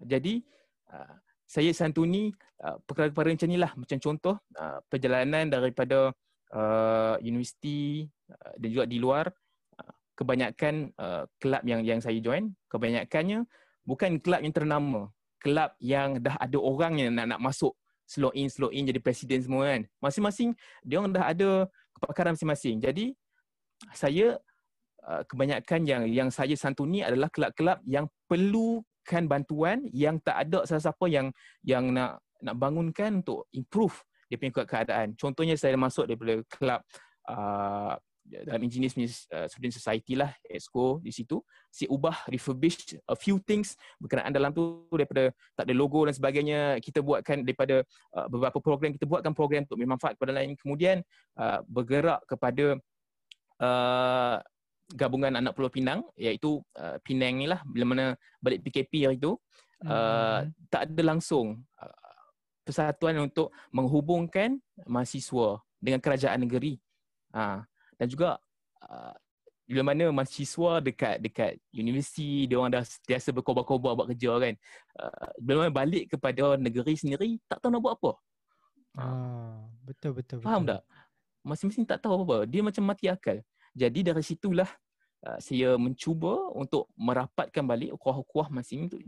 Jadi 0.00 0.40
uh, 0.88 1.14
saya 1.44 1.70
santuni 1.76 2.32
uh, 2.64 2.80
perkara-perkara 2.88 3.36
macam 3.36 3.48
inilah. 3.52 3.72
Macam 3.76 3.98
contoh 4.00 4.36
uh, 4.56 4.80
perjalanan 4.88 5.52
daripada 5.52 6.16
uh, 6.56 7.14
universiti 7.20 8.08
uh, 8.32 8.52
dan 8.56 8.68
juga 8.72 8.84
di 8.88 8.96
luar. 8.96 9.28
Uh, 9.76 9.94
kebanyakan 10.16 10.96
uh, 10.96 11.28
kelab 11.36 11.60
yang 11.68 11.84
yang 11.84 12.00
saya 12.00 12.16
join. 12.24 12.56
Kebanyakannya 12.72 13.44
bukan 13.86 14.18
kelab 14.18 14.42
yang 14.42 14.54
ternama 14.54 15.00
kelab 15.40 15.72
yang 15.78 16.18
dah 16.18 16.34
ada 16.42 16.58
orang 16.58 16.98
yang 16.98 17.10
nak 17.14 17.36
nak 17.36 17.40
masuk 17.40 17.72
slow 18.06 18.34
in 18.34 18.50
slow 18.50 18.70
in 18.74 18.86
jadi 18.86 18.98
presiden 18.98 19.38
semua 19.42 19.70
kan. 19.70 19.82
Masing-masing 20.02 20.50
dia 20.82 20.98
orang 20.98 21.14
dah 21.14 21.24
ada 21.30 21.48
kepakaran 21.94 22.34
masing-masing. 22.34 22.82
Jadi 22.82 23.14
saya 23.94 24.38
uh, 25.06 25.22
kebanyakan 25.26 25.80
yang 25.86 26.02
yang 26.10 26.28
saya 26.34 26.58
santuni 26.58 27.06
adalah 27.06 27.30
kelab-kelab 27.30 27.78
yang 27.86 28.10
perlukan 28.26 29.22
bantuan 29.30 29.86
yang 29.94 30.18
tak 30.22 30.50
ada 30.50 30.66
siapa-siapa 30.66 31.06
yang 31.06 31.26
yang 31.62 31.94
nak 31.94 32.18
nak 32.42 32.54
bangunkan 32.58 33.22
untuk 33.22 33.46
improve 33.54 33.96
dia 34.26 34.36
punya 34.38 34.66
keadaan. 34.66 35.14
Contohnya 35.14 35.54
saya 35.54 35.78
masuk 35.78 36.10
daripada 36.10 36.42
kelab 36.50 36.80
uh, 37.30 37.94
dalam 38.26 38.60
engineers 38.66 38.94
punya 38.94 39.10
uh, 39.38 39.46
student 39.46 39.74
society 39.74 40.18
lah 40.18 40.34
EXCO 40.42 40.98
di 40.98 41.14
situ 41.14 41.38
si 41.70 41.86
ubah 41.86 42.26
refurbish 42.26 42.98
a 43.06 43.14
few 43.14 43.38
things 43.42 43.78
berkenaan 44.02 44.34
dalam 44.34 44.50
tu 44.50 44.86
daripada 44.90 45.30
tak 45.54 45.70
ada 45.70 45.74
logo 45.74 46.02
dan 46.06 46.14
sebagainya 46.14 46.82
kita 46.82 47.00
buatkan 47.00 47.46
daripada 47.46 47.86
uh, 48.18 48.26
beberapa 48.26 48.58
program 48.58 48.90
kita 48.94 49.06
buatkan 49.06 49.32
program 49.32 49.62
untuk 49.64 49.78
bermanfaat 49.78 50.18
kepada 50.18 50.32
lain 50.34 50.58
kemudian 50.58 51.06
uh, 51.38 51.62
bergerak 51.70 52.20
kepada 52.26 52.78
uh, 53.62 54.36
gabungan 54.94 55.34
anak 55.34 55.54
Pulau 55.54 55.70
Pinang 55.70 56.06
iaitu 56.14 56.62
uh, 56.78 56.98
Penang 57.02 57.42
ni 57.42 57.46
lah 57.50 57.62
bila 57.66 57.84
mana 57.86 58.04
balik 58.38 58.62
PKP 58.66 59.06
hari 59.06 59.18
tu 59.18 59.34
uh, 59.34 60.42
hmm. 60.42 60.70
tak 60.70 60.90
ada 60.90 61.02
langsung 61.02 61.62
uh, 61.78 62.06
persatuan 62.66 63.18
untuk 63.22 63.54
menghubungkan 63.70 64.58
mahasiswa 64.86 65.62
dengan 65.78 66.02
kerajaan 66.02 66.42
negeri 66.46 66.78
uh, 67.34 67.62
dan 67.96 68.06
juga 68.08 68.40
uh, 68.84 69.14
bila 69.66 69.82
mana 69.82 70.14
mahasiswa 70.14 70.78
dekat 70.78 71.18
dekat 71.18 71.58
universiti 71.74 72.46
dia 72.46 72.54
orang 72.62 72.70
dah 72.70 72.86
sentiasa 72.86 73.34
berkobar-kobar 73.34 73.98
buat 73.98 74.06
kerja 74.14 74.38
kan. 74.38 74.54
Uh, 74.94 75.28
bila 75.42 75.66
mana 75.66 75.72
balik 75.74 76.14
kepada 76.14 76.54
negeri 76.54 76.94
sendiri 76.94 77.42
tak 77.50 77.58
tahu 77.58 77.74
nak 77.74 77.82
buat 77.82 77.94
apa. 77.98 78.12
Ah 78.96 79.66
betul 79.82 80.14
betul 80.14 80.38
faham 80.38 80.62
betul. 80.62 80.78
tak? 80.78 80.82
Masing-masing 81.42 81.84
tak 81.86 81.98
tahu 81.98 82.22
apa 82.22 82.46
dia 82.46 82.62
macam 82.62 82.82
mati 82.86 83.10
akal. 83.10 83.42
Jadi 83.74 84.00
dari 84.06 84.22
situlah 84.22 84.70
uh, 85.26 85.38
saya 85.42 85.74
mencuba 85.74 86.54
untuk 86.54 86.86
merapatkan 86.94 87.66
balik 87.66 87.90
kuah-kuah 87.98 88.46
masing 88.54 88.86
tu 88.86 89.02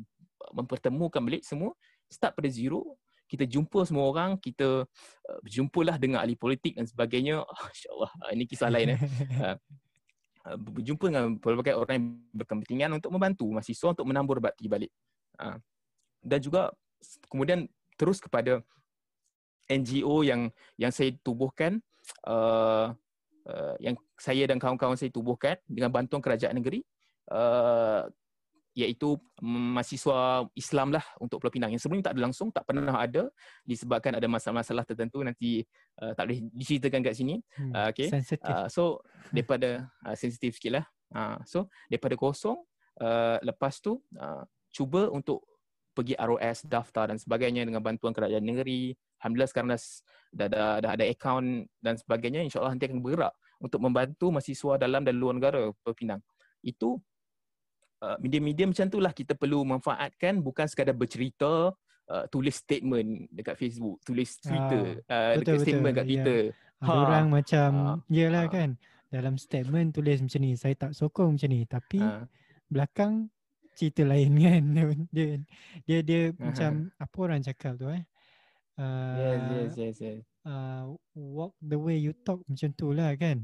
mempertemukan 0.50 1.22
balik 1.22 1.46
semua. 1.46 1.70
Start 2.10 2.34
pada 2.34 2.50
zero 2.50 2.98
kita 3.28 3.44
jumpa 3.44 3.84
semua 3.84 4.08
orang, 4.08 4.40
kita 4.40 4.88
uh, 4.88 5.38
berjumpalah 5.44 6.00
dengan 6.00 6.24
ahli 6.24 6.34
politik 6.34 6.74
dan 6.80 6.88
sebagainya. 6.88 7.44
Oh, 7.44 7.66
InsyaAllah, 7.76 8.12
uh, 8.24 8.30
ini 8.32 8.44
kisah 8.48 8.72
lain. 8.72 8.96
Eh. 8.96 9.00
Uh, 9.38 9.54
uh, 10.48 10.56
berjumpa 10.56 11.04
dengan 11.12 11.36
pelbagai 11.36 11.76
orang 11.76 11.94
yang 12.00 12.06
berkepentingan 12.32 12.90
untuk 12.96 13.12
membantu 13.12 13.44
mahasiswa 13.52 13.92
untuk 13.92 14.08
menambur 14.08 14.40
bakti 14.40 14.66
balik. 14.66 14.90
Uh, 15.36 15.60
dan 16.24 16.40
juga 16.40 16.72
kemudian 17.30 17.68
terus 17.94 18.18
kepada 18.18 18.64
NGO 19.68 20.24
yang 20.24 20.48
yang 20.80 20.90
saya 20.90 21.12
tubuhkan, 21.20 21.78
uh, 22.24 22.96
uh, 23.46 23.74
yang 23.78 23.94
saya 24.16 24.48
dan 24.48 24.56
kawan-kawan 24.56 24.96
saya 24.96 25.12
tubuhkan 25.12 25.60
dengan 25.68 25.92
bantuan 25.92 26.24
kerajaan 26.24 26.56
negeri, 26.56 26.82
uh, 27.30 28.08
iaitu 28.78 29.18
mahasiswa 29.42 30.46
Islam 30.54 30.94
lah 30.94 31.02
untuk 31.18 31.42
Pulau 31.42 31.50
Pinang. 31.50 31.74
Yang 31.74 31.86
sebelum 31.86 31.98
tak 31.98 32.14
ada 32.14 32.30
langsung, 32.30 32.54
tak 32.54 32.62
pernah 32.62 32.94
ada 32.94 33.26
disebabkan 33.66 34.14
ada 34.14 34.30
masalah-masalah 34.30 34.86
tertentu 34.86 35.26
nanti 35.26 35.66
uh, 35.98 36.14
tak 36.14 36.30
boleh 36.30 36.38
diceritakan 36.54 37.00
kat 37.02 37.14
sini. 37.18 37.42
Hmm, 37.58 37.74
uh, 37.74 37.86
okay. 37.90 38.06
Uh, 38.38 38.70
so, 38.70 39.02
daripada 39.34 39.90
uh, 40.06 40.14
sensitif 40.14 40.62
sikit 40.62 40.78
lah. 40.78 40.84
Uh, 41.10 41.36
so, 41.42 41.66
daripada 41.90 42.14
kosong, 42.14 42.62
uh, 43.02 43.42
lepas 43.42 43.82
tu 43.82 43.98
uh, 44.14 44.46
cuba 44.70 45.10
untuk 45.10 45.42
pergi 45.90 46.14
ROS, 46.14 46.70
daftar 46.70 47.10
dan 47.10 47.18
sebagainya 47.18 47.66
dengan 47.66 47.82
bantuan 47.82 48.14
kerajaan 48.14 48.46
negeri. 48.46 48.94
Alhamdulillah 49.18 49.50
sekarang 49.50 49.70
dah, 49.74 49.80
dah, 50.30 50.46
dah, 50.46 50.72
dah 50.78 50.90
ada 50.94 51.04
akaun 51.10 51.66
dan 51.82 51.98
sebagainya. 51.98 52.46
InsyaAllah 52.46 52.78
nanti 52.78 52.86
akan 52.86 53.02
bergerak 53.02 53.34
untuk 53.58 53.82
membantu 53.82 54.30
mahasiswa 54.30 54.78
dalam 54.78 55.02
dan 55.02 55.18
luar 55.18 55.34
negara 55.34 55.74
Pulau 55.82 55.98
Pinang 55.98 56.22
itu 56.62 56.98
uh, 58.02 58.16
media-media 58.22 58.64
macam 58.68 58.86
tu 58.90 58.98
lah 58.98 59.12
kita 59.14 59.34
perlu 59.34 59.62
manfaatkan 59.66 60.42
bukan 60.42 60.66
sekadar 60.66 60.94
bercerita 60.94 61.72
uh, 62.08 62.24
tulis 62.32 62.56
statement 62.58 63.28
dekat 63.30 63.54
Facebook, 63.58 64.00
tulis 64.02 64.38
Twitter, 64.40 65.02
ah, 65.08 65.34
uh, 65.34 65.40
dekat 65.40 65.54
betul, 65.54 65.64
statement 65.64 65.92
dekat 65.94 66.06
Twitter. 66.06 66.40
Ya. 66.50 66.66
Ha. 66.78 66.94
orang 66.94 67.26
macam 67.26 67.70
ha. 67.74 67.92
iyalah 68.06 68.46
ha. 68.46 68.54
kan 68.54 68.70
dalam 69.10 69.34
statement 69.34 69.98
tulis 69.98 70.22
macam 70.22 70.40
ni, 70.46 70.54
saya 70.54 70.78
tak 70.78 70.94
sokong 70.94 71.34
macam 71.34 71.50
ni 71.50 71.66
tapi 71.66 71.98
ha. 71.98 72.22
belakang 72.70 73.26
cerita 73.74 74.02
lain 74.06 74.34
kan 74.46 74.62
dia 75.10 75.42
dia 75.86 75.98
dia 76.02 76.22
macam 76.42 76.90
apa 76.98 77.16
orang 77.18 77.42
cakap 77.42 77.78
tu 77.78 77.86
eh 77.90 78.02
uh, 78.78 79.14
yes 79.18 79.40
yes 79.50 79.72
yes 79.74 79.96
yes 79.98 80.20
uh, 80.46 80.90
walk 81.14 81.54
the 81.62 81.78
way 81.78 81.98
you 81.98 82.14
talk 82.26 82.42
macam 82.46 82.70
tu 82.74 82.90
lah 82.94 83.14
kan 83.18 83.42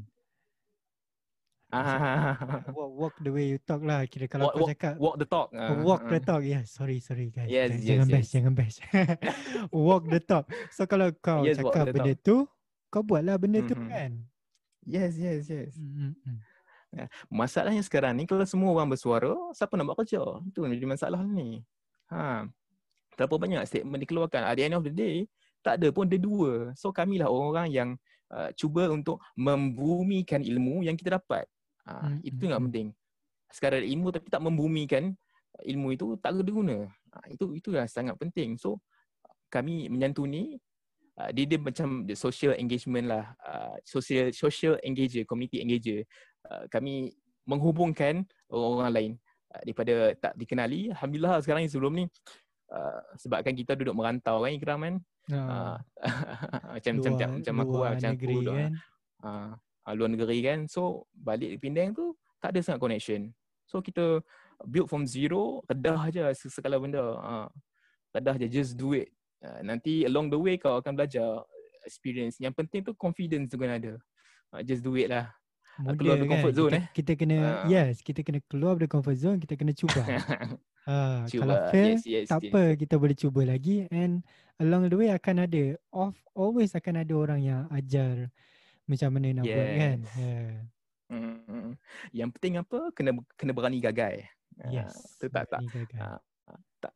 walk, 2.77 2.93
walk 2.95 3.15
the 3.21 3.31
way 3.31 3.45
you 3.55 3.59
talk 3.63 3.83
lah 3.83 4.07
kira 4.07 4.31
kalau 4.31 4.51
walk, 4.51 4.57
kau 4.57 4.71
cakap 4.71 4.95
walk 4.97 5.17
the 5.19 5.27
talk 5.27 5.49
uh, 5.53 5.75
walk 5.83 6.03
the 6.07 6.21
talk 6.23 6.43
yeah 6.43 6.63
sorry 6.65 6.99
sorry 7.03 7.31
guys 7.35 7.51
yes, 7.51 7.75
jangan 7.83 8.07
yes, 8.07 8.15
bash 8.15 8.27
yes. 8.27 8.33
jangan 8.33 8.53
bash 8.55 8.77
walk 9.87 10.05
the 10.09 10.21
talk 10.23 10.45
so 10.71 10.87
kalau 10.87 11.11
kau 11.19 11.43
yes, 11.43 11.59
cakap 11.59 11.91
benda 11.91 12.15
talk. 12.15 12.25
tu 12.25 12.37
kau 12.89 13.03
buatlah 13.03 13.37
benda 13.37 13.61
mm-hmm. 13.63 13.71
tu 13.71 13.77
kan 13.91 14.11
yes 14.87 15.19
yes 15.19 15.51
yes 15.51 15.73
mm-hmm. 15.75 16.39
Masalahnya 17.27 17.83
sekarang 17.83 18.15
ni 18.15 18.25
kalau 18.25 18.47
semua 18.47 18.71
orang 18.71 18.95
bersuara, 18.95 19.35
siapa 19.51 19.75
nak 19.75 19.91
buat 19.91 19.99
kerja? 20.07 20.23
Itu 20.47 20.63
jadi 20.63 20.87
masalah 20.87 21.27
ni. 21.27 21.67
Ha. 22.11 22.47
Terlalu 23.19 23.37
banyak 23.51 23.67
statement 23.67 24.01
dikeluarkan. 24.07 24.47
At 24.47 24.55
the 24.59 24.65
end 24.67 24.79
of 24.79 24.87
the 24.87 24.95
day, 24.95 25.27
tak 25.63 25.83
ada 25.83 25.91
pun 25.91 26.07
ada 26.07 26.19
dua. 26.19 26.71
So 26.79 26.95
kamilah 26.95 27.31
orang-orang 27.31 27.69
yang 27.71 27.89
uh, 28.31 28.51
cuba 28.55 28.91
untuk 28.91 29.23
membumikan 29.35 30.43
ilmu 30.43 30.87
yang 30.87 30.95
kita 30.95 31.19
dapat. 31.19 31.47
Ha, 31.85 31.93
hmm. 32.09 32.19
Itu 32.25 32.43
yang 32.49 32.59
hmm. 32.59 32.67
penting. 32.71 32.89
Sekarang 33.53 33.85
ilmu 33.85 34.09
tapi 34.11 34.27
tak 34.33 34.43
membumikan 34.43 35.15
ilmu 35.63 35.95
itu 35.95 36.17
tak 36.19 36.35
ada 36.35 36.51
guna. 36.51 36.77
Ha, 37.15 37.31
itu 37.31 37.45
itulah 37.55 37.85
sangat 37.87 38.19
penting. 38.19 38.59
So 38.59 38.81
kami 39.53 39.87
menyantuni 39.87 40.59
uh, 41.21 41.31
dia 41.31 41.47
dia 41.47 41.61
macam 41.61 42.09
the 42.09 42.17
social 42.19 42.57
engagement 42.59 43.07
lah. 43.07 43.37
Uh, 43.45 43.77
social 43.87 44.35
social 44.35 44.75
engager, 44.83 45.23
community 45.29 45.63
engager. 45.63 46.03
Uh, 46.49 46.67
kami 46.73 47.15
menghubungkan 47.45 48.25
orang-orang 48.49 48.93
lain 48.93 49.13
uh, 49.55 49.61
daripada 49.63 49.95
tak 50.19 50.33
dikenali. 50.35 50.91
Alhamdulillah 50.91 51.39
sekarang 51.45 51.63
ni 51.63 51.71
sebelum 51.71 51.93
ni 51.95 52.05
uh, 52.73 53.01
sebabkan 53.21 53.55
kita 53.55 53.77
duduk 53.79 53.95
merantau 53.95 54.43
kan 54.43 54.51
Ikram 54.51 54.81
kan. 54.83 54.97
Uh, 55.33 55.77
macam, 56.77 57.01
luar, 57.01 57.13
macam 57.17 57.29
macam 57.41 57.55
aku 57.65 57.77
lah, 57.81 57.91
macam 57.97 58.11
aku 58.13 58.25
duduk. 58.29 58.55
Kan? 58.61 58.73
Uh, 59.25 59.53
uh, 59.85 59.93
luar 59.95 60.11
negeri 60.11 60.41
kan. 60.45 60.67
So 60.67 61.09
balik 61.13 61.55
di 61.55 61.59
Penang 61.61 61.93
tu 61.93 62.17
tak 62.41 62.57
ada 62.57 62.61
sangat 62.61 62.81
connection. 62.81 63.33
So 63.65 63.81
kita 63.81 64.21
build 64.69 64.89
from 64.89 65.09
zero, 65.09 65.65
kedah 65.69 66.01
aja 66.01 66.33
segala 66.37 66.81
benda. 66.81 67.05
Uh, 67.21 67.49
kedah 68.13 68.37
aja 68.37 68.47
just 68.49 68.77
do 68.77 68.97
it. 68.97 69.13
Uh, 69.45 69.61
nanti 69.61 70.09
along 70.09 70.33
the 70.33 70.41
way 70.41 70.57
kau 70.57 70.81
akan 70.81 70.97
belajar 70.97 71.45
experience. 71.85 72.41
Yang 72.41 72.55
penting 72.65 72.81
tu 72.85 72.93
confidence 72.97 73.53
tu 73.53 73.61
kena 73.61 73.77
ada. 73.77 73.95
Uh, 74.53 74.61
just 74.65 74.81
do 74.81 74.97
it 74.97 75.13
lah. 75.13 75.29
Muda, 75.75 75.99
keluar 75.99 76.15
dari 76.15 76.29
kan? 76.31 76.33
comfort 76.39 76.55
zone 76.55 76.71
kita, 76.71 76.79
eh. 76.79 76.87
Kita 76.95 77.13
kena 77.19 77.39
uh. 77.43 77.67
yes, 77.67 77.95
kita 77.99 78.21
kena 78.23 78.39
keluar 78.47 78.79
dari 78.79 78.87
comfort 78.87 79.19
zone, 79.19 79.39
kita 79.43 79.55
kena 79.59 79.73
cuba. 79.75 80.03
uh, 80.87 81.27
cuba. 81.31 81.43
Kalau 81.43 81.57
fail, 81.75 81.99
yes, 81.99 82.03
yes, 82.07 82.27
tak 82.31 82.41
yes. 82.47 82.51
apa, 82.55 82.63
kita 82.79 82.95
boleh 82.95 83.17
cuba 83.19 83.41
lagi 83.43 83.91
and 83.91 84.23
along 84.63 84.87
the 84.87 84.95
way 84.95 85.11
akan 85.11 85.51
ada 85.51 85.75
off 85.91 86.15
always 86.39 86.79
akan 86.79 87.03
ada 87.03 87.13
orang 87.19 87.41
yang 87.43 87.67
ajar 87.75 88.31
macam 88.85 89.09
mana 89.17 89.29
nak 89.41 89.45
yes. 89.45 89.57
buat 89.57 89.71
kan. 89.77 89.99
Yeah. 90.21 90.55
Mm-hmm. 91.13 91.69
Yang 92.17 92.31
penting 92.37 92.55
apa? 92.61 92.79
Kena 92.97 93.11
kena 93.37 93.53
berani 93.53 93.79
gagal. 93.81 94.25
Ah, 94.61 94.71
yes. 94.73 94.95
Uh, 95.21 95.29
tak 95.29 95.45
tak. 95.51 95.61
Uh, 95.97 96.19
tak 96.81 96.93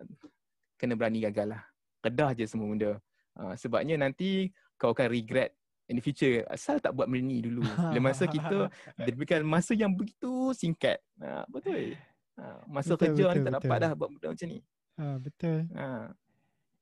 kena 0.78 0.94
berani 0.94 1.24
gagal 1.24 1.56
lah. 1.56 1.62
Kedah 2.04 2.30
je 2.36 2.44
semua 2.48 2.68
benda. 2.70 2.92
Uh, 3.38 3.54
sebabnya 3.54 3.98
nanti 3.98 4.50
kau 4.78 4.94
akan 4.94 5.08
regret 5.10 5.54
in 5.90 5.98
the 5.98 6.04
future. 6.04 6.44
Asal 6.48 6.78
tak 6.78 6.94
buat 6.94 7.08
benda 7.08 7.24
ni 7.24 7.44
dulu. 7.44 7.64
Bila 7.64 8.12
masa 8.12 8.28
kita 8.28 8.68
diberikan 9.06 9.42
masa 9.44 9.72
yang 9.74 9.92
begitu 9.92 10.52
singkat. 10.54 11.00
Uh, 11.18 11.44
betul. 11.50 11.96
Uh, 12.38 12.60
masa 12.70 12.94
betul, 12.94 13.12
kerja 13.12 13.24
betul, 13.26 13.34
ni 13.34 13.38
tak 13.38 13.52
betul. 13.52 13.68
dapat 13.68 13.78
dah 13.82 13.92
buat 13.96 14.08
benda 14.14 14.28
macam 14.30 14.48
ni. 14.48 14.58
Uh, 14.98 15.16
betul. 15.18 15.58
Uh. 15.74 16.06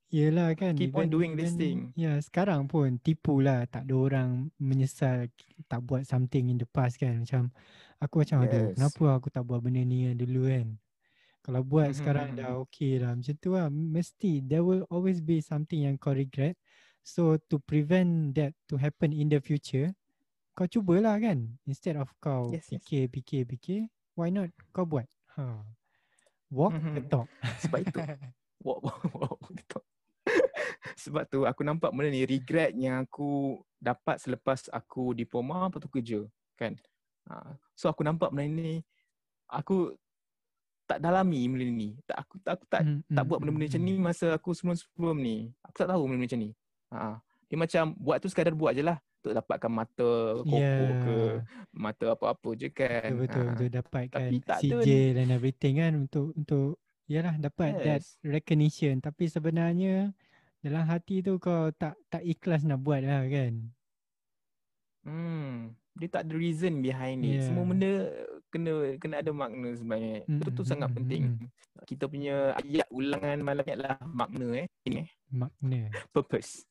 Yelah 0.06 0.54
kan 0.54 0.78
Keep 0.78 0.94
on 0.94 1.10
doing 1.10 1.34
this 1.34 1.58
thing. 1.58 1.90
Ya 1.98 2.14
sekarang 2.22 2.70
pun 2.70 3.02
Tipu 3.02 3.42
lah. 3.42 3.66
Tak 3.66 3.90
ada 3.90 3.94
orang 3.94 4.30
Menyesal 4.62 5.26
Tak 5.66 5.82
buat 5.82 6.06
something 6.06 6.46
in 6.46 6.58
the 6.62 6.68
past 6.68 6.98
kan. 7.02 7.26
Macam 7.26 7.50
Aku 7.98 8.22
macam 8.22 8.44
yes. 8.44 8.46
ada 8.46 8.60
Kenapa 8.78 9.04
aku 9.18 9.28
tak 9.32 9.42
buat 9.42 9.58
benda 9.58 9.82
ni 9.82 10.06
dulu 10.14 10.46
kan? 10.46 10.78
Kalau 11.42 11.62
buat 11.62 11.90
mm-hmm. 11.90 11.98
sekarang 11.98 12.28
dah 12.38 12.58
okay 12.58 13.02
lah. 13.02 13.18
Macam 13.18 13.34
tu 13.42 13.50
lah. 13.58 13.66
Mesti 13.66 14.46
There 14.46 14.62
will 14.62 14.86
always 14.94 15.18
be 15.18 15.42
something 15.42 15.90
yang 15.90 15.98
kau 15.98 16.14
regret. 16.14 16.54
So 17.02 17.38
to 17.50 17.58
prevent 17.62 18.34
that 18.38 18.54
to 18.70 18.78
happen 18.78 19.10
in 19.10 19.30
the 19.30 19.42
future 19.42 19.90
Kau 20.54 20.70
cubalah 20.70 21.18
kan. 21.18 21.58
Instead 21.66 21.98
of 21.98 22.08
kau 22.22 22.54
yes, 22.54 22.70
fikir, 22.70 23.10
yes. 23.10 23.12
fikir, 23.12 23.42
fikir 23.44 23.80
Why 24.14 24.30
not 24.30 24.54
kau 24.70 24.86
buat? 24.86 25.10
Ha. 25.34 25.66
Walk 26.54 26.78
mm-hmm. 26.78 26.94
the 26.94 27.02
talk. 27.10 27.26
Sebab 27.66 27.80
itu. 27.82 27.98
Walk, 28.66 28.82
walk, 28.82 28.98
walk 29.14 29.52
the 29.54 29.62
talk 29.70 29.85
sebab 30.96 31.28
tu 31.28 31.44
aku 31.44 31.60
nampak 31.60 31.92
benda 31.92 32.08
ni 32.08 32.24
regret 32.24 32.72
yang 32.72 33.04
aku 33.04 33.60
dapat 33.76 34.16
selepas 34.16 34.72
aku 34.72 35.12
diploma 35.12 35.68
atau 35.68 35.76
tu 35.76 35.92
kerja 35.92 36.24
kan. 36.56 36.72
Ha. 37.28 37.52
So 37.76 37.92
aku 37.92 38.00
nampak 38.00 38.32
benda 38.32 38.48
ni 38.48 38.80
aku 39.52 39.92
tak 40.88 41.04
dalami 41.04 41.44
benda 41.52 41.68
ni. 41.68 41.88
Tak 42.08 42.16
aku 42.24 42.34
tak 42.40 42.52
aku 42.56 42.64
tak 42.72 42.80
hmm, 42.82 43.00
tak 43.12 43.22
hmm, 43.22 43.28
buat 43.28 43.38
benda-benda 43.44 43.66
hmm, 43.68 43.72
macam 43.76 43.82
ni 43.84 43.94
hmm. 43.94 44.02
masa 44.02 44.26
aku 44.32 44.50
sebelum-sebelum 44.56 45.16
ni. 45.20 45.36
Aku 45.68 45.76
tak 45.76 45.88
tahu 45.92 46.02
benda 46.08 46.18
macam 46.24 46.38
ni. 46.40 46.50
Ha. 46.96 47.20
Dia 47.46 47.56
macam 47.60 47.84
buat 48.00 48.16
tu 48.24 48.28
sekadar 48.32 48.54
buat 48.56 48.72
je 48.72 48.82
lah 48.82 48.98
untuk 49.20 49.32
dapatkan 49.36 49.72
mata 49.74 50.10
koko 50.38 50.54
yeah. 50.54 51.02
ke 51.02 51.16
mata 51.76 52.06
apa-apa 52.16 52.50
je 52.56 52.68
kan. 52.72 53.10
Betul 53.12 53.20
betul, 53.20 53.44
ha. 53.44 53.50
betul 53.52 53.68
dapatkan 53.68 54.28
CJ 54.64 54.88
dan 55.12 55.26
everything 55.28 55.76
kan 55.76 55.92
untuk 56.08 56.32
untuk 56.32 56.80
yalah 57.06 57.38
dapat 57.38 57.70
yes. 57.78 57.84
that 57.84 58.02
recognition 58.26 58.98
tapi 58.98 59.30
sebenarnya 59.30 60.10
dalam 60.66 60.82
hati 60.90 61.22
tu 61.22 61.38
kau 61.38 61.70
tak 61.70 61.94
tak 62.10 62.26
ikhlas 62.26 62.66
nak 62.66 62.82
buat 62.82 63.06
lah 63.06 63.22
kan. 63.30 63.54
Hmm, 65.06 65.78
dia 65.94 66.08
tak 66.10 66.26
ada 66.26 66.34
reason 66.34 66.82
behind 66.82 67.22
it. 67.22 67.38
Yeah. 67.38 67.46
Semua 67.46 67.62
benda 67.62 68.10
kena 68.50 68.72
kena 68.98 69.22
ada 69.22 69.30
makna 69.30 69.70
sebenarnya. 69.78 70.26
Mm-hmm. 70.26 70.40
Itu 70.42 70.50
tu 70.50 70.62
sangat 70.66 70.90
hmm, 70.90 70.98
penting. 70.98 71.22
Mm-hmm. 71.30 71.48
Kita 71.86 72.04
punya 72.10 72.36
ayat 72.58 72.88
ulangan 72.90 73.38
malam 73.46 73.62
ni 73.62 73.72
adalah 73.78 73.94
makna 74.02 74.46
eh. 74.58 74.66
Ini 74.90 75.06
eh. 75.06 75.08
Makna. 75.30 75.80
Purpose. 76.10 76.66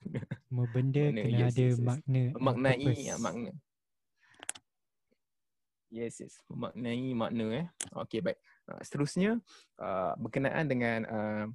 Semua 0.51 0.67
benda 0.67 1.03
makna. 1.07 1.21
kena 1.23 1.39
yes, 1.39 1.47
ada 1.55 1.63
yes, 1.63 1.71
yes. 1.71 1.79
makna. 1.79 2.23
Maknai 2.35 2.93
ya, 2.99 3.15
makna. 3.15 3.51
Yes, 5.95 6.13
yes. 6.19 6.35
Maknai 6.51 7.15
makna 7.15 7.45
eh. 7.63 7.65
Okay, 8.03 8.19
baik. 8.19 8.39
Uh, 8.67 8.81
seterusnya, 8.83 9.31
uh, 9.79 10.13
berkenaan 10.19 10.67
dengan 10.67 10.99
uh, 11.07 11.45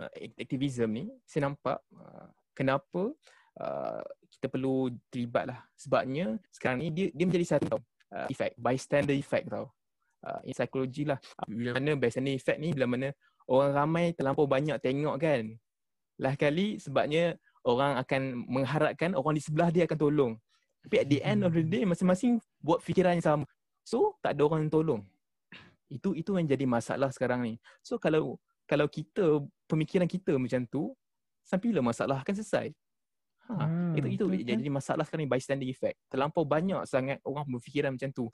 uh, 0.00 0.10
aktivism 0.40 0.88
ni 0.90 1.04
saya 1.28 1.52
nampak 1.52 1.78
uh, 1.92 2.26
kenapa 2.56 3.12
uh, 3.60 4.02
kita 4.40 4.46
perlu 4.48 4.88
terlibat 5.12 5.52
lah. 5.52 5.60
Sebabnya 5.76 6.40
sekarang 6.48 6.80
ni 6.80 6.88
dia 6.88 7.06
dia 7.12 7.24
menjadi 7.28 7.56
satu 7.56 7.76
uh, 8.16 8.26
effect 8.32 8.56
bystander 8.56 9.16
effect 9.16 9.52
tau. 9.52 9.68
Uh, 10.20 10.40
in 10.44 10.52
psikologi 10.52 11.08
lah. 11.08 11.20
Bila 11.48 11.76
mana 11.76 11.96
bystander 11.96 12.36
effect 12.36 12.60
ni 12.60 12.72
bila 12.72 12.88
mana 12.88 13.08
orang 13.48 13.70
ramai 13.76 14.04
terlampau 14.16 14.48
banyak 14.48 14.76
tengok 14.80 15.16
kan. 15.20 15.44
Lah 16.20 16.36
kali 16.36 16.80
sebabnya 16.80 17.36
orang 17.64 18.00
akan 18.00 18.48
mengharapkan 18.48 19.12
orang 19.16 19.36
di 19.36 19.42
sebelah 19.44 19.68
dia 19.68 19.84
akan 19.84 19.98
tolong. 20.00 20.32
Tapi 20.80 20.96
at 20.96 21.08
the 21.08 21.20
end 21.20 21.44
of 21.44 21.52
the 21.52 21.64
day 21.64 21.84
masing-masing 21.84 22.40
buat 22.60 22.80
fikiran 22.80 23.20
yang 23.20 23.24
sama. 23.24 23.44
So 23.84 24.16
tak 24.24 24.36
ada 24.36 24.48
orang 24.48 24.68
yang 24.68 24.72
tolong. 24.72 25.02
Itu 25.90 26.16
itu 26.16 26.36
yang 26.36 26.48
jadi 26.48 26.64
masalah 26.64 27.12
sekarang 27.12 27.44
ni. 27.44 27.54
So 27.84 28.00
kalau 28.00 28.40
kalau 28.70 28.86
kita 28.86 29.42
pemikiran 29.66 30.06
kita 30.06 30.38
macam 30.38 30.62
tu 30.70 30.94
sampai 31.42 31.74
bila 31.74 31.90
masalah 31.90 32.22
akan 32.22 32.34
selesai? 32.38 32.70
Ha 33.50 33.66
hmm, 33.66 33.98
itu 33.98 34.06
itu 34.14 34.24
betul. 34.30 34.46
jadi 34.46 34.70
masalah 34.70 35.02
sekarang 35.02 35.26
ni 35.26 35.30
bystander 35.34 35.66
effect. 35.66 35.98
Terlampau 36.06 36.46
banyak 36.46 36.86
sangat 36.86 37.18
orang 37.26 37.50
berfikiran 37.50 37.98
macam 37.98 38.14
tu. 38.14 38.30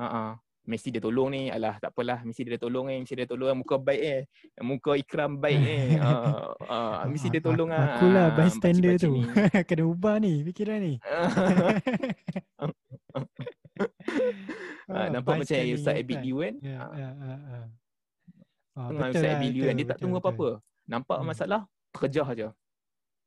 Ha 0.00 0.08
uh 0.08 0.32
mesti 0.64 0.88
dia 0.88 0.96
tolong 0.96 1.28
ni 1.28 1.52
alah 1.52 1.76
tak 1.76 1.92
apalah 1.92 2.24
mesti 2.24 2.40
dia 2.40 2.56
tolong 2.56 2.88
eh 2.88 2.96
mesti 2.96 3.12
dia 3.12 3.28
tolong 3.28 3.52
muka 3.60 3.76
baik 3.76 4.00
eh. 4.00 4.24
Muka 4.64 4.96
ikram 4.96 5.36
baik 5.36 5.60
eh. 5.60 5.84
Ha 6.00 6.08
uh, 6.08 7.04
uh, 7.04 7.04
mesti 7.04 7.28
dia 7.28 7.44
tolong 7.44 7.68
ah 7.68 8.00
akulah 8.00 8.32
bystander 8.32 8.96
tu. 8.96 9.20
kena 9.68 9.84
ubah 9.84 10.16
ni 10.16 10.40
fikiran 10.48 10.80
ni. 10.80 10.96
Uh, 14.88 15.08
nampak 15.12 15.44
macam 15.44 15.56
Ustaz 15.76 16.00
Abid 16.00 16.24
Liu 16.24 16.40
kan? 16.40 16.56
Ya, 16.64 16.88
ya, 16.96 17.08
ya. 17.12 17.60
Ah, 18.74 18.90
dengan 18.90 19.08
betul 19.08 19.14
Ustaz 19.14 19.30
lah, 19.30 19.38
Abilio 19.38 19.62
kan. 19.70 19.74
Dia 19.78 19.86
tak 19.86 19.98
tunggu 20.02 20.16
apa-apa. 20.18 20.48
Nampak 20.90 21.18
hmm. 21.22 21.26
masalah, 21.30 21.60
kerja 21.94 22.22
saja. 22.26 22.48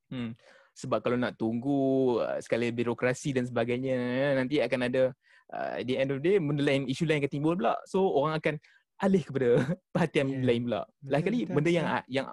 Hmm. 0.08 0.32
sebab 0.72 1.04
kalau 1.04 1.18
nak 1.20 1.36
tunggu 1.36 2.16
uh, 2.22 2.39
sekali 2.39 2.72
birokrasi 2.72 3.36
dan 3.36 3.43
sebagainya 3.43 3.98
nanti 4.39 4.62
akan 4.64 4.88
ada 4.88 5.12
uh, 5.52 5.84
di 5.84 6.00
end 6.00 6.16
of 6.16 6.24
the 6.24 6.32
day 6.32 6.36
benda 6.39 6.64
lain 6.64 6.88
isu 6.88 7.04
lain 7.04 7.20
akan 7.20 7.32
timbul 7.34 7.60
pula 7.60 7.76
so 7.84 8.06
orang 8.14 8.39
akan 8.39 8.56
alih 9.04 9.20
kepada 9.26 9.68
perhatian 9.93 10.32
yeah. 10.32 10.45
lain 10.48 10.62
pula 10.64 10.82
lain 11.02 11.24
kali 11.28 11.39
benda 11.50 11.70
yang 11.74 11.88
yang 12.08 12.28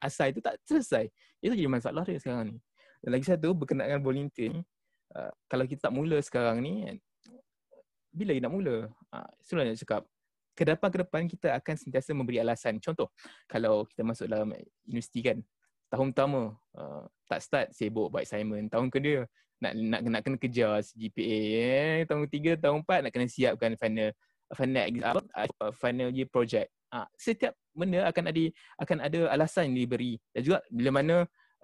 asal 0.00 0.26
itu 0.26 0.40
tak 0.42 0.58
selesai 0.66 1.06
itu 1.44 1.54
jadi 1.54 1.70
masalah 1.70 2.02
dia 2.02 2.18
sekarang 2.18 2.50
ni 2.50 2.56
dan 3.04 3.10
lagi 3.14 3.26
satu 3.28 3.52
berkenaan 3.52 3.94
dengan 3.94 4.02
volunteer 4.02 4.52
uh, 5.14 5.30
kalau 5.46 5.68
kita 5.68 5.86
tak 5.86 5.94
mula 5.94 6.18
sekarang 6.24 6.64
ni 6.64 6.98
bila 8.10 8.34
kita 8.34 8.48
nak 8.48 8.54
mula 8.58 8.76
uh, 9.14 9.28
sebenarnya 9.44 9.76
cakap 9.76 10.02
ke 10.54 10.62
depan 10.62 10.88
ke 10.88 10.98
depan 11.02 11.22
kita 11.26 11.48
akan 11.58 11.74
sentiasa 11.74 12.10
memberi 12.14 12.38
alasan. 12.38 12.78
Contoh 12.78 13.10
kalau 13.50 13.84
kita 13.90 14.06
masuk 14.06 14.30
dalam 14.30 14.54
universiti 14.86 15.20
kan 15.20 15.38
tahun 15.90 16.14
pertama 16.14 16.54
uh, 16.78 17.04
tak 17.26 17.40
start 17.42 17.66
sibuk 17.74 18.08
buat 18.08 18.22
assignment. 18.22 18.70
Tahun 18.70 18.88
kedua 18.88 19.26
nak 19.62 19.72
nak 19.74 20.00
nak 20.06 20.20
kena 20.22 20.36
kejar 20.38 20.82
GPA 20.94 21.38
eh 21.54 21.98
tahun 22.06 22.26
ketiga 22.30 22.52
tahun 22.58 22.82
empat 22.82 22.98
nak 23.06 23.12
kena 23.14 23.26
siapkan 23.30 23.72
final 23.78 24.10
final 24.54 24.84
exam 24.86 25.14
uh, 25.34 25.72
final 25.74 26.08
year 26.14 26.30
project. 26.30 26.70
Uh, 26.94 27.06
setiap 27.18 27.58
benda 27.74 28.06
akan 28.06 28.30
ada 28.30 28.44
akan 28.78 28.98
ada 29.02 29.20
alasan 29.34 29.74
yang 29.74 29.86
diberi. 29.86 30.22
Dan 30.30 30.40
juga 30.46 30.58
bila 30.70 30.90
mana 30.94 31.16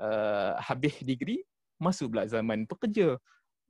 uh, 0.03 0.53
habis 0.59 0.99
degree 1.07 1.47
masuk 1.78 2.12
pula 2.12 2.26
zaman 2.26 2.66
pekerja. 2.66 3.16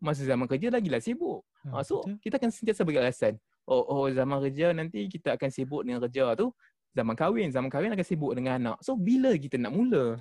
Masa 0.00 0.24
zaman 0.24 0.48
kerja 0.48 0.72
lagi 0.72 0.88
lah 0.88 0.96
sibuk 0.96 1.44
uh, 1.68 1.84
so 1.84 2.00
kita 2.24 2.40
akan 2.40 2.48
sentiasa 2.48 2.80
bagi 2.86 3.00
alasan 3.00 3.36
oh 3.68 3.84
oh 3.84 4.06
zaman 4.08 4.40
kerja 4.48 4.72
nanti 4.72 5.10
kita 5.10 5.36
akan 5.36 5.50
sibuk 5.52 5.82
dengan 5.84 6.00
kerja 6.06 6.38
tu 6.38 6.54
zaman 6.94 7.14
kahwin. 7.14 7.48
Zaman 7.50 7.70
kahwin 7.70 7.92
akan 7.94 8.06
sibuk 8.06 8.32
dengan 8.34 8.58
anak. 8.58 8.76
So 8.82 8.98
bila 8.98 9.34
kita 9.34 9.58
nak 9.58 9.72
mula? 9.74 10.18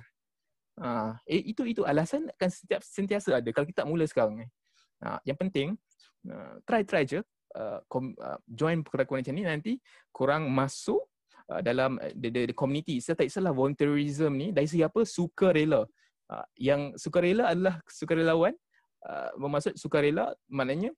Ha, 0.80 1.12
eh, 1.28 1.44
itu 1.44 1.66
itu 1.68 1.84
alasan 1.84 2.30
akan 2.40 2.48
setiap 2.48 2.80
sentiasa 2.80 3.36
ada 3.36 3.48
kalau 3.52 3.68
kita 3.68 3.84
tak 3.84 3.90
mula 3.90 4.04
sekarang 4.08 4.40
ni. 4.40 4.46
Ha, 5.04 5.20
yang 5.28 5.36
penting 5.36 5.76
uh, 6.28 6.56
try 6.64 6.84
try 6.84 7.04
je 7.04 7.20
uh, 7.56 7.80
com, 7.88 8.12
uh, 8.16 8.38
join 8.48 8.80
pergerakan 8.80 9.20
macam 9.20 9.34
ni. 9.34 9.44
Nanti 9.44 9.72
kurang 10.14 10.48
masuk 10.48 11.04
uh, 11.52 11.60
dalam 11.60 12.00
the, 12.16 12.28
the, 12.32 12.42
the 12.52 12.56
community. 12.56 13.02
Saya 13.02 13.18
tak 13.18 13.28
salah 13.28 13.52
volunteerism 13.52 14.32
ni. 14.32 14.48
Dari 14.54 14.66
segi 14.70 14.86
apa? 14.86 15.04
Sukarela. 15.04 15.84
Uh, 16.30 16.46
yang 16.56 16.94
sukarela 16.94 17.50
adalah 17.50 17.82
sukarelawan. 17.90 18.54
Uh, 19.00 19.32
bermaksud 19.40 19.80
sukarela 19.80 20.36
maknanya 20.52 20.92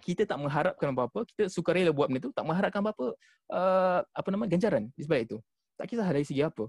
kita 0.00 0.24
tak 0.24 0.40
mengharapkan 0.40 0.90
apa-apa, 0.96 1.28
kita 1.28 1.52
sukarela 1.52 1.92
buat 1.92 2.08
benda 2.08 2.24
tu, 2.24 2.32
tak 2.32 2.48
mengharapkan 2.48 2.80
apa-apa 2.80 3.06
uh, 3.52 4.00
apa 4.02 4.28
nama 4.32 4.48
ganjaran 4.48 4.88
di 4.96 5.02
sebalik 5.04 5.24
itu. 5.30 5.38
Tak 5.76 5.86
kisah 5.92 6.08
dari 6.08 6.24
segi 6.26 6.42
apa. 6.42 6.64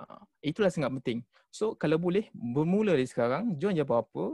Uh, 0.00 0.22
itulah 0.42 0.72
sangat 0.72 0.90
penting. 1.00 1.20
So 1.54 1.78
kalau 1.78 2.00
boleh 2.00 2.26
bermula 2.34 2.98
dari 2.98 3.06
sekarang, 3.06 3.54
join 3.60 3.76
je 3.76 3.84
apa-apa. 3.84 4.24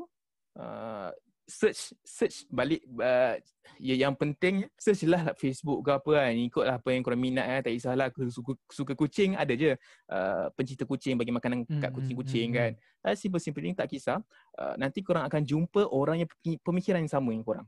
Uh, 0.56 1.10
search 1.50 1.90
search 2.06 2.46
balik 2.46 2.86
uh, 3.02 3.34
ya, 3.82 3.94
yang 4.06 4.14
penting 4.14 4.70
search 4.78 5.02
lah 5.10 5.34
Facebook 5.34 5.82
ke 5.82 5.90
apa 5.90 6.10
kan. 6.22 6.32
Ikutlah 6.32 6.76
apa 6.78 6.88
yang 6.94 7.02
korang 7.02 7.18
minat 7.18 7.46
kan. 7.50 7.60
Tak 7.66 7.72
kisahlah 7.74 8.06
suka, 8.30 8.52
suka 8.70 8.92
kucing 8.94 9.34
ada 9.34 9.50
je. 9.58 9.74
Uh, 10.06 10.46
pencinta 10.54 10.86
kucing 10.86 11.18
bagi 11.18 11.34
makanan 11.34 11.66
hmm, 11.66 11.82
kat 11.82 11.90
kucing-kucing 11.90 12.54
hmm, 12.54 12.56
kan. 12.56 12.70
uh, 13.10 13.14
simple-simple 13.18 13.60
ni 13.66 13.74
tak 13.74 13.90
kisah. 13.90 14.22
Uh, 14.54 14.78
nanti 14.78 15.02
korang 15.02 15.26
akan 15.26 15.42
jumpa 15.42 15.90
orang 15.90 16.22
yang 16.22 16.30
pemikiran 16.62 17.02
yang 17.02 17.10
sama 17.10 17.34
yang 17.34 17.42
korang. 17.42 17.66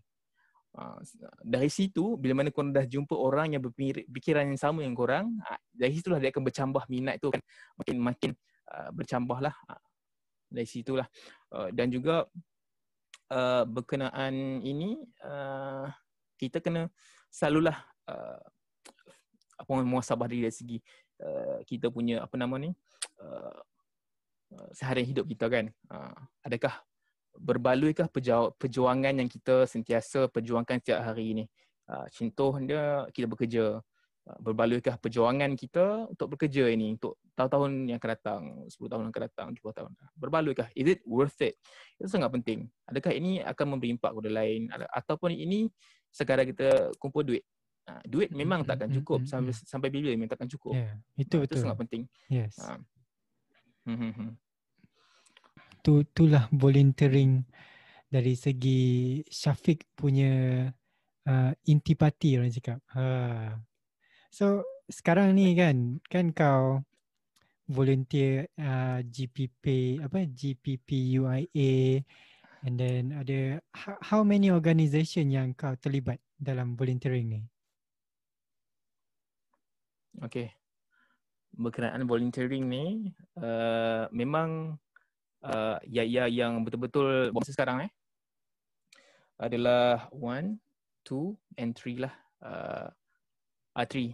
Uh, 0.72 0.96
dari 1.44 1.68
situ 1.68 2.16
bila 2.16 2.40
mana 2.40 2.48
korang 2.48 2.72
dah 2.72 2.88
jumpa 2.88 3.12
orang 3.12 3.52
yang 3.52 3.60
berpikiran 3.60 4.48
yang 4.48 4.56
sama 4.56 4.80
dengan 4.80 4.96
korang 4.96 5.26
uh, 5.44 5.60
dari 5.68 5.92
situlah 5.92 6.16
dia 6.16 6.32
akan 6.32 6.42
bercambah 6.46 6.82
minat 6.86 7.18
tu. 7.18 7.28
Kan 7.34 7.42
makin 7.76 7.96
makin 7.98 8.30
uh, 8.70 8.88
bercambah 8.94 9.38
lah 9.42 9.54
uh, 9.68 9.82
dari 10.48 10.68
situlah. 10.70 11.04
Uh, 11.52 11.68
dan 11.74 11.90
juga 11.90 12.24
uh, 13.32 13.64
berkenaan 13.64 14.60
ini 14.60 15.00
uh, 15.24 15.88
kita 16.36 16.60
kena 16.60 16.92
selalulah 17.32 17.80
uh, 18.12 18.44
apa 19.56 19.70
muasabah 19.80 20.28
diri 20.28 20.50
dari 20.50 20.54
segi 20.54 20.78
uh, 21.24 21.64
kita 21.64 21.88
punya 21.88 22.20
apa 22.20 22.36
nama 22.36 22.60
ni 22.60 22.70
uh, 23.24 23.58
seharian 24.76 25.08
hidup 25.08 25.24
kita 25.24 25.48
kan 25.48 25.72
uh, 25.88 26.12
adakah 26.44 26.76
berbaluikah 27.38 28.12
perjuangan 28.60 29.14
yang 29.16 29.28
kita 29.28 29.64
sentiasa 29.64 30.28
perjuangkan 30.28 30.80
setiap 30.82 31.00
hari 31.00 31.32
ini. 31.32 31.44
Uh, 31.88 32.06
contoh 32.12 32.52
dia 32.60 33.08
kita 33.12 33.26
bekerja. 33.28 33.80
Uh, 34.22 34.38
berbaluikah 34.38 35.02
perjuangan 35.02 35.50
kita 35.58 36.06
untuk 36.06 36.38
bekerja 36.38 36.70
ini 36.70 36.94
untuk 36.94 37.18
tahun-tahun 37.34 37.90
yang 37.90 37.98
akan 37.98 38.10
datang, 38.14 38.42
10 38.70 38.78
tahun 38.86 39.02
yang 39.02 39.10
akan 39.10 39.24
datang, 39.26 39.46
20 39.58 39.74
tahun. 39.74 39.90
Berbaluikah? 40.14 40.68
Is 40.78 40.86
it 40.94 41.02
worth 41.02 41.42
it? 41.42 41.58
Itu 41.98 42.06
sangat 42.06 42.30
penting. 42.30 42.70
Adakah 42.86 43.10
ini 43.18 43.42
akan 43.42 43.66
memberi 43.74 43.90
impak 43.98 44.14
kepada 44.14 44.30
lain 44.30 44.70
ataupun 44.94 45.34
ini 45.34 45.66
sekadar 46.14 46.46
kita 46.46 46.94
kumpul 47.02 47.26
duit? 47.26 47.42
Uh, 47.82 47.98
duit 48.06 48.30
memang 48.30 48.62
tak 48.62 48.78
akan 48.78 48.94
cukup 48.94 49.26
sampai 49.26 49.50
sampai 49.58 49.90
bila 49.90 50.14
memang 50.14 50.30
tak 50.30 50.38
akan 50.38 50.50
cukup. 50.54 50.78
Yeah, 50.78 50.94
itu 51.18 51.34
uh, 51.34 51.40
betul. 51.42 51.58
Itu 51.58 51.62
sangat 51.66 51.78
penting. 51.82 52.02
Yes. 52.30 52.54
Uh, 52.62 52.78
tu 55.82 56.06
itulah 56.06 56.46
volunteering 56.54 57.42
dari 58.06 58.38
segi 58.38 59.18
Syafiq 59.26 59.82
punya 59.98 60.70
uh, 61.26 61.50
intipati 61.66 62.38
orang 62.38 62.54
cakap. 62.54 62.78
Ha. 62.94 63.58
So 64.32 64.64
sekarang 64.88 65.36
ni 65.36 65.52
kan 65.52 66.00
kan 66.08 66.32
kau 66.32 66.80
volunteer 67.68 68.48
uh, 68.56 69.04
GPP 69.04 70.00
apa 70.00 70.24
GPP 70.24 71.20
UIA 71.20 72.00
and 72.64 72.74
then 72.80 73.12
ada 73.12 73.60
how, 73.76 74.00
how 74.00 74.20
many 74.24 74.48
organisation 74.48 75.28
yang 75.28 75.52
kau 75.52 75.76
terlibat 75.76 76.16
dalam 76.40 76.80
volunteering 76.80 77.28
ni? 77.28 77.40
Okay. 80.24 80.56
Berkenaan 81.52 82.08
volunteering 82.08 82.64
ni 82.72 83.12
uh, 83.36 84.08
memang 84.16 84.80
uh, 85.44 85.76
ya 85.84 86.08
ya 86.08 86.24
yang 86.24 86.64
betul-betul 86.64 87.36
masa 87.36 87.52
sekarang 87.52 87.84
eh 87.84 87.92
adalah 89.36 90.08
one, 90.08 90.56
two 91.04 91.36
and 91.60 91.76
three 91.76 92.00
lah. 92.00 92.16
Uh, 92.40 92.88
uh 93.76 93.86
three. 93.88 94.12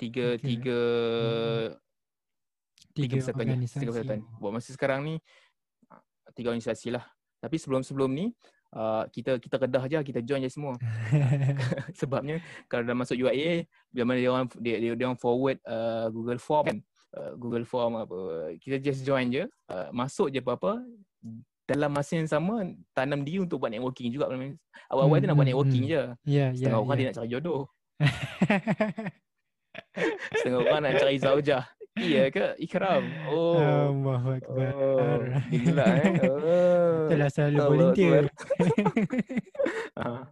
Tiga, 0.00 0.40
okay. 0.40 0.56
tiga, 0.56 0.80
hmm. 1.68 1.76
tiga, 2.96 3.16
organisasi. 3.36 3.78
Tiga 3.84 3.92
persatuan. 3.92 4.20
Buat 4.40 4.52
masa 4.56 4.70
sekarang 4.72 5.00
ni, 5.04 5.14
tiga 6.32 6.56
organisasi 6.56 6.96
lah. 6.96 7.04
Tapi 7.40 7.60
sebelum-sebelum 7.60 8.08
ni, 8.08 8.32
uh, 8.72 9.04
kita 9.12 9.36
kita 9.36 9.60
kedah 9.60 9.84
je, 9.92 10.00
kita 10.00 10.20
join 10.24 10.40
je 10.40 10.48
semua. 10.48 10.80
Sebabnya, 12.00 12.40
kalau 12.64 12.88
dah 12.88 12.96
masuk 12.96 13.20
UIA, 13.20 13.68
bila 13.92 14.08
mana 14.08 14.18
dia 14.24 14.30
orang, 14.32 14.48
dia, 14.56 14.76
dia, 14.80 14.92
dia 14.96 15.04
orang 15.04 15.20
forward 15.20 15.60
uh, 15.68 16.08
Google 16.08 16.40
Form 16.40 16.64
kan, 16.64 16.80
Uh, 17.10 17.34
Google 17.34 17.66
Form 17.66 17.98
apa 17.98 18.54
kita 18.62 18.78
just 18.78 19.02
join 19.02 19.34
je 19.34 19.42
uh, 19.42 19.90
masuk 19.90 20.30
je 20.30 20.38
apa-apa 20.38 20.78
dalam 21.66 21.90
masa 21.90 22.22
yang 22.22 22.30
sama 22.30 22.62
tanam 22.94 23.26
diri 23.26 23.42
untuk 23.42 23.58
buat 23.58 23.74
networking 23.74 24.14
juga 24.14 24.30
awal-awal 24.30 25.18
hmm, 25.18 25.22
tu 25.22 25.26
nak 25.26 25.34
buat 25.34 25.42
hmm, 25.42 25.50
networking 25.50 25.84
hmm. 25.86 25.90
je 25.90 26.02
yeah, 26.30 26.54
setengah 26.54 26.70
yeah, 26.70 26.86
orang 26.86 26.94
yeah. 26.94 26.98
dia 27.02 27.06
nak 27.10 27.16
cari 27.18 27.28
jodoh 27.34 27.66
setengah 30.40 30.60
orang 30.64 30.80
nak 30.88 30.94
cari 31.00 31.16
zaujah. 31.20 31.64
Iya 31.98 32.30
ke? 32.30 32.54
Ikram. 32.62 33.02
Oh. 33.28 33.58
Akbar. 34.30 34.72
Oh, 34.78 35.18
gila 35.50 35.86
eh. 36.00 36.14
Oh. 36.30 37.10
itulah 37.10 37.30
selalu 37.34 37.58
volunteer. 37.58 38.24
ah. 40.00 40.22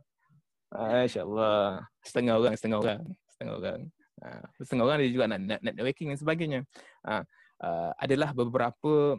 Insyaallah. 1.03 1.83
Setengah 2.07 2.35
orang 2.39 2.55
setengah 2.55 2.79
orang. 2.79 3.01
Setengah 3.27 3.55
orang. 3.59 3.81
Uh, 4.19 4.45
setengah 4.63 4.85
orang 4.87 4.97
ada 5.03 5.11
juga 5.11 5.27
nak, 5.31 5.41
nak 5.45 5.61
networking 5.63 6.15
dan 6.15 6.19
sebagainya. 6.19 6.61
Uh, 7.03 7.23
uh, 7.63 7.91
adalah 7.99 8.31
beberapa 8.33 9.19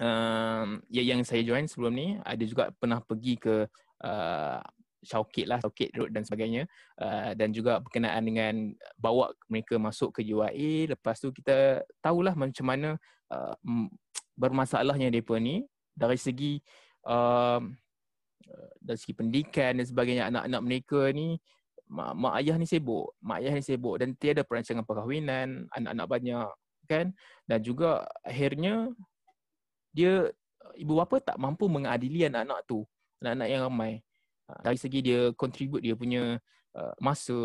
yang, 0.00 0.80
yang 0.88 1.20
saya 1.28 1.44
join 1.44 1.68
sebelum 1.68 1.92
ni 1.92 2.08
ada 2.24 2.40
juga 2.48 2.72
pernah 2.72 3.04
pergi 3.04 3.36
ke 3.36 3.68
uh, 4.00 4.60
Shaukit 5.00 5.48
lah, 5.48 5.58
Shaukit 5.60 5.92
Road 5.96 6.12
dan 6.12 6.22
sebagainya. 6.24 6.68
Uh, 7.00 7.32
dan 7.34 7.50
juga 7.50 7.80
berkenaan 7.80 8.22
dengan 8.24 8.54
bawa 9.00 9.32
mereka 9.48 9.80
masuk 9.80 10.20
ke 10.20 10.26
UIA 10.26 10.92
lepas 10.92 11.16
tu 11.16 11.32
kita 11.32 11.80
tahulah 12.04 12.36
macam 12.36 12.66
mana 12.68 12.88
uh, 13.32 13.54
bermasalahnya 14.36 15.08
mereka 15.08 15.36
ni. 15.40 15.64
Dari 15.96 16.16
segi 16.16 16.60
uh, 17.08 17.60
dari 18.80 18.98
segi 18.98 19.14
pendidikan 19.14 19.78
dan 19.78 19.86
sebagainya 19.86 20.24
anak-anak 20.32 20.60
mereka 20.64 21.00
ni 21.12 21.36
mak, 21.90 22.14
mak 22.16 22.34
ayah 22.40 22.56
ni 22.56 22.66
sibuk, 22.66 23.12
mak 23.20 23.42
ayah 23.42 23.52
ni 23.52 23.62
sibuk 23.62 23.98
dan 24.00 24.14
tiada 24.16 24.46
perancangan 24.46 24.86
perkahwinan, 24.86 25.66
anak-anak 25.74 26.06
banyak 26.06 26.50
kan? 26.86 27.06
Dan 27.46 27.58
juga 27.62 28.06
akhirnya 28.26 28.90
dia 29.90 30.30
ibu 30.78 30.92
bapa 30.98 31.18
tak 31.18 31.36
mampu 31.36 31.66
mengadili 31.66 32.26
anak-anak 32.26 32.62
tu, 32.66 32.86
anak-anak 33.22 33.48
yang 33.50 33.62
ramai. 33.66 33.92
Ha, 34.50 34.66
dari 34.66 34.78
segi 34.78 34.98
dia 34.98 35.30
contribute 35.38 35.78
dia 35.86 35.94
punya 35.94 36.34
uh, 36.74 36.94
masa 36.98 37.38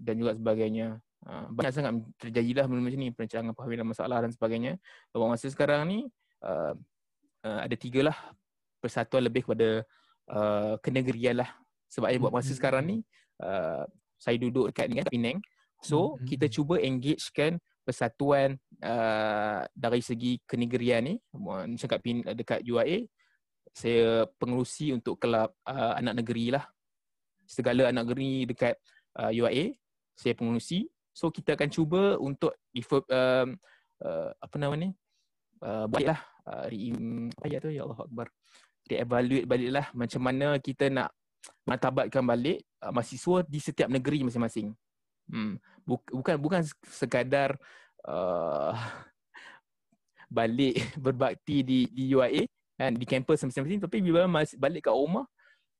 dan 0.00 0.16
juga 0.16 0.32
sebagainya. 0.32 0.96
Uh, 1.28 1.44
banyak 1.52 1.72
sangat 1.76 1.92
terjadilah 2.16 2.64
benda 2.64 2.80
macam 2.88 3.00
ni 3.04 3.10
perancangan 3.12 3.52
perkahwinan 3.52 3.86
masalah 3.92 4.18
dan 4.24 4.32
sebagainya. 4.32 4.72
Dalam 5.12 5.28
masa 5.28 5.46
sekarang 5.52 5.84
ni 5.84 5.98
uh, 6.40 6.72
uh, 7.44 7.60
ada 7.60 7.76
tiga 7.76 8.08
lah 8.08 8.16
persatuan 8.80 9.28
lebih 9.28 9.44
kepada 9.44 9.84
uh, 10.32 10.74
kenegerian 10.80 11.44
lah. 11.44 11.50
Sebab 11.92 12.08
mm-hmm. 12.08 12.22
buat 12.24 12.32
masa 12.32 12.52
hmm, 12.52 12.58
sekarang 12.60 12.82
ni 12.84 12.96
hmm. 13.00 13.44
uh, 13.44 13.84
saya 14.20 14.36
duduk 14.40 14.72
dekat 14.72 14.86
ni 14.88 14.94
kan 15.00 15.06
Penang. 15.08 15.38
So 15.84 16.16
mm-hmm. 16.16 16.26
kita 16.28 16.46
cuba 16.48 16.74
engagekan 16.80 17.52
persatuan 17.84 18.60
uh, 18.84 19.64
dari 19.72 20.04
segi 20.04 20.36
kenegerian 20.44 21.08
ni 21.08 21.14
macam 21.32 21.88
kat 21.88 22.00
dekat 22.36 22.60
UIA 22.60 23.08
saya 23.72 24.24
pengurusi 24.38 24.92
untuk 24.92 25.20
kelab 25.20 25.52
uh, 25.64 25.94
anak 25.98 26.24
negeri 26.24 26.54
lah. 26.54 26.64
Segala 27.48 27.88
anak 27.88 28.12
negeri 28.12 28.44
dekat 28.44 28.76
uh, 29.16 29.32
UIA 29.32 29.72
saya 30.18 30.34
pengurusi 30.34 30.90
so 31.14 31.30
kita 31.30 31.54
akan 31.54 31.70
cuba 31.70 32.02
untuk 32.18 32.54
um, 33.10 33.48
uh, 34.02 34.30
apa 34.38 34.56
nama 34.58 34.74
ni? 34.78 34.90
Uh, 35.58 35.90
baiklah 35.90 36.22
uh, 36.46 36.70
ya 37.46 37.58
tu? 37.58 37.70
Ya 37.74 37.82
Allah 37.82 37.98
akbar. 37.98 38.30
Kita 38.86 39.02
evaluate 39.02 39.46
baliklah 39.46 39.86
macam 39.94 40.20
mana 40.22 40.58
kita 40.62 40.86
nak 40.86 41.10
matabatkan 41.66 42.22
balik 42.22 42.62
uh, 42.82 42.94
mahasiswa 42.94 43.42
di 43.46 43.58
setiap 43.58 43.88
negeri 43.90 44.22
masing-masing. 44.22 44.74
Hmm. 45.28 45.58
Bukan 45.86 46.38
bukan 46.38 46.62
sekadar 46.86 47.58
uh, 48.06 48.72
balik 50.38 50.78
berbakti 51.04 51.66
di 51.66 51.78
di 51.90 52.14
UIA 52.14 52.46
kan 52.78 52.94
di 52.94 53.04
kampus 53.04 53.42
masing-masing 53.42 53.82
tapi 53.82 53.98
bila 53.98 54.30
masih 54.30 54.54
balik 54.54 54.86
kat 54.86 54.94
rumah 54.94 55.26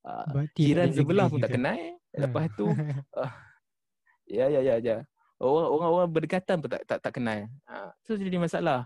uh, 0.03 0.44
jiran 0.59 0.90
sebelah 0.90 1.30
pun 1.30 1.38
tak 1.38 1.55
kenal 1.55 1.78
hmm. 1.78 2.18
lepas 2.18 2.51
tu 2.59 2.66
uh, 2.66 3.32
ya 4.36 4.51
ya 4.51 4.61
ya 4.61 4.76
ya 4.82 4.96
orang 5.38 5.68
orang 5.70 5.90
orang 5.94 6.11
berdekatan 6.11 6.59
pun 6.59 6.68
tak 6.68 6.82
tak, 6.84 6.99
tak 6.99 7.12
kenal 7.14 7.46
uh, 7.70 7.90
so 8.03 8.18
jadi 8.18 8.36
masalah 8.36 8.84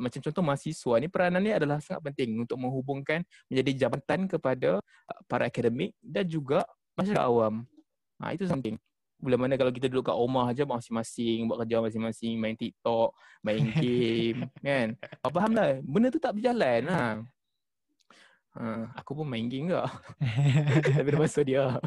macam 0.00 0.20
contoh 0.24 0.42
mahasiswa 0.44 0.94
ni 0.96 1.08
peranan 1.12 1.40
ni 1.44 1.52
adalah 1.52 1.76
sangat 1.84 2.12
penting 2.12 2.40
untuk 2.40 2.56
menghubungkan 2.56 3.20
menjadi 3.52 3.86
jabatan 3.86 4.24
kepada 4.24 4.80
para 5.28 5.44
akademik 5.48 5.92
dan 6.00 6.24
juga 6.24 6.64
masyarakat 6.96 7.24
awam. 7.24 7.68
Ha, 8.18 8.34
itu 8.34 8.48
something. 8.48 8.74
Bila 9.18 9.34
mana 9.34 9.58
kalau 9.58 9.74
kita 9.74 9.90
duduk 9.90 10.10
kat 10.10 10.16
rumah 10.16 10.46
aja 10.50 10.62
masing-masing 10.62 11.50
buat 11.50 11.66
kerja 11.66 11.82
masing-masing, 11.82 12.34
main 12.38 12.54
TikTok, 12.54 13.10
main 13.42 13.66
game, 13.78 14.46
kan? 14.66 14.94
Kau 15.22 15.30
faham 15.34 15.52
lah, 15.54 15.82
benda 15.82 16.08
tu 16.10 16.22
tak 16.22 16.38
berjalan 16.38 16.86
lah. 16.86 17.10
Ha, 18.58 18.90
aku 18.98 19.22
pun 19.22 19.26
main 19.30 19.46
game 19.46 19.70
ke? 19.70 19.82
Tapi 20.98 21.08
dah 21.14 21.20
masuk 21.22 21.46
dia. 21.46 21.78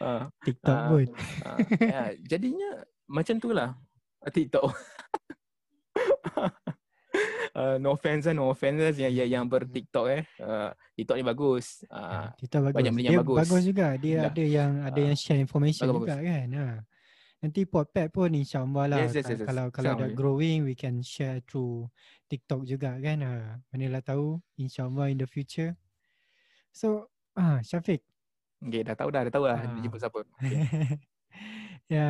Ha, 0.00 0.32
TikTok 0.40 0.78
ha, 0.80 0.88
pun. 0.88 1.06
Ha, 1.44 1.50
ya, 1.84 2.02
jadinya 2.24 2.80
macam 3.04 3.36
tu 3.36 3.52
lah. 3.52 3.76
TikTok. 4.24 4.72
uh, 7.52 7.76
no 7.82 7.92
offense 7.92 8.24
lah, 8.24 8.32
no 8.32 8.48
offense 8.48 8.78
lah 8.80 8.92
yang, 8.96 9.12
yang, 9.12 9.28
yang 9.28 9.44
ber 9.44 9.68
TikTok 9.68 10.06
eh. 10.08 10.24
Uh, 10.40 10.72
TikTok 10.96 11.16
ni 11.20 11.24
bagus. 11.28 11.84
Uh, 11.92 12.32
TikTok 12.40 12.72
bagus. 12.72 12.76
Banyak 12.80 12.92
benda 12.96 13.10
yang 13.12 13.20
bagus. 13.20 13.38
bagus 13.44 13.62
juga. 13.68 13.86
Dia 14.00 14.16
Dah. 14.16 14.32
ada 14.32 14.44
yang 14.48 14.72
ada 14.80 15.00
uh, 15.00 15.04
yang 15.12 15.16
share 15.18 15.40
information 15.44 15.92
bagus, 15.92 15.98
juga 16.00 16.14
bagus. 16.16 16.28
kan. 16.30 16.46
Ha. 16.56 16.66
Nanti 17.42 17.60
podcast 17.66 18.10
pun 18.14 18.30
insyaAllah 18.30 18.84
lah. 18.86 18.98
Yes, 19.02 19.18
yes, 19.18 19.26
yes, 19.26 19.38
yes. 19.42 19.48
Kalau 19.50 19.66
kalau 19.74 19.92
dah 19.98 20.10
growing, 20.14 20.62
we 20.62 20.78
can 20.78 21.02
share 21.02 21.42
through 21.42 21.90
TikTok 22.30 22.62
juga 22.64 22.96
kan. 23.02 23.18
Ha. 23.20 23.58
Mana 23.74 23.98
lah 23.98 24.02
tahu. 24.06 24.38
InsyaAllah 24.56 25.10
in 25.10 25.18
the 25.18 25.26
future. 25.26 25.74
So, 26.72 27.12
ah 27.36 27.60
Syafiq. 27.60 28.00
Okay, 28.62 28.82
dah 28.82 28.96
tahu 28.96 29.12
dah. 29.12 29.22
Dah 29.28 29.32
tahu 29.32 29.44
lah. 29.46 29.60
Uh. 29.60 29.76
Dia 29.76 29.80
jemput 29.84 30.00
siapa. 30.00 30.20
Okay. 30.40 30.64
ya, 31.94 32.06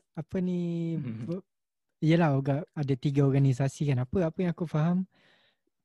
apa 0.00 0.36
ni. 0.40 0.96
Hmm. 0.96 1.44
Yelah 2.00 2.36
ada 2.76 2.94
tiga 2.96 3.24
organisasi 3.24 3.92
kan. 3.92 4.04
Apa 4.04 4.28
apa 4.28 4.38
yang 4.40 4.52
aku 4.52 4.68
faham, 4.68 5.08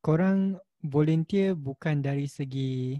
korang 0.04 0.60
volunteer 0.84 1.56
bukan 1.56 2.04
dari 2.04 2.28
segi 2.28 3.00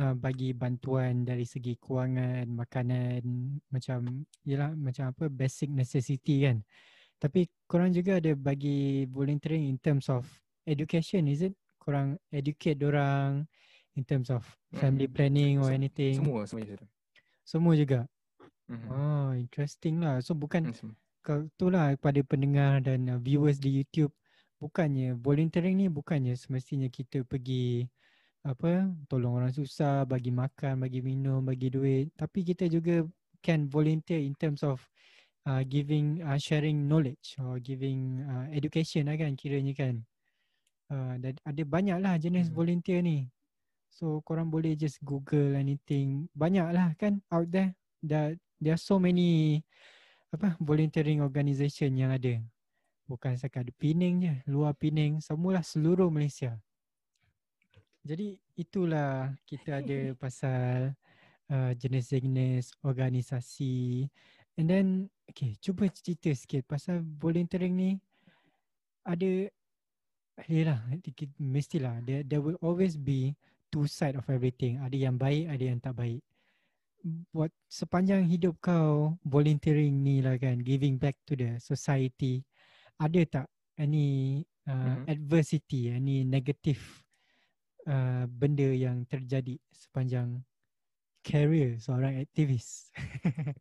uh, 0.00 0.14
bagi 0.16 0.50
bantuan 0.56 1.22
dari 1.22 1.46
segi 1.46 1.78
kewangan, 1.78 2.48
makanan, 2.50 3.22
macam 3.70 4.26
yelah 4.42 4.74
macam 4.74 5.14
apa 5.14 5.30
basic 5.30 5.70
necessity 5.70 6.48
kan. 6.48 6.62
Tapi 7.20 7.44
korang 7.68 7.92
juga 7.92 8.16
ada 8.16 8.32
bagi 8.32 9.04
volunteering 9.06 9.68
in 9.68 9.76
terms 9.76 10.08
of 10.08 10.24
education, 10.64 11.28
is 11.28 11.44
it? 11.44 11.54
Korang 11.76 12.16
educate 12.32 12.80
orang 12.80 13.44
in 14.00 14.08
terms 14.08 14.32
of 14.32 14.40
family 14.80 15.04
hmm. 15.04 15.12
planning 15.12 15.54
or 15.60 15.68
anything? 15.68 16.16
Semua, 16.16 16.48
semua 16.48 16.64
juga. 16.64 16.86
Semua 17.44 17.74
juga? 17.76 18.00
Mm-hmm. 18.70 18.88
Oh, 18.88 19.30
interesting 19.36 20.00
lah. 20.00 20.22
So 20.24 20.32
bukan 20.32 20.72
mm-hmm 20.72 20.96
kalau 21.20 21.46
itulah 21.46 21.92
kepada 21.96 22.20
pendengar 22.24 22.80
dan 22.80 23.06
uh, 23.12 23.20
viewers 23.20 23.60
di 23.60 23.80
YouTube 23.80 24.12
bukannya 24.60 25.16
volunteering 25.16 25.76
ni 25.76 25.86
bukannya 25.88 26.36
semestinya 26.36 26.88
kita 26.88 27.24
pergi 27.24 27.88
apa 28.40 28.88
tolong 29.04 29.36
orang 29.36 29.52
susah 29.52 30.08
bagi 30.08 30.32
makan 30.32 30.80
bagi 30.80 31.04
minum 31.04 31.44
bagi 31.44 31.68
duit 31.68 32.08
tapi 32.16 32.40
kita 32.40 32.72
juga 32.72 33.04
can 33.44 33.68
volunteer 33.68 34.20
in 34.20 34.32
terms 34.36 34.64
of 34.64 34.80
uh, 35.44 35.60
giving 35.64 36.24
uh, 36.24 36.40
sharing 36.40 36.88
knowledge 36.88 37.36
or 37.40 37.60
giving 37.60 38.24
uh, 38.24 38.48
education 38.52 39.12
lah 39.12 39.16
kan 39.16 39.36
kiranya 39.36 39.76
kan 39.76 39.94
uh, 40.88 41.20
ada 41.20 41.62
banyaklah 41.68 42.16
jenis 42.16 42.48
hmm. 42.48 42.56
volunteer 42.56 43.04
ni 43.04 43.28
so 43.90 44.22
korang 44.22 44.48
boleh 44.48 44.78
just 44.78 45.02
google 45.02 45.58
anything 45.58 46.30
banyaklah 46.32 46.94
kan 46.96 47.18
out 47.28 47.50
there 47.50 47.74
that 48.00 48.38
there 48.60 48.72
are 48.76 48.80
so 48.80 48.96
many 48.96 49.60
apa 50.30 50.54
volunteering 50.62 51.18
organisation 51.18 51.90
yang 51.98 52.14
ada. 52.14 52.38
Bukan 53.10 53.34
sekadar 53.34 53.66
di 53.66 53.74
Pening 53.74 54.22
je, 54.22 54.34
luar 54.46 54.78
Pening, 54.78 55.18
semualah 55.18 55.66
seluruh 55.66 56.06
Malaysia. 56.06 56.54
Jadi 58.06 58.38
itulah 58.54 59.34
kita 59.42 59.82
ada 59.82 59.98
pasal 60.22 60.94
uh, 61.50 61.72
jenis-jenis 61.74 62.78
organisasi. 62.86 64.06
And 64.54 64.66
then, 64.70 64.86
okay, 65.26 65.58
cuba 65.58 65.90
cerita 65.90 66.30
sikit 66.30 66.62
pasal 66.70 67.02
volunteering 67.02 67.74
ni. 67.74 67.90
Ada, 69.02 69.50
yelah, 70.46 70.78
mestilah, 71.42 71.98
there, 72.06 72.22
there 72.22 72.38
will 72.38 72.60
always 72.62 72.94
be 72.94 73.34
two 73.70 73.86
side 73.86 74.18
of 74.18 74.26
everything. 74.28 74.82
Ada 74.82 74.96
yang 75.08 75.16
baik, 75.16 75.48
ada 75.48 75.64
yang 75.64 75.78
tak 75.80 75.94
baik 75.96 76.20
buat 77.32 77.48
sepanjang 77.72 78.28
hidup 78.28 78.60
kau 78.60 79.16
volunteering 79.24 80.04
ni 80.04 80.20
lah 80.20 80.36
kan 80.36 80.60
giving 80.60 81.00
back 81.00 81.16
to 81.24 81.32
the 81.32 81.56
society 81.56 82.44
ada 83.00 83.20
tak 83.24 83.46
any 83.80 84.40
uh, 84.68 85.00
mm-hmm. 85.00 85.08
adversity 85.08 85.88
any 85.88 86.28
negative 86.28 86.80
uh, 87.88 88.28
benda 88.28 88.68
yang 88.68 89.08
terjadi 89.08 89.56
sepanjang 89.72 90.44
career 91.24 91.80
seorang 91.80 92.20
aktivis 92.20 92.92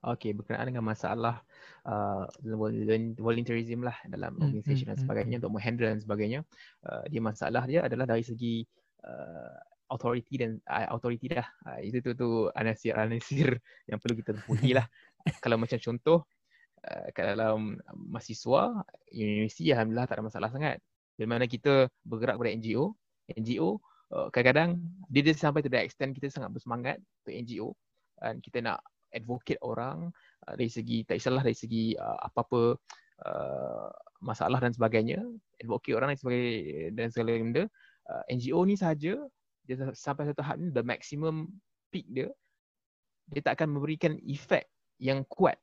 Okay, 0.00 0.32
berkenaan 0.32 0.72
dengan 0.72 0.80
masalah 0.80 1.44
uh, 1.84 2.24
volunteerism 3.20 3.84
lah 3.84 3.92
dalam 4.08 4.32
mm, 4.32 4.48
organisasi 4.48 4.88
mm, 4.88 4.88
dan 4.88 4.96
sebagainya 4.96 5.36
mm, 5.36 5.40
untuk 5.44 5.52
menghandle 5.52 5.92
dan 5.92 6.00
sebagainya. 6.00 6.40
Uh, 6.80 7.04
dia 7.12 7.20
masalah 7.20 7.68
dia 7.68 7.84
adalah 7.84 8.08
dari 8.08 8.24
segi 8.24 8.64
uh, 9.04 9.56
authority 9.90 10.34
dan 10.38 10.62
uh, 10.70 10.94
authority 10.94 11.26
dah. 11.30 11.46
Uh, 11.66 11.80
itu 11.82 11.98
tu 12.00 12.14
tu 12.14 12.28
anasir-anasir 12.54 13.58
yang 13.90 13.98
perlu 13.98 14.18
kita 14.22 14.38
tempuhi 14.38 14.72
lah. 14.76 14.86
Kalau 15.42 15.58
macam 15.60 15.76
contoh 15.76 16.24
uh, 16.86 17.08
dalam 17.12 17.76
mahasiswa 17.92 18.86
universiti 19.12 19.74
alhamdulillah 19.74 20.06
tak 20.06 20.16
ada 20.20 20.24
masalah 20.24 20.48
sangat. 20.50 20.78
Di 21.18 21.28
mana 21.28 21.44
kita 21.44 21.90
bergerak 22.06 22.40
pada 22.40 22.50
NGO, 22.54 22.96
NGO 23.36 23.76
uh, 24.14 24.28
kadang-kadang 24.32 24.80
dia, 25.10 25.20
dia 25.26 25.34
sampai 25.36 25.60
to 25.60 25.68
the 25.68 25.80
extent 25.80 26.16
kita 26.16 26.32
sangat 26.32 26.54
bersemangat 26.54 26.96
untuk 27.22 27.34
NGO 27.34 27.68
dan 28.20 28.40
kita 28.40 28.58
nak 28.64 28.78
advocate 29.10 29.58
orang 29.60 30.08
uh, 30.46 30.54
dari 30.54 30.70
segi 30.70 31.02
tak 31.02 31.18
kisahlah 31.18 31.42
dari 31.42 31.58
segi 31.58 31.98
uh, 31.98 32.18
apa-apa 32.24 32.78
uh, 33.26 33.88
masalah 34.20 34.60
dan 34.60 34.72
sebagainya, 34.72 35.20
advocate 35.60 35.96
orang 35.96 36.12
dan 36.12 36.18
sebagainya 36.20 36.92
dan 36.92 37.06
segala 37.08 37.30
benda. 37.40 37.64
Uh, 38.10 38.26
NGO 38.26 38.66
ni 38.66 38.74
saja 38.74 39.14
dia 39.62 39.74
sampai 39.94 40.26
satu 40.26 40.42
tahap 40.42 40.58
ni 40.58 40.74
the 40.74 40.82
maximum 40.82 41.46
peak 41.94 42.10
dia 42.10 42.26
dia 43.30 43.40
tak 43.46 43.62
akan 43.62 43.78
memberikan 43.78 44.18
efek 44.26 44.66
yang 44.98 45.22
kuat. 45.30 45.56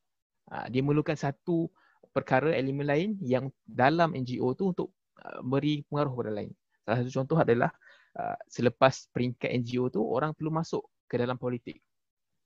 Ha, 0.48 0.72
dia 0.72 0.80
memerlukan 0.80 1.20
satu 1.20 1.68
perkara 2.16 2.56
elemen 2.56 2.88
lain 2.88 3.10
yang 3.20 3.52
dalam 3.68 4.16
NGO 4.16 4.56
tu 4.56 4.72
untuk 4.72 4.90
uh, 5.22 5.44
beri 5.44 5.84
pengaruh 5.92 6.16
kepada 6.16 6.32
lain. 6.32 6.52
Salah 6.88 6.98
satu 7.04 7.12
contoh 7.12 7.38
adalah 7.44 7.70
uh, 8.16 8.40
selepas 8.48 9.12
peringkat 9.12 9.52
NGO 9.62 9.92
tu 9.92 10.00
orang 10.00 10.32
perlu 10.32 10.50
masuk 10.50 10.88
ke 11.06 11.20
dalam 11.20 11.36
politik. 11.36 11.84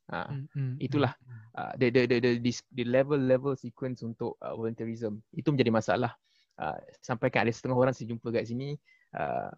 Ha, 0.10 0.28
mm, 0.28 0.46
mm, 0.52 0.74
itulah 0.82 1.14
uh, 1.56 1.72
the, 1.78 1.94
the, 1.94 2.04
the, 2.10 2.42
the, 2.42 2.52
the 2.74 2.84
level-level 2.84 3.54
sequence 3.56 4.02
untuk 4.02 4.36
uh, 4.42 4.58
volunteerism. 4.58 5.22
Itu 5.32 5.54
menjadi 5.54 5.72
masalah. 5.72 6.12
Uh, 6.58 6.76
sampai 7.00 7.32
kan 7.32 7.48
ada 7.48 7.54
setengah 7.54 7.78
orang 7.78 7.94
saya 7.96 8.12
jumpa 8.12 8.28
kat 8.34 8.44
sini 8.50 8.76
uh, 9.16 9.50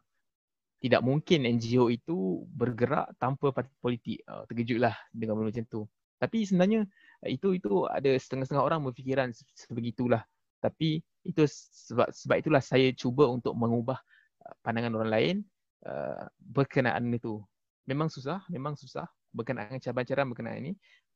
tidak 0.84 1.00
mungkin 1.00 1.48
NGO 1.48 1.88
itu 1.88 2.44
bergerak 2.52 3.16
tanpa 3.16 3.56
parti 3.56 3.72
politik. 3.80 4.20
Uh, 4.28 4.44
terkejutlah 4.52 4.92
dengan 5.16 5.40
benda 5.40 5.56
macam 5.56 5.64
tu. 5.72 5.82
Tapi 6.20 6.44
sebenarnya 6.44 6.84
uh, 7.24 7.30
itu 7.32 7.56
itu 7.56 7.88
ada 7.88 8.12
setengah-setengah 8.12 8.64
orang 8.68 8.84
berfikiran 8.84 9.32
sebegitulah. 9.56 10.28
Tapi 10.60 11.00
Itu 11.24 11.48
sebab 11.48 12.12
sebab 12.12 12.36
itulah 12.44 12.60
saya 12.60 12.92
cuba 12.92 13.32
untuk 13.32 13.56
mengubah 13.56 13.96
uh, 14.44 14.56
pandangan 14.60 14.92
orang 15.00 15.12
lain 15.12 15.36
uh, 15.88 16.28
berkenaan 16.44 17.08
itu. 17.16 17.40
Memang 17.88 18.12
susah, 18.12 18.44
memang 18.52 18.76
susah 18.76 19.08
berkenaan 19.32 19.80
cabaran-cabaran 19.80 20.28
berkenaan 20.36 20.60
ini 20.68 20.72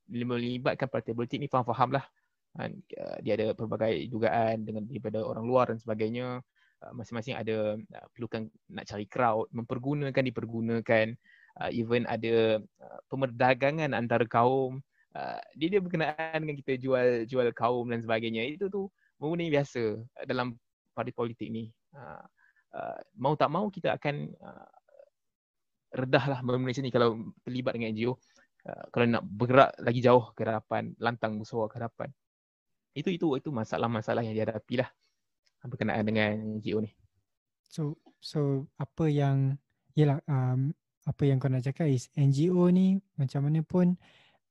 melibatkan 0.08 0.88
parti 0.88 1.12
politik 1.12 1.44
ni 1.44 1.52
faham-faham 1.52 2.00
lah. 2.00 2.08
Kan, 2.56 2.72
uh, 2.96 3.18
dia 3.20 3.36
ada 3.36 3.52
pelbagai 3.52 4.08
dugaan 4.08 4.64
dengan 4.64 4.88
daripada 4.88 5.20
orang 5.28 5.44
luar 5.44 5.76
dan 5.76 5.78
sebagainya. 5.84 6.40
Uh, 6.78 6.94
masing-masing 6.94 7.34
ada 7.34 7.74
uh, 7.74 8.08
perlukan 8.14 8.46
nak 8.70 8.86
cari 8.86 9.10
crowd, 9.10 9.50
mempergunakan, 9.50 10.24
dipergunakan. 10.30 11.08
Uh, 11.58 11.72
even 11.74 12.06
ada 12.06 12.62
uh, 12.62 13.00
pemerdagangan 13.10 13.98
antara 13.98 14.22
kaum. 14.30 14.78
Uh, 15.18 15.42
dia 15.58 15.74
dia 15.74 15.82
berkenaan 15.82 16.38
dengan 16.46 16.54
kita 16.62 16.78
jual 16.78 17.26
jual 17.26 17.50
kaum 17.58 17.90
dan 17.90 18.06
sebagainya. 18.06 18.46
Itu 18.46 18.70
tu 18.70 18.94
yang 19.42 19.50
biasa 19.50 19.98
dalam 20.30 20.54
parti 20.94 21.10
politik 21.10 21.50
ni. 21.50 21.74
Uh, 21.98 22.22
uh, 22.78 22.98
mau 23.18 23.34
tak 23.34 23.50
mau 23.50 23.74
kita 23.74 23.98
akan 23.98 24.30
uh, 24.38 24.70
redahlah 25.98 26.46
Malaysia 26.46 26.86
ni 26.86 26.94
kalau 26.94 27.34
terlibat 27.42 27.74
dengan 27.74 27.98
NGO. 27.98 28.22
Uh, 28.70 28.86
kalau 28.94 29.06
nak 29.10 29.26
bergerak 29.26 29.74
lagi 29.82 29.98
jauh 30.06 30.30
ke 30.38 30.46
hadapan, 30.46 30.94
lantang 31.02 31.42
bersuara 31.42 31.74
ke 31.74 31.82
hadapan. 31.82 32.14
Itu 32.94 33.10
itu 33.10 33.34
itu 33.34 33.50
masalah-masalah 33.50 34.22
yang 34.22 34.38
dihadapi 34.38 34.86
lah 34.86 34.90
berkenaan 35.66 36.06
dengan 36.06 36.38
NGO 36.62 36.84
ni. 36.84 36.92
So 37.66 37.98
so 38.22 38.70
apa 38.78 39.10
yang 39.10 39.58
yalah 39.98 40.22
um, 40.30 40.76
apa 41.08 41.24
yang 41.24 41.40
kau 41.40 41.50
nak 41.50 41.64
cakap 41.64 41.88
is 41.88 42.12
NGO 42.14 42.68
ni 42.70 43.00
macam 43.16 43.48
mana 43.48 43.64
pun 43.64 43.96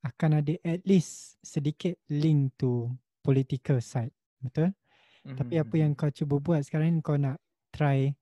akan 0.02 0.40
ada 0.40 0.54
at 0.64 0.82
least 0.88 1.36
sedikit 1.42 1.98
link 2.08 2.54
to 2.56 2.90
political 3.20 3.78
side. 3.82 4.14
Betul? 4.40 4.70
Mm-hmm. 4.70 5.36
Tapi 5.36 5.54
apa 5.58 5.74
yang 5.74 5.92
kau 5.98 6.10
cuba 6.14 6.38
buat 6.38 6.62
sekarang 6.62 6.98
ni 6.98 7.00
kau 7.02 7.18
nak 7.18 7.42
try 7.74 8.14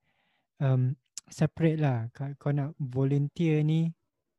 um, 0.59 0.97
separate 1.29 1.79
lah. 1.79 2.09
Kau 2.13 2.51
nak 2.51 2.73
volunteer 2.81 3.61
ni 3.61 3.93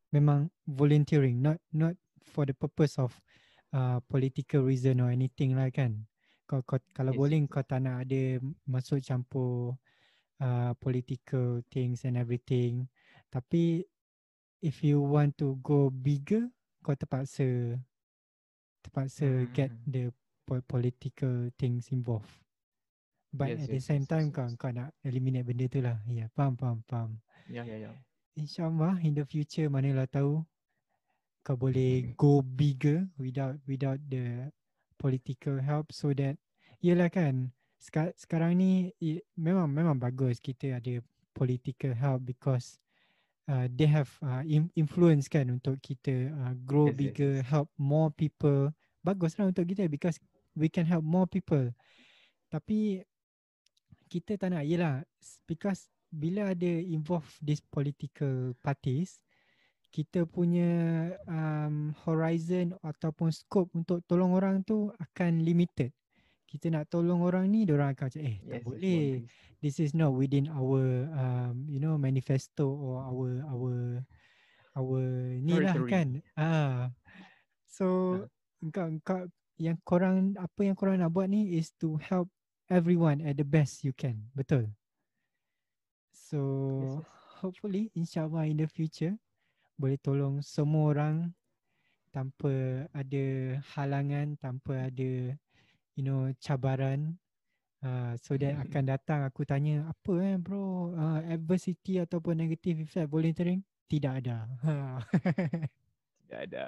memang 0.10 0.50
volunteering 0.66 1.38
not 1.40 1.60
not 1.76 1.94
for 2.26 2.48
the 2.48 2.56
purpose 2.56 2.98
of 2.98 3.14
uh, 3.76 4.02
political 4.10 4.66
reason 4.66 5.00
or 5.00 5.14
anything 5.14 5.54
lah 5.54 5.70
kan. 5.70 6.04
Kau, 6.46 6.62
kau 6.62 6.78
kalau 6.94 7.12
yes. 7.14 7.20
boleh 7.20 7.40
kau 7.50 7.66
tak 7.66 7.82
nak 7.82 8.06
ada 8.06 8.38
masuk 8.70 9.02
campur 9.02 9.74
uh, 10.42 10.72
political 10.78 11.66
things 11.74 12.06
and 12.06 12.16
everything. 12.22 12.86
Tapi 13.34 13.82
if 14.62 14.86
you 14.86 15.02
want 15.02 15.34
to 15.42 15.58
go 15.66 15.90
bigger, 15.90 16.46
kau 16.86 16.94
terpaksa 16.94 17.78
terpaksa 18.86 19.26
hmm. 19.26 19.50
get 19.58 19.74
the 19.90 20.14
political 20.70 21.50
things 21.58 21.90
involved. 21.90 22.30
But 23.36 23.52
yes, 23.52 23.68
at 23.68 23.68
yes, 23.68 23.74
the 23.74 23.82
same 23.82 24.04
yes, 24.06 24.12
time 24.14 24.28
yes, 24.30 24.36
kau 24.38 24.48
yes. 24.48 24.56
kau 24.62 24.72
nak 24.72 24.90
eliminate 25.02 25.44
benda 25.44 25.66
tu 25.68 25.82
lah. 25.82 25.98
Ya, 26.08 26.26
yeah, 26.26 26.30
faham, 26.38 26.54
faham, 26.56 26.80
faham. 26.88 27.12
Ya, 27.50 27.66
ya, 27.66 27.90
ya. 27.90 27.92
InsyaAllah 28.36 29.00
in 29.02 29.16
the 29.18 29.26
future 29.26 29.72
mana 29.72 29.96
lah 29.96 30.08
tahu 30.08 30.44
kau 31.46 31.56
boleh 31.56 32.04
mm-hmm. 32.04 32.18
go 32.18 32.42
bigger 32.42 33.06
without 33.22 33.56
without 33.70 34.02
the 34.10 34.50
political 34.98 35.60
help 35.62 35.92
so 35.92 36.12
that 36.16 36.40
yelah 36.80 37.12
kan 37.12 37.52
sekarang 38.18 38.58
ni 38.58 38.96
memang 39.38 39.70
memang 39.70 39.98
bagus 40.00 40.42
kita 40.42 40.82
ada 40.82 41.02
political 41.36 41.94
help 41.94 42.26
because 42.26 42.80
uh, 43.52 43.68
they 43.70 43.86
have 43.86 44.10
uh, 44.26 44.42
influence 44.74 45.30
kan 45.30 45.52
untuk 45.52 45.78
kita 45.84 46.34
uh, 46.34 46.54
grow 46.66 46.90
yes, 46.90 46.98
bigger 46.98 47.34
yes. 47.42 47.46
help 47.46 47.70
more 47.78 48.10
people 48.10 48.74
baguslah 49.06 49.52
untuk 49.52 49.70
kita 49.70 49.86
because 49.86 50.18
we 50.58 50.72
can 50.72 50.88
help 50.88 51.06
more 51.06 51.30
people 51.30 51.70
tapi 52.50 53.04
kita 54.10 54.38
tak 54.38 54.54
nak 54.54 54.66
yelah 54.66 55.04
because 55.46 55.90
bila 56.10 56.56
ada 56.56 56.72
involve 56.86 57.28
this 57.44 57.60
political 57.60 58.56
parties 58.64 59.20
kita 59.96 60.28
punya 60.28 61.08
um, 61.24 61.96
horizon 62.04 62.76
ataupun 62.84 63.32
scope 63.32 63.72
untuk 63.72 64.04
tolong 64.04 64.36
orang 64.36 64.60
tu 64.68 64.92
akan 65.00 65.40
limited. 65.40 65.96
Kita 66.44 66.68
nak 66.68 66.92
tolong 66.92 67.24
orang 67.24 67.48
ni 67.48 67.64
orang 67.72 67.96
akan 67.96 68.12
cakap 68.12 68.28
eh 68.28 68.38
tak 68.44 68.64
boleh. 68.68 69.24
this 69.64 69.80
is 69.80 69.96
not 69.96 70.12
within 70.12 70.52
our 70.52 71.08
um, 71.16 71.64
you 71.72 71.80
know 71.80 71.96
manifesto 71.96 72.68
or 72.68 73.08
our 73.08 73.30
our 73.48 73.76
our 74.76 75.04
ni 75.40 75.56
lah 75.56 75.80
kan? 75.88 76.20
Ah. 76.36 76.92
So 77.72 78.20
engkau 78.60 79.00
engkau 79.00 79.32
yang 79.56 79.80
korang 79.88 80.36
apa 80.36 80.60
yang 80.68 80.76
korang 80.76 81.00
nak 81.00 81.16
buat 81.16 81.32
ni 81.32 81.56
is 81.56 81.72
to 81.80 81.96
help 82.04 82.28
everyone 82.68 83.24
at 83.24 83.40
the 83.40 83.48
best 83.48 83.88
you 83.88 83.96
can. 83.96 84.28
Betul? 84.36 84.76
So 86.12 86.40
yes, 86.84 86.92
yes. 87.00 87.08
hopefully 87.40 87.84
insyaAllah 87.96 88.52
in 88.52 88.60
the 88.60 88.68
future 88.68 89.16
boleh 89.76 90.00
tolong 90.00 90.40
semua 90.40 90.96
orang 90.96 91.16
tanpa 92.16 92.88
ada 92.96 93.26
halangan, 93.76 94.40
tanpa 94.40 94.88
ada 94.88 95.36
you 95.96 96.04
know 96.04 96.32
cabaran. 96.40 97.20
Uh, 97.86 98.18
so 98.18 98.34
that 98.34 98.58
hmm. 98.58 98.66
akan 98.66 98.84
datang 98.88 99.22
aku 99.22 99.46
tanya 99.46 99.86
apa 99.86 100.18
eh 100.26 100.42
bro 100.42 100.96
uh, 100.98 101.22
adversity 101.30 102.02
ataupun 102.02 102.34
negative 102.34 102.82
effect 102.82 103.12
volunteering 103.12 103.62
tidak 103.86 104.26
ada. 104.26 104.50
tidak 106.26 106.40
ada. 106.50 106.66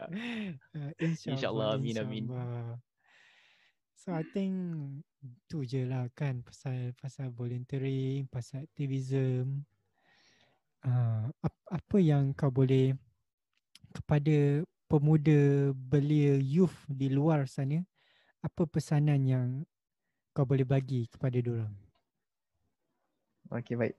Uh, 0.78 0.92
InsyaAllah. 1.02 1.34
InsyaAllah. 1.34 1.70
Amin. 1.80 1.96
Amin. 1.98 2.26
So 3.98 4.14
I 4.14 4.24
think 4.30 4.54
tu 5.50 5.66
je 5.66 5.84
lah 5.84 6.08
kan 6.14 6.46
pasal 6.46 6.94
pasal 6.96 7.34
volunteering, 7.34 8.30
pasal 8.30 8.64
aktivism. 8.64 9.66
Uh, 10.86 11.30
apa 11.68 11.98
yang 11.98 12.32
kau 12.38 12.54
boleh 12.54 12.96
kepada 13.92 14.64
pemuda 14.88 15.72
belia 15.74 16.38
youth 16.40 16.76
di 16.88 17.12
luar 17.12 17.50
sana, 17.50 17.84
apa 18.40 18.64
pesanan 18.70 19.26
yang 19.26 19.48
kau 20.32 20.46
boleh 20.46 20.64
bagi 20.64 21.10
kepada 21.10 21.38
diorang? 21.42 21.74
Okay 23.52 23.76
baik. 23.76 23.96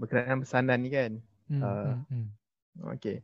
Berkenaan 0.00 0.42
pesanan 0.42 0.78
ni 0.82 0.90
kan. 0.90 1.12
Hmm, 1.50 1.62
uh, 1.62 1.94
hmm, 1.94 2.02
hmm. 2.10 2.26
Okay. 2.98 3.22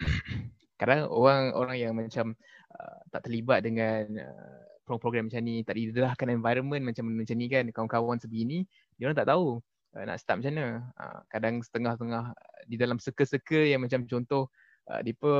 Kadang 0.80 1.08
orang 1.08 1.52
orang 1.56 1.76
yang 1.76 1.92
macam 1.96 2.36
uh, 2.76 2.98
tak 3.12 3.28
terlibat 3.28 3.64
dengan 3.64 4.04
uh, 4.20 4.66
program-program 4.86 5.26
macam 5.26 5.42
ni 5.42 5.66
tak 5.66 5.74
didedahkan 5.74 6.28
environment 6.30 6.82
macam 6.86 7.10
macam 7.10 7.36
ni 7.36 7.46
kan 7.50 7.66
kawan-kawan 7.74 8.22
sebegini 8.22 8.62
dia 8.94 9.10
orang 9.10 9.18
tak 9.18 9.34
tahu 9.34 9.58
uh, 9.96 10.04
nak 10.04 10.20
start 10.20 10.44
macam 10.44 10.52
mana? 10.52 10.68
Uh, 11.00 11.20
kadang 11.32 11.64
setengah-tengah 11.64 12.36
di 12.68 12.76
dalam 12.76 13.00
circle-circle 13.00 13.64
yang 13.72 13.80
macam 13.80 14.04
contoh 14.04 14.52
uh, 14.92 15.00
depa 15.00 15.34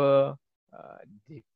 uh, 0.72 1.00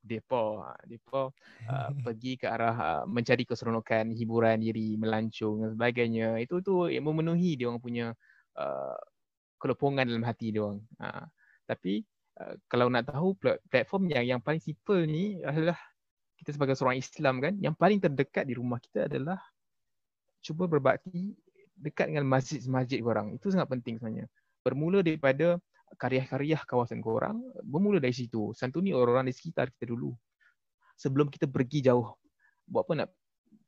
depa 0.05 0.77
depa 0.85 1.21
uh, 1.67 1.89
pergi 2.05 2.37
ke 2.37 2.45
arah 2.45 2.75
uh, 2.77 3.03
mencari 3.09 3.43
keseronokan 3.43 4.13
hiburan 4.13 4.61
diri 4.61 4.95
melancong 4.95 5.65
dan 5.65 5.69
sebagainya 5.73 6.37
itu 6.37 6.61
tu 6.61 6.87
yang 6.87 7.09
memenuhi 7.09 7.57
dia 7.57 7.67
orang 7.73 7.81
punya 7.81 8.07
uh, 8.57 8.97
kelopongan 9.57 10.05
dalam 10.05 10.25
hati 10.25 10.53
dia 10.53 10.61
orang. 10.61 10.81
Uh, 11.01 11.25
tapi 11.65 12.05
uh, 12.37 12.53
kalau 12.69 12.89
nak 12.89 13.09
tahu 13.09 13.37
platform 13.69 14.09
yang 14.09 14.37
yang 14.37 14.41
paling 14.41 14.61
simple 14.61 15.01
ni 15.05 15.41
adalah 15.41 15.77
kita 16.41 16.57
sebagai 16.57 16.73
seorang 16.73 16.97
Islam 16.97 17.37
kan 17.37 17.53
yang 17.61 17.77
paling 17.77 18.01
terdekat 18.01 18.49
di 18.49 18.57
rumah 18.57 18.81
kita 18.81 19.05
adalah 19.05 19.37
cuba 20.41 20.65
berbakti 20.65 21.37
dekat 21.81 22.13
dengan 22.13 22.25
masjid-masjid 22.29 23.01
korang. 23.01 23.33
Itu 23.35 23.49
sangat 23.49 23.67
penting 23.73 23.97
sebenarnya. 23.97 24.29
Bermula 24.61 25.01
daripada 25.01 25.57
karya-karya 25.97 26.61
kawasan 26.63 27.01
korang, 27.01 27.41
bermula 27.65 27.97
dari 27.97 28.13
situ. 28.13 28.53
Santuni 28.53 28.93
orang-orang 28.93 29.29
di 29.29 29.35
sekitar 29.35 29.73
kita 29.73 29.91
dulu. 29.91 30.13
Sebelum 30.95 31.27
kita 31.27 31.49
pergi 31.49 31.81
jauh. 31.89 32.13
Buat 32.69 32.85
apa 32.87 32.93
nak 33.03 33.09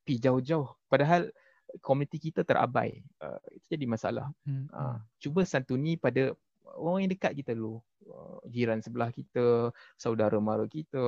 pergi 0.06 0.16
jauh-jauh. 0.22 0.70
Padahal 0.88 1.34
komuniti 1.82 2.30
kita 2.30 2.46
terabai. 2.46 3.02
Uh, 3.18 3.42
itu 3.58 3.66
jadi 3.74 3.86
masalah. 3.90 4.30
Hmm. 4.46 4.70
Uh, 4.70 4.98
cuba 5.18 5.42
santuni 5.44 5.98
pada 5.98 6.38
orang 6.78 7.10
yang 7.10 7.12
dekat 7.12 7.34
kita 7.34 7.58
dulu. 7.58 7.82
Uh, 8.06 8.40
jiran 8.54 8.80
sebelah 8.80 9.10
kita, 9.10 9.74
saudara 9.98 10.38
mara 10.38 10.70
kita. 10.70 11.02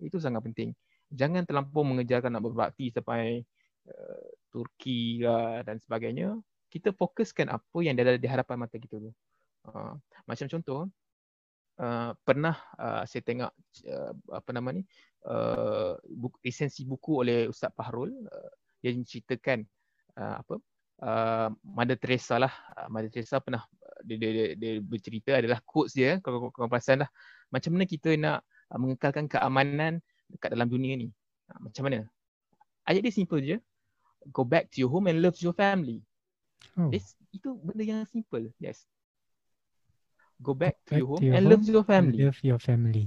Itu 0.00 0.16
sangat 0.16 0.42
penting 0.48 0.72
jangan 1.10 1.42
terlampau 1.42 1.82
mengejarkan 1.82 2.30
nak 2.30 2.46
berbakti 2.46 2.94
sampai 2.94 3.42
uh, 3.88 4.28
Turki 4.50 5.22
lah 5.22 5.64
dan 5.64 5.80
sebagainya. 5.80 6.36
Kita 6.70 6.94
fokuskan 6.94 7.50
apa 7.50 7.78
yang 7.82 7.98
ada 7.98 8.14
di 8.14 8.28
hadapan 8.30 8.66
mata 8.66 8.78
kita 8.78 8.98
dulu. 8.98 9.10
Uh, 9.66 9.94
macam 10.24 10.46
contoh, 10.46 10.86
uh, 11.82 12.10
pernah 12.22 12.56
uh, 12.78 13.02
saya 13.04 13.22
tengok 13.26 13.50
uh, 13.90 14.12
apa 14.30 14.50
nama 14.54 14.70
ni, 14.70 14.82
uh, 15.26 15.98
buku, 16.06 16.38
esensi 16.46 16.86
buku 16.86 17.26
oleh 17.26 17.50
Ustaz 17.50 17.74
Fahrul 17.74 18.14
uh, 18.14 18.52
yang 18.86 19.02
ceritakan 19.02 19.66
uh, 20.16 20.40
apa 20.40 20.54
uh, 21.04 21.48
Mother 21.66 21.98
Teresa 21.98 22.38
lah. 22.38 22.54
Uh, 22.78 22.88
Mother 22.88 23.10
Teresa 23.10 23.42
pernah 23.42 23.66
dia, 24.06 24.16
dia, 24.16 24.30
dia, 24.32 24.46
dia 24.56 24.72
bercerita 24.80 25.36
adalah 25.36 25.60
quotes 25.66 25.92
dia 25.92 26.22
kalau 26.24 26.48
kau 26.54 26.70
perasan 26.70 27.04
lah. 27.04 27.10
Macam 27.50 27.74
mana 27.74 27.84
kita 27.84 28.14
nak 28.14 28.46
uh, 28.70 28.78
mengekalkan 28.78 29.26
keamanan 29.26 29.98
dekat 30.30 30.54
dalam 30.54 30.70
dunia 30.70 30.94
ni. 30.94 31.10
Ha, 31.50 31.58
macam 31.58 31.82
mana? 31.90 32.06
Ayat 32.86 33.02
dia 33.02 33.12
simple 33.12 33.42
je. 33.42 33.58
Go 34.28 34.44
back 34.44 34.68
to 34.72 34.84
your 34.84 34.92
home 34.92 35.08
and 35.08 35.24
love 35.24 35.40
your 35.40 35.56
family. 35.56 36.04
Oh. 36.76 36.92
It's, 36.92 37.16
itu 37.32 37.56
benda 37.64 37.82
yang 37.82 38.04
simple. 38.04 38.52
Yes. 38.60 38.84
Go 40.40 40.52
back, 40.52 40.76
Go 40.88 40.96
to 40.96 41.00
your 41.00 41.08
back 41.08 41.08
home 41.08 41.20
to 41.20 41.24
your 41.24 41.34
and 41.36 41.44
home 41.44 41.52
love 41.56 41.64
your 41.64 41.84
family. 41.84 42.18
Love 42.24 42.40
your 42.44 42.60
family. 42.60 43.06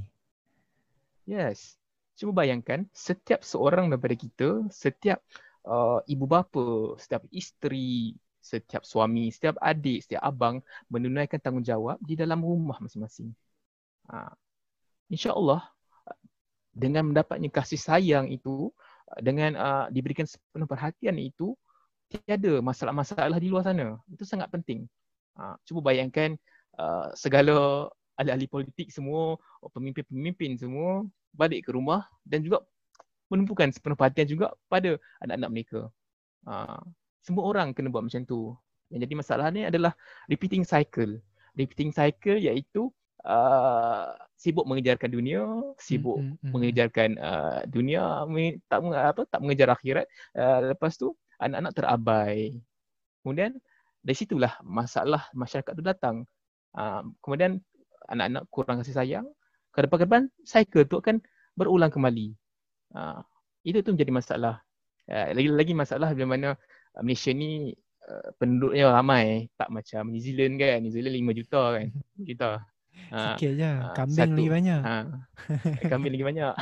Yes. 1.29 1.77
Cuba 2.13 2.45
bayangkan 2.45 2.85
setiap 2.93 3.41
seorang 3.41 3.89
daripada 3.89 4.13
kita, 4.13 4.69
setiap 4.69 5.17
uh, 5.65 5.97
ibu 6.05 6.29
bapa, 6.29 6.93
setiap 7.01 7.25
isteri, 7.33 8.13
setiap 8.37 8.85
suami, 8.85 9.33
setiap 9.33 9.57
adik, 9.57 10.05
setiap 10.05 10.21
abang 10.21 10.61
menunaikan 10.93 11.41
tanggungjawab 11.41 11.97
di 12.05 12.13
dalam 12.13 12.43
rumah 12.43 12.77
masing-masing. 12.77 13.33
Uh, 14.05 14.29
InsyaAllah 15.09 15.63
dengan 16.73 17.09
mendapatnya 17.09 17.49
kasih 17.49 17.81
sayang 17.81 18.29
itu, 18.29 18.69
dengan 19.21 19.51
uh, 19.59 19.85
diberikan 19.93 20.25
sepenuh 20.25 20.65
perhatian 20.65 21.19
itu, 21.19 21.53
tiada 22.09 22.61
masalah-masalah 22.61 23.37
di 23.37 23.49
luar 23.49 23.65
sana. 23.65 23.97
Itu 24.09 24.25
sangat 24.25 24.49
penting. 24.49 24.85
Uh, 25.33 25.57
cuba 25.65 25.93
bayangkan 25.93 26.37
uh, 26.77 27.09
segala 27.17 27.89
ahli-ahli 28.17 28.45
politik 28.45 28.93
semua, 28.93 29.37
pemimpin-pemimpin 29.73 30.57
semua 30.57 31.05
balik 31.33 31.65
ke 31.65 31.73
rumah 31.73 32.05
dan 32.21 32.45
juga 32.45 32.61
menumpukan 33.33 33.73
sepenuh 33.73 33.97
perhatian 33.97 34.29
juga 34.29 34.53
pada 34.69 35.01
anak-anak 35.25 35.49
mereka. 35.49 35.81
Uh, 36.45 36.81
semua 37.25 37.49
orang 37.49 37.73
kena 37.73 37.89
buat 37.89 38.05
macam 38.05 38.21
tu. 38.27 38.53
Yang 38.93 39.09
jadi 39.09 39.15
masalah 39.17 39.47
ni 39.49 39.61
adalah 39.65 39.97
repeating 40.29 40.61
cycle. 40.61 41.17
Repeating 41.57 41.89
cycle 41.89 42.37
iaitu 42.37 42.93
uh, 43.27 44.13
sibuk 44.35 44.67
mengejarkan 44.67 45.09
dunia, 45.11 45.43
sibuk 45.79 46.19
Mm, 46.19 46.27
mm, 46.27 46.37
mm. 46.39 46.51
mengejarkan 46.51 47.09
uh, 47.19 47.59
dunia, 47.67 48.27
tak 48.67 48.83
apa 48.83 49.21
tak 49.27 49.39
mengejar 49.39 49.69
akhirat. 49.71 50.05
Uh, 50.35 50.75
lepas 50.75 50.95
tu 50.99 51.15
anak-anak 51.39 51.73
terabai. 51.75 52.59
Kemudian 53.23 53.55
dari 54.03 54.17
situlah 54.19 54.59
masalah 54.63 55.31
masyarakat 55.31 55.73
tu 55.73 55.83
datang. 55.83 56.27
Uh, 56.75 57.07
kemudian 57.23 57.63
anak-anak 58.11 58.43
kurang 58.51 58.83
kasih 58.83 58.95
sayang, 58.99 59.25
ke 59.71 59.79
depan-depan 59.87 60.27
cycle 60.43 60.83
tu 60.85 60.99
akan 60.99 61.23
berulang 61.55 61.89
kembali. 61.89 62.35
Uh, 62.93 63.23
itu 63.63 63.79
tu 63.79 63.95
menjadi 63.95 64.11
masalah. 64.11 64.55
Uh, 65.07 65.31
lagi-lagi 65.31 65.73
masalah 65.75 66.11
bila 66.11 66.35
mana 66.35 66.49
uh, 66.99 67.01
Malaysia 67.01 67.31
ni 67.31 67.71
uh, 68.11 68.27
penduduknya 68.35 68.91
ramai, 68.91 69.47
tak 69.55 69.71
macam 69.71 70.11
New 70.11 70.19
Zealand 70.19 70.59
kan. 70.59 70.83
New 70.83 70.91
Zealand 70.91 71.15
5 71.15 71.39
juta 71.39 71.61
kan. 71.79 71.87
Juta. 72.19 72.72
Uh, 73.13 73.37
Sikit 73.37 73.51
je. 73.61 73.69
ah, 73.69 73.93
Kambing 73.93 74.17
satu. 74.17 74.37
lagi 74.41 74.49
banyak. 74.49 74.81
ha, 74.81 74.95
kami 75.93 76.07
lagi 76.09 76.25
banyak. 76.25 76.53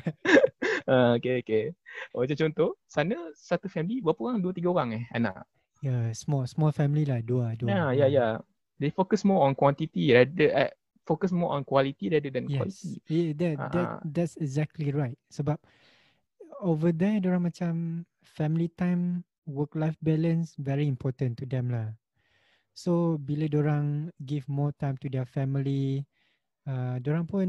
uh, 0.92 1.10
okay, 1.16 1.40
okay. 1.40 1.64
Oh, 2.12 2.20
macam 2.24 2.36
contoh, 2.36 2.70
sana 2.84 3.16
satu 3.36 3.66
family 3.70 4.04
berapa 4.04 4.20
orang? 4.20 4.38
Dua, 4.44 4.52
tiga 4.52 4.68
orang 4.72 4.88
eh 5.00 5.04
anak. 5.12 5.44
Ya, 5.80 5.88
yeah, 5.88 6.04
small 6.12 6.44
small 6.44 6.72
family 6.76 7.08
lah. 7.08 7.24
Dua, 7.24 7.56
dua. 7.56 7.68
Ya, 7.72 7.82
ya, 7.96 8.06
ya. 8.12 8.26
They 8.76 8.92
focus 8.92 9.24
more 9.24 9.44
on 9.44 9.56
quantity 9.56 10.12
rather 10.12 10.48
uh, 10.52 10.72
focus 11.08 11.32
more 11.32 11.52
on 11.56 11.64
quality 11.64 12.08
rather 12.12 12.28
than 12.32 12.48
Yes. 12.48 12.60
quality. 12.60 13.00
Yeah, 13.08 13.32
that, 13.40 13.56
that, 13.72 13.86
Ah, 13.88 13.96
ah. 13.96 14.00
that's 14.04 14.36
exactly 14.40 14.92
right. 14.92 15.16
Sebab 15.32 15.56
over 16.60 16.92
there, 16.92 17.20
orang 17.24 17.48
macam 17.48 17.72
family 18.24 18.68
time, 18.76 19.24
work-life 19.48 19.96
balance 20.04 20.52
very 20.60 20.84
important 20.88 21.40
to 21.40 21.48
them 21.48 21.72
lah. 21.72 21.96
So 22.72 23.20
bila 23.20 23.50
orang 23.52 24.14
give 24.24 24.46
more 24.48 24.72
time 24.78 24.96
to 25.04 25.08
their 25.10 25.26
family, 25.26 26.06
uh, 26.64 26.96
orang 27.02 27.26
pun, 27.26 27.46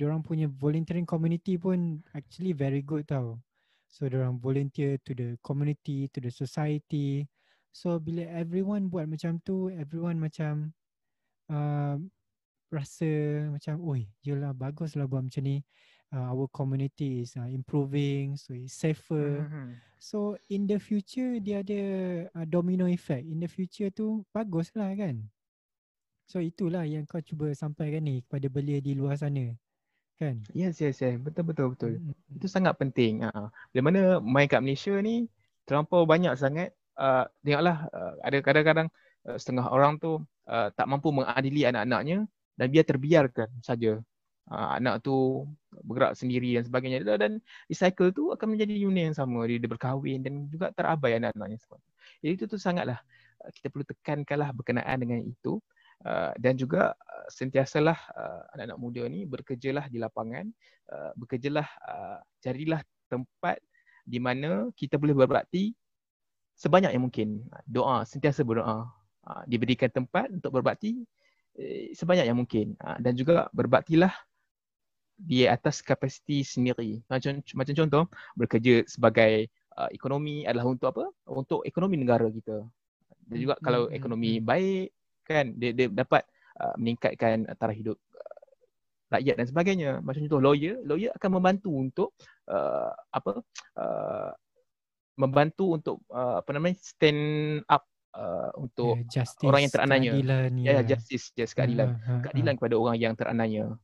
orang 0.00 0.22
punya 0.22 0.46
volunteering 0.46 1.08
community 1.08 1.56
pun 1.58 2.04
actually 2.14 2.52
very 2.52 2.84
good 2.84 3.08
tau. 3.08 3.40
So 3.88 4.06
orang 4.06 4.38
volunteer 4.38 5.00
to 5.08 5.12
the 5.16 5.28
community, 5.40 6.12
to 6.12 6.20
the 6.20 6.30
society. 6.30 7.24
So 7.72 7.96
bila 7.96 8.28
everyone 8.28 8.92
buat 8.92 9.08
macam 9.08 9.40
tu, 9.42 9.72
everyone 9.72 10.20
macam 10.20 10.76
uh, 11.48 11.96
rasa 12.68 13.08
macam, 13.48 13.80
oi, 13.80 14.04
yelah 14.20 14.52
baguslah 14.52 15.08
buat 15.08 15.24
macam 15.24 15.42
ni. 15.44 15.64
Uh, 16.08 16.32
our 16.32 16.48
community 16.48 17.20
is 17.20 17.36
uh, 17.36 17.44
improving, 17.44 18.32
so 18.32 18.56
it's 18.56 18.72
safer. 18.72 19.44
Mhm. 19.44 19.76
So 19.98 20.38
in 20.48 20.64
the 20.64 20.80
future 20.80 21.36
dia 21.42 21.60
ada 21.60 21.82
uh, 22.32 22.46
domino 22.48 22.88
effect. 22.88 23.28
In 23.28 23.42
the 23.42 23.50
future 23.50 23.92
tu 23.92 24.24
bagus 24.32 24.72
lah 24.72 24.94
kan. 24.96 25.20
So 26.28 26.38
itulah 26.40 26.84
yang 26.88 27.04
kau 27.04 27.20
cuba 27.20 27.52
sampaikan 27.52 28.04
ni 28.04 28.24
kepada 28.24 28.46
belia 28.48 28.78
di 28.80 28.96
luar 28.96 29.20
sana. 29.20 29.52
Kan? 30.18 30.44
Yes, 30.50 30.82
yes, 30.82 30.98
yes. 30.98 31.16
Betul, 31.18 31.44
betul, 31.46 31.66
betul. 31.72 31.92
Mm, 31.98 32.12
mm, 32.12 32.36
Itu 32.40 32.46
sangat 32.50 32.74
penting. 32.76 33.22
Ha. 33.22 33.48
Bila 33.70 33.82
mana 33.88 34.00
main 34.18 34.50
kat 34.50 34.60
Malaysia 34.60 34.92
ni 34.98 35.30
terlampau 35.64 36.04
banyak 36.04 36.34
sangat 36.34 36.74
uh, 36.98 37.24
tengoklah 37.40 37.86
uh, 37.92 38.12
ada 38.26 38.38
kadang-kadang 38.42 38.88
uh, 39.30 39.36
setengah 39.38 39.70
orang 39.70 39.96
tu 39.96 40.20
uh, 40.50 40.68
tak 40.74 40.86
mampu 40.90 41.14
mengadili 41.14 41.64
anak-anaknya 41.64 42.26
dan 42.58 42.66
biar 42.68 42.84
terbiarkan 42.84 43.48
saja. 43.62 44.02
Uh, 44.48 44.68
anak 44.76 45.00
tu 45.06 45.44
bergerak 45.84 46.16
sendiri 46.16 46.56
dan 46.56 46.64
sebagainya 46.64 46.98
dan 47.20 47.40
di 47.68 47.74
cycle 47.76 48.10
tu 48.10 48.32
akan 48.32 48.56
menjadi 48.56 48.74
unit 48.74 49.12
yang 49.12 49.16
sama 49.16 49.44
dia, 49.44 49.60
dia 49.60 49.70
berkahwin 49.70 50.20
dan 50.24 50.48
juga 50.48 50.72
terabai 50.72 51.20
anak-anaknya 51.20 51.58
semua. 51.60 51.80
Jadi 52.24 52.32
itu 52.32 52.44
tu 52.48 52.56
sangatlah 52.56 52.98
uh, 53.44 53.50
kita 53.52 53.68
perlu 53.68 53.84
tekankanlah 53.84 54.50
berkenaan 54.56 54.96
dengan 55.00 55.20
itu 55.22 55.60
uh, 56.08 56.32
dan 56.40 56.56
juga 56.56 56.96
uh, 56.96 57.28
sentiasalah 57.28 57.98
uh, 58.16 58.42
anak-anak 58.56 58.78
muda 58.80 59.02
ni 59.06 59.28
bekerjalah 59.28 59.86
di 59.92 60.00
lapangan 60.00 60.48
uh, 60.88 61.12
bekerjalah 61.20 61.68
uh, 61.84 62.18
carilah 62.40 62.80
tempat 63.08 63.60
di 64.08 64.16
mana 64.16 64.72
kita 64.72 64.96
boleh 64.96 65.12
berbakti 65.12 65.76
sebanyak 66.58 66.90
yang 66.96 67.04
mungkin. 67.06 67.46
Doa, 67.68 68.02
sentiasa 68.02 68.42
berdoa. 68.42 68.88
Uh, 69.28 69.42
diberikan 69.44 69.92
tempat 69.92 70.32
untuk 70.32 70.56
berbakti 70.56 71.04
eh, 71.54 71.92
sebanyak 71.94 72.26
yang 72.26 72.40
mungkin. 72.40 72.74
Uh, 72.80 72.98
dan 72.98 73.14
juga 73.14 73.46
berbaktilah 73.54 74.10
di 75.18 75.42
atas 75.50 75.82
kapasiti 75.82 76.46
sendiri. 76.46 77.02
Macam 77.10 77.42
macam 77.42 77.74
contoh 77.74 78.04
bekerja 78.38 78.86
sebagai 78.86 79.50
uh, 79.74 79.90
ekonomi 79.90 80.46
adalah 80.46 80.70
untuk 80.70 80.94
apa? 80.94 81.04
Untuk 81.26 81.66
ekonomi 81.66 81.98
negara 81.98 82.30
kita. 82.30 82.62
Dan 83.26 83.36
juga 83.42 83.58
Hmm, 83.58 83.64
kalau 83.66 83.82
hmm, 83.90 83.98
ekonomi 83.98 84.38
hmm. 84.38 84.46
baik 84.46 84.88
kan 85.26 85.52
dia, 85.58 85.74
dia 85.74 85.86
dapat 85.90 86.22
uh, 86.62 86.72
meningkatkan 86.78 87.44
taraf 87.58 87.76
hidup 87.76 87.98
uh, 88.14 88.40
rakyat 89.12 89.34
dan 89.42 89.46
sebagainya. 89.50 89.90
Macam 90.00 90.22
contoh 90.24 90.40
lawyer, 90.40 90.78
lawyer 90.86 91.10
akan 91.18 91.30
membantu 91.34 91.70
untuk 91.74 92.08
uh, 92.48 92.94
apa? 93.10 93.42
Uh, 93.74 94.32
membantu 95.18 95.74
untuk 95.74 95.96
uh, 96.14 96.38
apa 96.38 96.50
namanya? 96.54 96.78
stand 96.78 97.66
up 97.66 97.82
uh, 98.14 98.54
untuk 98.54 99.02
Yeah, 99.02 99.26
justice, 99.26 99.48
orang 99.50 99.60
yang 99.66 99.72
terananya. 99.74 100.10
ya, 100.62 100.72
ya. 100.78 100.82
justice, 100.94 101.34
yes, 101.34 101.52
keadilan. 101.58 101.98
Ha, 101.98 102.06
ha, 102.06 102.12
ha. 102.14 102.22
Keadilan 102.22 102.54
kepada 102.54 102.74
orang 102.78 102.96
yang 103.02 103.14
terananya. 103.18 103.74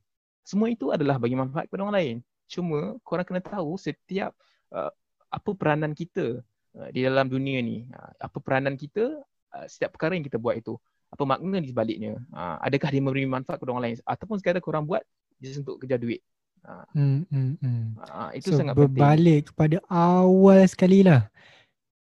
Semua 0.45 0.69
itu 0.69 0.93
adalah 0.93 1.17
bagi 1.17 1.35
manfaat 1.35 1.67
kepada 1.67 1.89
orang 1.89 1.97
lain. 1.97 2.17
Cuma 2.47 3.01
korang 3.01 3.25
kena 3.25 3.41
tahu 3.41 3.81
setiap 3.81 4.37
uh, 4.71 4.93
apa 5.33 5.51
peranan 5.57 5.97
kita 5.97 6.45
uh, 6.77 6.89
di 6.93 7.01
dalam 7.03 7.27
dunia 7.27 7.59
ni. 7.65 7.89
Uh, 7.89 8.13
apa 8.21 8.39
peranan 8.45 8.77
kita 8.77 9.25
uh, 9.57 9.67
setiap 9.67 9.97
perkara 9.97 10.15
yang 10.15 10.23
kita 10.23 10.37
buat 10.37 10.61
itu. 10.61 10.77
Apa 11.09 11.25
makna 11.25 11.59
di 11.65 11.73
sebaliknya. 11.73 12.21
Uh, 12.29 12.61
adakah 12.61 12.93
dia 12.93 13.01
memberi 13.01 13.25
manfaat 13.25 13.57
kepada 13.57 13.73
orang 13.73 13.85
lain 13.91 13.97
ataupun 14.05 14.37
sekadar 14.37 14.61
korang 14.61 14.85
buat 14.85 15.01
just 15.41 15.65
untuk 15.65 15.81
kejar 15.81 15.97
duit. 15.99 16.21
Uh, 16.65 16.85
Hmm, 16.93 17.21
hmm, 17.29 17.53
hmm. 17.61 17.85
uh, 18.01 18.31
itu 18.33 18.53
so 18.53 18.57
sangat 18.57 18.77
penting. 18.77 19.01
berbalik 19.01 19.41
kepada 19.53 19.81
awal 19.89 20.65
sekali 20.69 21.05
lah. 21.05 21.29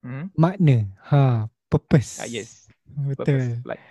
Hmm? 0.02 0.34
Makna. 0.34 0.90
Ha, 1.14 1.46
purpose. 1.70 2.22
Ah, 2.22 2.30
yes. 2.30 2.66
Betul. 2.90 3.62
Purpose, 3.62 3.62
like, 3.66 3.84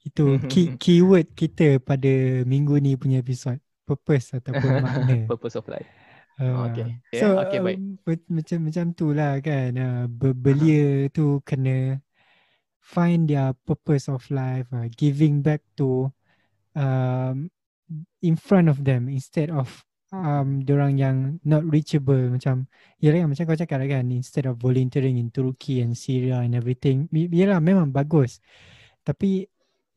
Itu 0.00 0.38
key, 0.52 0.76
keyword 0.80 1.32
kita 1.34 1.76
pada 1.82 2.42
minggu 2.46 2.78
ni 2.80 2.96
punya 2.96 3.20
episod. 3.20 3.58
Purpose 3.86 4.34
ataupun 4.34 4.70
makna. 4.84 5.30
purpose 5.30 5.54
of 5.54 5.64
life. 5.70 5.86
Ah, 6.36 6.68
okay. 6.68 7.00
Yeah, 7.14 7.20
So 7.22 7.26
okay, 7.46 7.60
baik. 7.64 7.78
um, 7.80 7.96
macam 8.28 8.58
macam 8.68 8.84
tu 8.92 9.06
lah 9.16 9.40
kan. 9.40 9.70
Uh, 9.72 10.04
belia 10.36 11.08
tu 11.14 11.40
kena 11.46 12.02
find 12.82 13.26
their 13.30 13.56
purpose 13.64 14.06
of 14.06 14.22
life, 14.28 14.68
uh, 14.70 14.86
giving 14.94 15.40
back 15.40 15.64
to 15.80 16.10
um, 16.76 17.48
in 18.22 18.36
front 18.36 18.68
of 18.68 18.82
them 18.84 19.08
instead 19.08 19.48
of 19.50 19.86
um, 20.12 20.62
orang 20.70 20.98
yang 20.98 21.16
not 21.42 21.66
reachable 21.66 22.30
macam 22.30 22.66
yelah 23.02 23.24
kan, 23.24 23.28
macam 23.32 23.44
kau 23.48 23.58
cakap 23.58 23.78
lah 23.82 23.88
kan 23.90 24.06
instead 24.12 24.46
of 24.46 24.58
volunteering 24.60 25.18
in 25.18 25.30
Turkey 25.34 25.82
and 25.82 25.98
Syria 25.98 26.42
and 26.46 26.54
everything 26.54 27.10
yelah 27.10 27.58
memang 27.58 27.90
bagus 27.90 28.38
tapi 29.02 29.46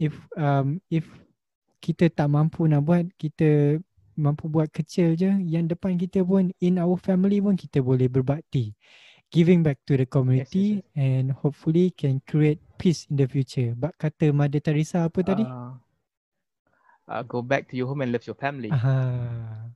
if 0.02 0.14
um, 0.38 0.82
if 0.90 1.06
kita 1.80 2.12
tak 2.12 2.28
mampu 2.28 2.68
nak 2.68 2.84
buat 2.84 3.08
kita 3.16 3.80
mampu 4.16 4.52
buat 4.52 4.68
kecil 4.70 5.16
je. 5.16 5.32
Yang 5.44 5.76
depan 5.76 5.96
kita 5.96 6.22
pun 6.22 6.52
in 6.60 6.76
our 6.78 7.00
family 7.00 7.40
pun 7.40 7.56
kita 7.56 7.80
boleh 7.80 8.08
berbakti. 8.08 8.76
Giving 9.30 9.62
back 9.62 9.78
to 9.86 9.94
the 9.94 10.10
community 10.10 10.82
yes, 10.82 10.98
and 10.98 11.30
hopefully 11.32 11.94
can 11.94 12.18
create 12.26 12.58
peace 12.82 13.06
in 13.08 13.16
the 13.16 13.30
future. 13.30 13.78
Bak 13.78 13.94
kata 13.96 14.34
Mother 14.34 14.58
Teresa 14.58 15.06
apa 15.06 15.22
tadi? 15.22 15.46
Uh, 15.46 15.78
uh, 17.06 17.22
go 17.24 17.46
back 17.46 17.70
to 17.70 17.78
your 17.78 17.86
home 17.86 18.02
and 18.02 18.10
love 18.10 18.26
your 18.26 18.34
family. 18.36 18.74
aha. 18.74 19.70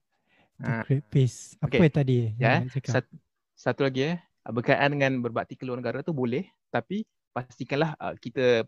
To 0.58 0.70
Ah. 0.70 0.82
create 0.86 1.06
peace. 1.08 1.54
Apa 1.62 1.76
Okay. 1.86 1.90
tadi 1.92 2.18
Ya, 2.38 2.58
yang 2.62 2.66
nak 2.66 2.74
cakap? 2.74 3.06
satu, 3.54 3.82
lagi 3.86 4.02
eh. 4.10 4.18
uh, 4.18 4.52
berkaitan 4.54 4.90
dengan 4.98 5.12
berbakti 5.22 5.54
keluar 5.54 5.78
negara 5.78 6.02
tu 6.02 6.12
boleh 6.18 6.50
tapi 6.68 7.06
pastikanlah 7.30 7.94
uh, 7.98 8.14
kita 8.18 8.66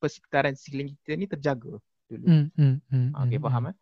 persekitaran 0.00 0.56
sekeliling 0.56 0.96
kita 0.96 1.12
ni 1.12 1.28
terjaga 1.28 1.76
dulu. 2.12 2.24
Mm, 2.28 2.46
mm, 2.52 2.76
mm, 2.92 3.08
okay, 3.16 3.38
mm, 3.40 3.44
faham 3.48 3.62
mm. 3.64 3.70
eh? 3.70 3.76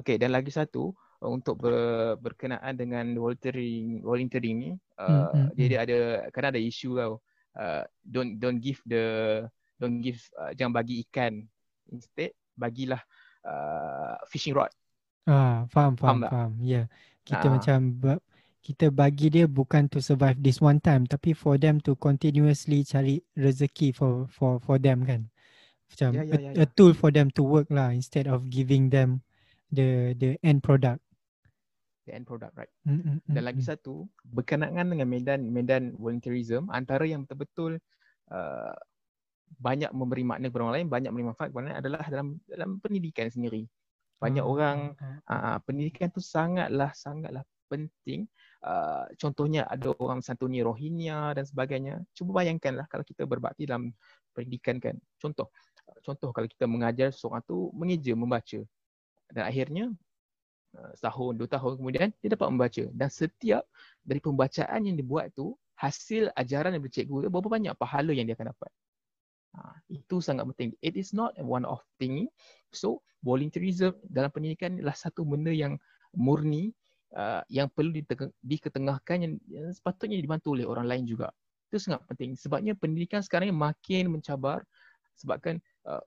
Okay, 0.00 0.16
dan 0.16 0.30
lagi 0.32 0.50
satu 0.54 0.94
untuk 1.22 1.54
ber, 1.62 1.74
berkenaan 2.18 2.74
dengan 2.74 3.06
volunteering 3.14 4.02
volunteering 4.02 4.56
ni 4.58 4.70
uh, 4.98 5.06
mm, 5.06 5.26
mm, 5.30 5.48
jadi 5.54 5.74
mm. 5.78 5.82
ada 5.82 5.98
kadang 6.34 6.50
ada 6.54 6.62
isu 6.62 6.90
tau. 6.98 7.14
Uh, 7.52 7.84
don't 8.00 8.40
don't 8.40 8.64
give 8.64 8.80
the 8.88 9.04
don't 9.76 10.00
give 10.00 10.16
uh, 10.40 10.56
jangan 10.56 10.72
bagi 10.72 11.04
ikan 11.04 11.44
instead 11.92 12.32
bagilah 12.56 13.00
uh, 13.44 14.16
fishing 14.30 14.56
rod. 14.56 14.72
Ah, 15.28 15.68
faham 15.70 15.94
faham 15.94 16.24
faham. 16.24 16.30
faham. 16.32 16.52
Ya. 16.64 16.72
Yeah. 16.72 16.86
Kita 17.22 17.46
uh. 17.46 17.52
macam 17.54 17.78
kita 18.62 18.94
bagi 18.94 19.26
dia 19.26 19.50
bukan 19.50 19.90
to 19.90 19.98
survive 19.98 20.38
this 20.38 20.62
one 20.62 20.78
time 20.78 21.02
tapi 21.02 21.34
for 21.34 21.58
them 21.58 21.82
to 21.82 21.98
continuously 21.98 22.86
cari 22.86 23.18
rezeki 23.34 23.90
for 23.90 24.30
for 24.30 24.62
for 24.62 24.78
them 24.78 25.02
kan 25.02 25.26
macam 25.92 26.10
yeah, 26.16 26.24
yeah, 26.24 26.40
yeah, 26.40 26.52
a, 26.56 26.64
a 26.64 26.66
ya. 26.66 26.72
tool 26.72 26.96
for 26.96 27.12
them 27.12 27.28
to 27.28 27.44
work 27.44 27.68
lah 27.68 27.92
instead 27.92 28.24
of 28.24 28.48
giving 28.48 28.88
them 28.88 29.20
the 29.68 30.16
the 30.16 30.40
end 30.40 30.64
product 30.64 31.04
the 32.08 32.12
end 32.16 32.24
product 32.24 32.56
right 32.56 32.72
mm-hmm. 32.88 33.20
dan 33.28 33.42
lagi 33.44 33.62
satu 33.62 34.08
berkenaan 34.24 34.88
dengan 34.88 35.06
medan 35.06 35.40
medan 35.52 35.92
volunteerism 36.00 36.72
antara 36.72 37.04
yang 37.04 37.28
betul-betul 37.28 37.76
uh, 38.32 38.74
banyak 39.60 39.92
memberi 39.92 40.24
makna 40.24 40.48
kepada 40.48 40.64
orang 40.66 40.76
lain 40.80 40.88
banyak 40.88 41.10
memberi 41.12 41.28
manfaat 41.28 41.48
kepada 41.52 41.60
orang 41.60 41.68
lain 41.68 41.80
adalah 41.84 42.02
dalam 42.08 42.28
dalam 42.48 42.70
pendidikan 42.80 43.28
sendiri 43.28 43.68
banyak 44.16 44.42
oh, 44.42 44.54
orang 44.56 44.96
uh, 45.28 45.58
pendidikan 45.62 46.08
tu 46.08 46.24
sangatlah 46.24 46.90
sangatlah 46.96 47.44
penting 47.68 48.26
Uh, 48.62 49.10
contohnya 49.18 49.66
ada 49.66 49.90
orang 49.98 50.22
santuni 50.22 50.62
Rohingya 50.62 51.34
dan 51.34 51.42
sebagainya. 51.42 51.98
Cuba 52.14 52.38
bayangkanlah 52.42 52.86
kalau 52.86 53.02
kita 53.02 53.26
berbakti 53.26 53.66
dalam 53.66 53.90
pendidikan 54.30 54.78
kan. 54.78 54.94
Contoh, 55.18 55.50
contoh 56.02 56.30
kalau 56.34 56.48
kita 56.48 56.66
mengajar 56.66 57.08
seorang 57.14 57.42
tu 57.46 57.70
mengeja 57.74 58.12
membaca 58.16 58.60
dan 59.32 59.42
akhirnya 59.48 59.84
uh, 60.76 60.92
setahun, 60.98 61.38
dua 61.38 61.48
tahun 61.48 61.72
kemudian 61.80 62.08
dia 62.20 62.28
dapat 62.34 62.48
membaca 62.52 62.84
dan 62.92 63.08
setiap 63.08 63.64
dari 64.04 64.20
pembacaan 64.20 64.80
yang 64.84 64.96
dibuat 64.98 65.32
tu 65.32 65.56
hasil 65.78 66.30
ajaran 66.38 66.76
yang 66.76 66.84
bercikgu 66.84 67.26
tu 67.26 67.28
berapa 67.32 67.48
banyak 67.48 67.74
pahala 67.74 68.14
yang 68.14 68.28
dia 68.28 68.38
akan 68.38 68.54
dapat. 68.54 68.70
Ha, 69.52 69.76
itu 69.92 70.22
sangat 70.24 70.48
penting. 70.54 70.72
It 70.80 70.96
is 70.96 71.12
not 71.12 71.36
one 71.36 71.68
of 71.68 71.84
thing. 72.00 72.30
So, 72.72 73.04
volunteerism 73.20 73.92
dalam 74.08 74.32
pendidikan 74.32 74.80
adalah 74.80 74.96
satu 74.96 75.28
benda 75.28 75.52
yang 75.52 75.76
murni 76.16 76.72
uh, 77.16 77.44
yang 77.52 77.68
perlu 77.68 77.92
diketengahkan 78.40 79.16
yang, 79.20 79.34
yang 79.48 79.68
sepatutnya 79.72 80.16
dibantu 80.16 80.56
oleh 80.56 80.64
orang 80.64 80.88
lain 80.88 81.04
juga. 81.04 81.28
Itu 81.68 81.80
sangat 81.80 82.04
penting. 82.08 82.36
Sebabnya 82.36 82.72
pendidikan 82.76 83.20
sekarang 83.20 83.52
ini 83.52 83.56
makin 83.56 84.04
mencabar 84.08 84.64
sebabkan 85.16 85.60
uh, 85.88 86.02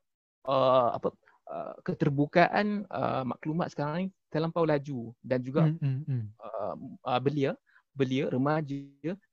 uh, 0.47 0.89
apa 0.97 1.13
uh, 1.49 1.73
keterbukaan 1.85 2.85
uh, 2.89 3.23
maklumat 3.25 3.73
sekarang 3.73 4.07
ini 4.07 4.11
terlampau 4.29 4.67
laju 4.67 5.15
dan 5.23 5.39
juga 5.41 5.69
mm, 5.69 5.79
mm, 5.79 5.99
mm. 6.05 6.25
Uh, 6.41 6.75
uh, 7.07 7.19
belia, 7.23 7.51
belia, 7.95 8.27
remaja, 8.27 8.83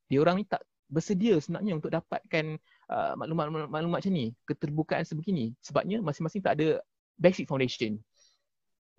dia 0.06 0.18
orang 0.20 0.42
ni 0.42 0.44
tak 0.46 0.62
bersedia 0.92 1.40
sebenarnya 1.40 1.80
untuk 1.80 1.88
dapatkan 1.88 2.60
uh, 2.92 3.12
maklumat-maklumat 3.16 4.04
macam 4.04 4.12
ni, 4.12 4.36
keterbukaan 4.44 5.08
sebegini. 5.08 5.56
Sebabnya 5.64 6.04
masing-masing 6.04 6.44
tak 6.44 6.60
ada 6.60 6.84
basic 7.16 7.48
foundation. 7.48 7.96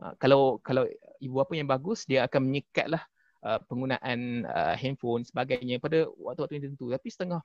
Uh, 0.02 0.18
kalau 0.18 0.58
kalau 0.66 0.90
ibu 1.22 1.38
bapa 1.38 1.54
yang 1.54 1.70
bagus 1.70 2.10
dia 2.10 2.26
akan 2.26 2.50
menyekatlah 2.50 3.06
uh, 3.46 3.62
penggunaan 3.70 4.42
uh, 4.50 4.74
handphone 4.74 5.22
sebagainya 5.22 5.78
pada 5.78 6.10
waktu-waktu 6.18 6.58
yang 6.58 6.64
tertentu 6.68 6.90
tapi 6.90 7.08
setengah 7.14 7.42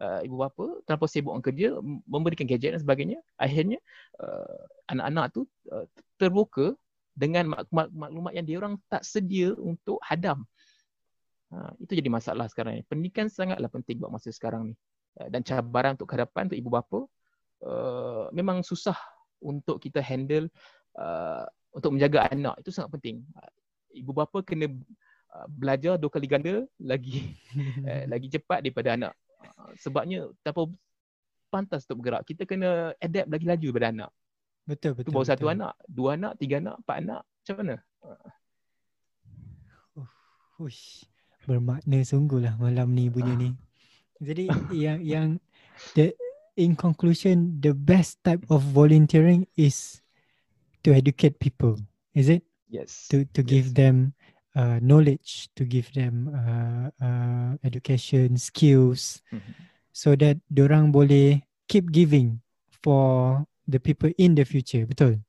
uh, 0.00 0.20
ibu 0.24 0.36
bapa 0.38 0.82
terlalu 0.86 1.08
sibuk 1.10 1.32
dengan 1.34 1.44
kerja 1.44 1.68
memberikan 2.06 2.46
gadget 2.46 2.78
dan 2.78 2.80
sebagainya 2.82 3.18
akhirnya 3.36 3.78
uh, 4.22 4.62
anak-anak 4.90 5.24
tu 5.34 5.40
uh, 5.70 5.86
terbuka 6.16 6.74
dengan 7.18 7.50
maklumat 7.74 8.32
yang 8.34 8.46
dia 8.46 8.56
orang 8.62 8.78
tak 8.86 9.02
sedia 9.02 9.50
untuk 9.58 9.98
hadam 10.06 10.46
uh, 11.50 11.70
itu 11.82 11.98
jadi 11.98 12.08
masalah 12.08 12.46
sekarang 12.46 12.78
ni 12.78 12.82
pendidikan 12.86 13.26
sangatlah 13.26 13.66
penting 13.66 13.98
buat 13.98 14.14
masa 14.14 14.30
sekarang 14.30 14.70
ni 14.70 14.74
uh, 15.18 15.28
dan 15.28 15.42
cabaran 15.42 15.98
untuk 15.98 16.10
kehadapan 16.14 16.46
untuk 16.46 16.58
ibu 16.62 16.70
bapa 16.70 16.98
uh, 17.66 18.30
memang 18.30 18.62
susah 18.62 18.96
untuk 19.42 19.78
kita 19.78 20.02
handle 20.02 20.50
uh, 20.98 21.46
untuk 21.72 21.94
menjaga 21.94 22.28
anak 22.30 22.58
itu 22.62 22.70
sangat 22.74 22.98
penting. 22.98 23.16
Ibu 23.94 24.12
bapa 24.12 24.42
kena 24.44 24.68
uh, 25.34 25.46
belajar 25.48 25.96
dua 25.96 26.10
kali 26.10 26.26
ganda 26.26 26.64
lagi 26.80 27.38
eh, 27.88 28.04
lagi 28.10 28.28
cepat 28.28 28.64
daripada 28.64 28.94
anak. 28.98 29.14
Uh, 29.38 29.72
sebabnya 29.78 30.28
tanpa 30.42 30.66
pantas 31.48 31.86
untuk 31.88 32.04
bergerak, 32.04 32.22
kita 32.26 32.42
kena 32.44 32.92
adapt 32.98 33.28
lagi 33.30 33.46
laju 33.46 33.66
daripada 33.72 33.88
anak. 33.90 34.10
Betul 34.68 34.92
betul. 34.98 35.08
Tu 35.08 35.16
baru 35.16 35.26
satu 35.26 35.46
anak, 35.48 35.72
dua 35.88 36.18
anak, 36.20 36.36
tiga 36.36 36.60
anak, 36.60 36.76
empat 36.84 36.96
anak. 37.00 37.22
Macam 37.24 37.54
mana? 37.56 37.76
Ush, 40.58 41.06
bermakna 41.46 42.02
sungguhlah 42.02 42.58
malam 42.58 42.92
ni 42.92 43.06
bunyi 43.08 43.34
ni. 43.38 43.50
Jadi 44.18 44.44
yang 44.74 44.98
yang 45.00 45.28
the 45.94 46.10
in 46.58 46.74
conclusion 46.74 47.62
the 47.62 47.70
best 47.70 48.18
type 48.26 48.42
of 48.50 48.66
volunteering 48.74 49.46
is 49.54 50.02
to 50.82 50.90
educate 50.90 51.38
people 51.38 51.78
is 52.10 52.26
it 52.26 52.42
yes 52.66 53.06
to 53.06 53.22
to 53.30 53.46
give 53.46 53.78
them 53.78 54.10
uh, 54.58 54.82
knowledge 54.82 55.46
to 55.54 55.62
give 55.62 55.86
them 55.94 56.26
uh, 56.34 56.90
uh, 56.98 57.50
education 57.62 58.34
skills. 58.34 59.22
Mm-hmm. 59.30 59.54
so 59.94 60.14
that 60.14 60.38
orang 60.54 60.90
boleh 60.94 61.42
keep 61.66 61.90
giving 61.90 62.38
for 62.82 63.42
the 63.66 63.78
people 63.78 64.10
in 64.18 64.34
the 64.34 64.42
future. 64.42 64.82
Betul? 64.86 65.22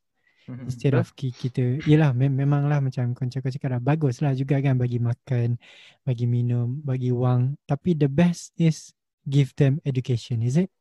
Mm-hmm. 0.50 0.66
instead 0.66 0.94
of 0.98 1.14
kita 1.14 1.78
yalah 1.86 2.10
mem- 2.10 2.34
memanglah 2.34 2.82
macam 2.82 3.14
kau 3.14 3.30
cakap 3.30 3.54
cakap 3.54 3.78
dah 3.78 3.82
baguslah 3.86 4.34
juga 4.34 4.58
kan 4.58 4.82
bagi 4.82 4.98
makan 4.98 5.62
bagi 6.02 6.26
minum 6.26 6.82
bagi 6.82 7.14
wang. 7.14 7.54
Tapi 7.70 7.94
the 7.94 8.10
best 8.10 8.50
is 8.58 8.90
give 9.30 9.54
them 9.62 9.78
education 9.86 10.42
is 10.42 10.58
it? 10.58 10.74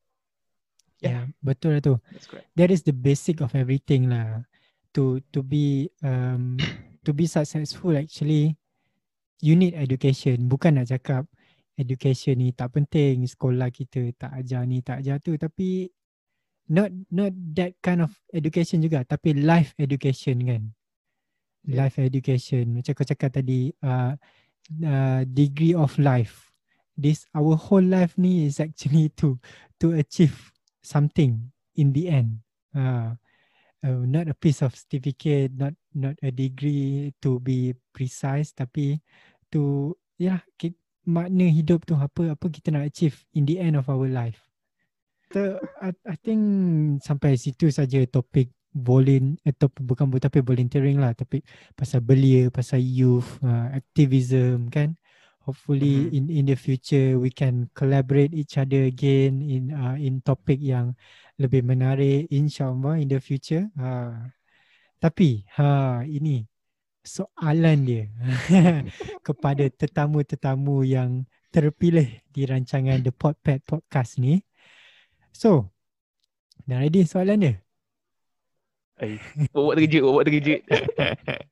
Yeah, 1.05 1.13
yeah 1.13 1.25
betul 1.45 1.77
lah 1.77 1.85
tu. 1.85 2.01
That 2.57 2.73
is 2.73 2.81
the 2.89 2.97
basic 2.97 3.45
of 3.45 3.53
everything 3.53 4.09
lah. 4.09 4.49
To 4.97 5.21
to 5.37 5.45
be 5.45 5.93
um 6.01 6.57
to 7.09 7.17
be 7.17 7.25
successful 7.25 7.97
actually 7.97 8.53
you 9.41 9.55
need 9.55 9.75
education. 9.75 10.51
Bukan 10.51 10.79
nak 10.79 10.91
cakap 10.91 11.25
education 11.79 12.43
ni 12.43 12.51
tak 12.51 12.75
penting 12.75 13.23
sekolah 13.25 13.71
kita 13.71 14.11
tak 14.19 14.35
ajar 14.35 14.67
ni 14.67 14.83
tak 14.83 15.03
ajar 15.03 15.23
tu. 15.23 15.39
Tapi 15.39 15.89
not 16.69 16.91
not 17.09 17.33
that 17.55 17.79
kind 17.81 18.03
of 18.03 18.13
education 18.35 18.83
juga. 18.83 19.07
Tapi 19.07 19.39
life 19.39 19.75
education 19.79 20.43
kan. 20.43 20.63
Life 21.69 22.03
education. 22.03 22.75
Macam 22.75 22.93
kau 22.95 23.07
cakap 23.07 23.31
tadi 23.39 23.71
uh, 23.83 24.15
uh, 24.83 25.23
degree 25.27 25.75
of 25.75 25.95
life. 26.03 26.51
This 26.99 27.31
our 27.31 27.55
whole 27.55 27.85
life 27.85 28.19
ni 28.19 28.51
is 28.51 28.59
actually 28.59 29.15
to 29.23 29.39
to 29.79 29.95
achieve 29.95 30.35
something 30.83 31.55
in 31.79 31.95
the 31.95 32.11
end. 32.11 32.43
Uh, 32.75 33.15
uh, 33.87 34.03
not 34.03 34.27
a 34.27 34.35
piece 34.35 34.67
of 34.67 34.75
certificate, 34.75 35.55
not 35.55 35.79
not 35.99 36.15
a 36.23 36.31
degree 36.31 37.13
to 37.21 37.43
be 37.43 37.75
precise, 37.93 38.55
tapi 38.55 39.03
to 39.51 39.93
ya 40.19 40.39
yeah, 40.39 40.73
makna 41.09 41.49
hidup 41.49 41.89
tu 41.89 41.97
apa 41.97 42.37
apa 42.37 42.47
kita 42.53 42.69
nak 42.69 42.93
achieve 42.93 43.17
in 43.33 43.49
the 43.49 43.57
end 43.57 43.81
of 43.81 43.89
our 43.89 44.05
life. 44.05 44.45
So 45.33 45.57
I, 45.81 45.97
I 46.05 46.17
think 46.21 46.41
sampai 47.01 47.41
situ 47.41 47.73
saja 47.73 48.05
topik 48.09 48.53
volun 48.77 49.41
atau 49.45 49.73
bukan 49.81 50.13
tapi 50.21 50.45
volunteering 50.45 51.01
lah 51.01 51.17
tapi 51.17 51.41
pasal 51.73 52.05
belia, 52.05 52.53
pasal 52.53 52.85
youth, 52.85 53.41
uh, 53.41 53.73
activism 53.73 54.69
kan. 54.69 54.97
Hopefully 55.49 56.13
mm-hmm. 56.13 56.17
in 56.17 56.25
in 56.29 56.45
the 56.45 56.57
future 56.61 57.17
we 57.17 57.33
can 57.33 57.73
collaborate 57.73 58.37
each 58.37 58.61
other 58.61 58.85
again 58.85 59.41
in 59.41 59.73
uh, 59.73 59.97
in 59.97 60.21
topik 60.21 60.61
yang 60.61 60.93
lebih 61.41 61.65
menarik 61.65 62.29
insyaallah 62.29 63.01
in 63.01 63.09
the 63.09 63.17
future. 63.17 63.65
Ha. 63.81 64.29
Tapi 64.99 65.47
ha 65.55 66.03
ini 66.03 66.43
soalan 67.07 67.79
dia 67.87 68.05
kepada 69.27 69.65
tetamu-tetamu 69.71 70.83
yang 70.85 71.23
terpilih 71.55 72.21
di 72.29 72.45
rancangan 72.45 73.01
The 73.01 73.15
Podpad 73.15 73.65
Podcast 73.65 74.21
ni. 74.21 74.43
So, 75.33 75.71
dah 76.67 76.83
ready 76.83 77.07
soalan 77.07 77.39
dia? 77.41 77.55
Eh, 78.99 79.23
buat 79.55 79.79
terkejut, 79.79 80.03
buat 80.03 80.25
terkejut. 80.27 80.61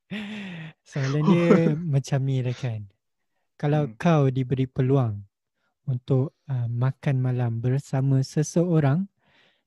soalan 0.91 1.23
dia 1.31 1.51
macam 1.79 2.19
ni 2.27 2.43
rekan. 2.43 2.91
Kalau 3.57 3.89
hmm. 3.89 3.95
kau 3.97 4.29
diberi 4.29 4.67
peluang 4.67 5.23
untuk 5.87 6.35
uh, 6.51 6.67
makan 6.67 7.23
malam 7.23 7.63
bersama 7.63 8.21
seseorang 8.21 9.07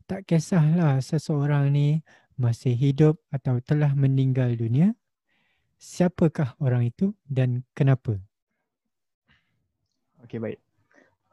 tak 0.10 0.26
kisahlah 0.26 1.00
seseorang 1.00 1.72
ni 1.72 2.04
masih 2.40 2.72
hidup 2.72 3.20
atau 3.36 3.60
telah 3.60 3.92
meninggal 3.92 4.56
dunia, 4.56 4.96
siapakah 5.76 6.56
orang 6.64 6.88
itu 6.88 7.12
dan 7.28 7.68
kenapa? 7.76 8.16
Okey 10.24 10.40
baik. 10.40 10.60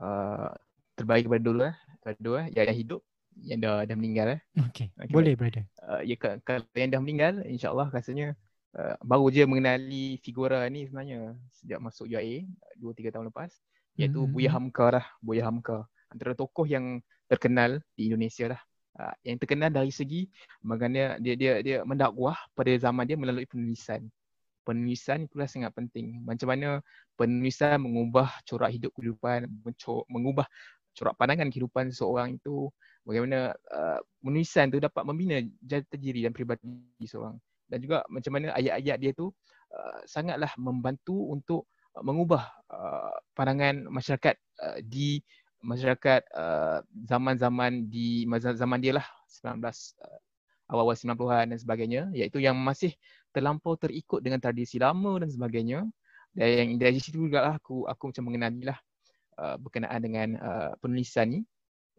uh, 0.02 0.50
terbagi 0.98 1.30
kepada 1.30 1.42
dulu 1.42 1.60
eh. 1.70 1.76
Kepada 2.02 2.18
dua 2.18 2.38
eh. 2.42 2.46
Yang, 2.58 2.76
hidup, 2.82 3.00
yang 3.38 3.58
dah, 3.62 3.86
dah 3.86 3.96
meninggal 3.96 4.26
eh. 4.34 4.40
Okay. 4.72 4.90
okay. 4.98 5.12
Boleh 5.14 5.38
brother. 5.38 5.62
Uh, 5.78 6.02
ya, 6.02 6.16
kalau 6.18 6.66
yang 6.74 6.90
dah 6.90 7.00
meninggal, 7.00 7.34
insyaAllah 7.46 7.88
rasanya 7.94 8.34
uh, 8.74 8.98
baru 9.04 9.30
je 9.30 9.46
mengenali 9.46 10.18
figura 10.24 10.66
ni 10.66 10.90
sebenarnya 10.90 11.38
sejak 11.54 11.78
masuk 11.78 12.10
UIA 12.10 12.48
2-3 12.82 13.14
tahun 13.14 13.26
lepas. 13.30 13.52
Iaitu 13.96 14.20
mm-hmm. 14.24 14.34
Buya 14.34 14.50
Hamka 14.52 14.86
lah. 14.90 15.06
Buya 15.20 15.44
Hamka. 15.46 15.86
Antara 16.10 16.32
tokoh 16.34 16.66
yang 16.66 17.00
terkenal 17.28 17.80
di 17.94 18.08
Indonesia 18.10 18.56
lah. 18.56 18.60
Uh, 18.96 19.12
yang 19.28 19.36
terkenal 19.36 19.68
dari 19.68 19.92
segi 19.92 20.24
bagaimana 20.64 21.20
dia 21.20 21.36
dia 21.36 21.60
dia 21.60 21.78
mendakwah 21.84 22.32
pada 22.56 22.72
zaman 22.80 23.04
dia 23.04 23.12
melalui 23.12 23.44
penulisan 23.44 24.08
penulisan 24.66 25.30
itulah 25.30 25.46
sangat 25.46 25.70
penting. 25.78 26.26
Macam 26.26 26.50
mana 26.50 26.82
penulisan 27.14 27.78
mengubah 27.78 28.26
corak 28.42 28.74
hidup 28.74 28.90
kehidupan, 28.98 29.46
mengubah 30.10 30.50
corak 30.98 31.14
pandangan 31.14 31.54
kehidupan 31.54 31.94
seseorang 31.94 32.34
itu, 32.34 32.66
bagaimana 33.06 33.54
uh, 33.70 34.02
penulisan 34.18 34.74
itu 34.74 34.82
dapat 34.82 35.06
membina 35.06 35.38
jati 35.62 35.94
diri 35.94 36.26
dan 36.26 36.34
peribadi 36.34 36.66
seseorang. 36.98 37.38
Dan 37.70 37.78
juga 37.78 38.02
macam 38.10 38.34
mana 38.34 38.50
ayat-ayat 38.58 38.98
dia 38.98 39.12
tu 39.14 39.30
uh, 39.70 39.98
sangatlah 40.02 40.50
membantu 40.58 41.14
untuk 41.30 41.70
mengubah 41.96 42.44
uh, 42.68 43.16
pandangan 43.32 43.88
masyarakat 43.88 44.34
uh, 44.60 44.78
di 44.84 45.22
masyarakat 45.66 46.22
uh, 46.30 46.78
zaman-zaman 47.10 47.90
di 47.90 48.22
zaman 48.54 48.78
dia 48.78 49.02
lah 49.02 49.06
19 49.42 49.58
uh, 49.58 50.18
awal-awal 50.70 50.94
90-an 50.94 51.54
dan 51.54 51.58
sebagainya 51.58 52.02
iaitu 52.14 52.38
yang 52.38 52.54
masih 52.54 52.94
terlampau 53.34 53.74
terikut 53.74 54.22
dengan 54.22 54.38
tradisi 54.38 54.78
lama 54.78 55.18
dan 55.22 55.28
sebagainya. 55.30 55.84
Dan 56.36 56.48
yang 56.52 56.70
dari 56.78 56.98
situ 57.02 57.26
juga 57.26 57.42
lah 57.42 57.54
aku 57.58 57.84
aku 57.88 58.12
macam 58.12 58.24
mengenali 58.28 58.62
lah 58.66 58.78
uh, 59.40 59.56
berkenaan 59.58 60.00
dengan 60.02 60.28
uh, 60.38 60.72
penulisan 60.78 61.26
ni. 61.28 61.40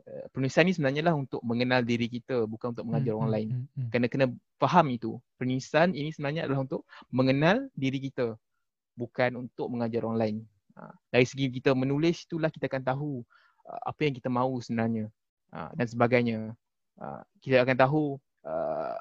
Uh, 0.08 0.26
penulisan 0.32 0.64
ni 0.70 0.72
sebenarnya 0.72 1.04
lah 1.12 1.16
untuk 1.18 1.42
mengenal 1.44 1.84
diri 1.84 2.08
kita 2.08 2.48
bukan 2.48 2.72
untuk 2.72 2.86
mengajar 2.88 3.12
hmm, 3.12 3.20
orang 3.20 3.30
hmm, 3.30 3.38
lain 3.38 3.50
hmm, 3.50 3.66
hmm. 3.66 3.90
kena 3.92 4.08
kena 4.08 4.26
faham 4.62 4.88
itu. 4.94 5.18
Penulisan 5.36 5.92
ini 5.92 6.10
sebenarnya 6.14 6.48
adalah 6.48 6.64
untuk 6.64 6.82
mengenal 7.12 7.68
diri 7.74 8.00
kita 8.00 8.38
bukan 8.98 9.48
untuk 9.48 9.68
mengajar 9.70 10.06
orang 10.06 10.20
lain. 10.20 10.38
Uh, 10.78 10.94
dari 11.10 11.26
segi 11.26 11.50
kita 11.50 11.74
menulis 11.74 12.26
itulah 12.30 12.54
kita 12.54 12.70
akan 12.70 12.84
tahu 12.86 13.26
apa 13.68 14.00
yang 14.08 14.16
kita 14.16 14.30
mahu 14.32 14.64
sebenarnya 14.64 15.12
uh, 15.52 15.70
dan 15.76 15.88
sebagainya 15.88 16.40
uh, 17.02 17.22
kita 17.44 17.64
akan 17.64 17.78
tahu 17.78 18.04
uh, 18.48 19.00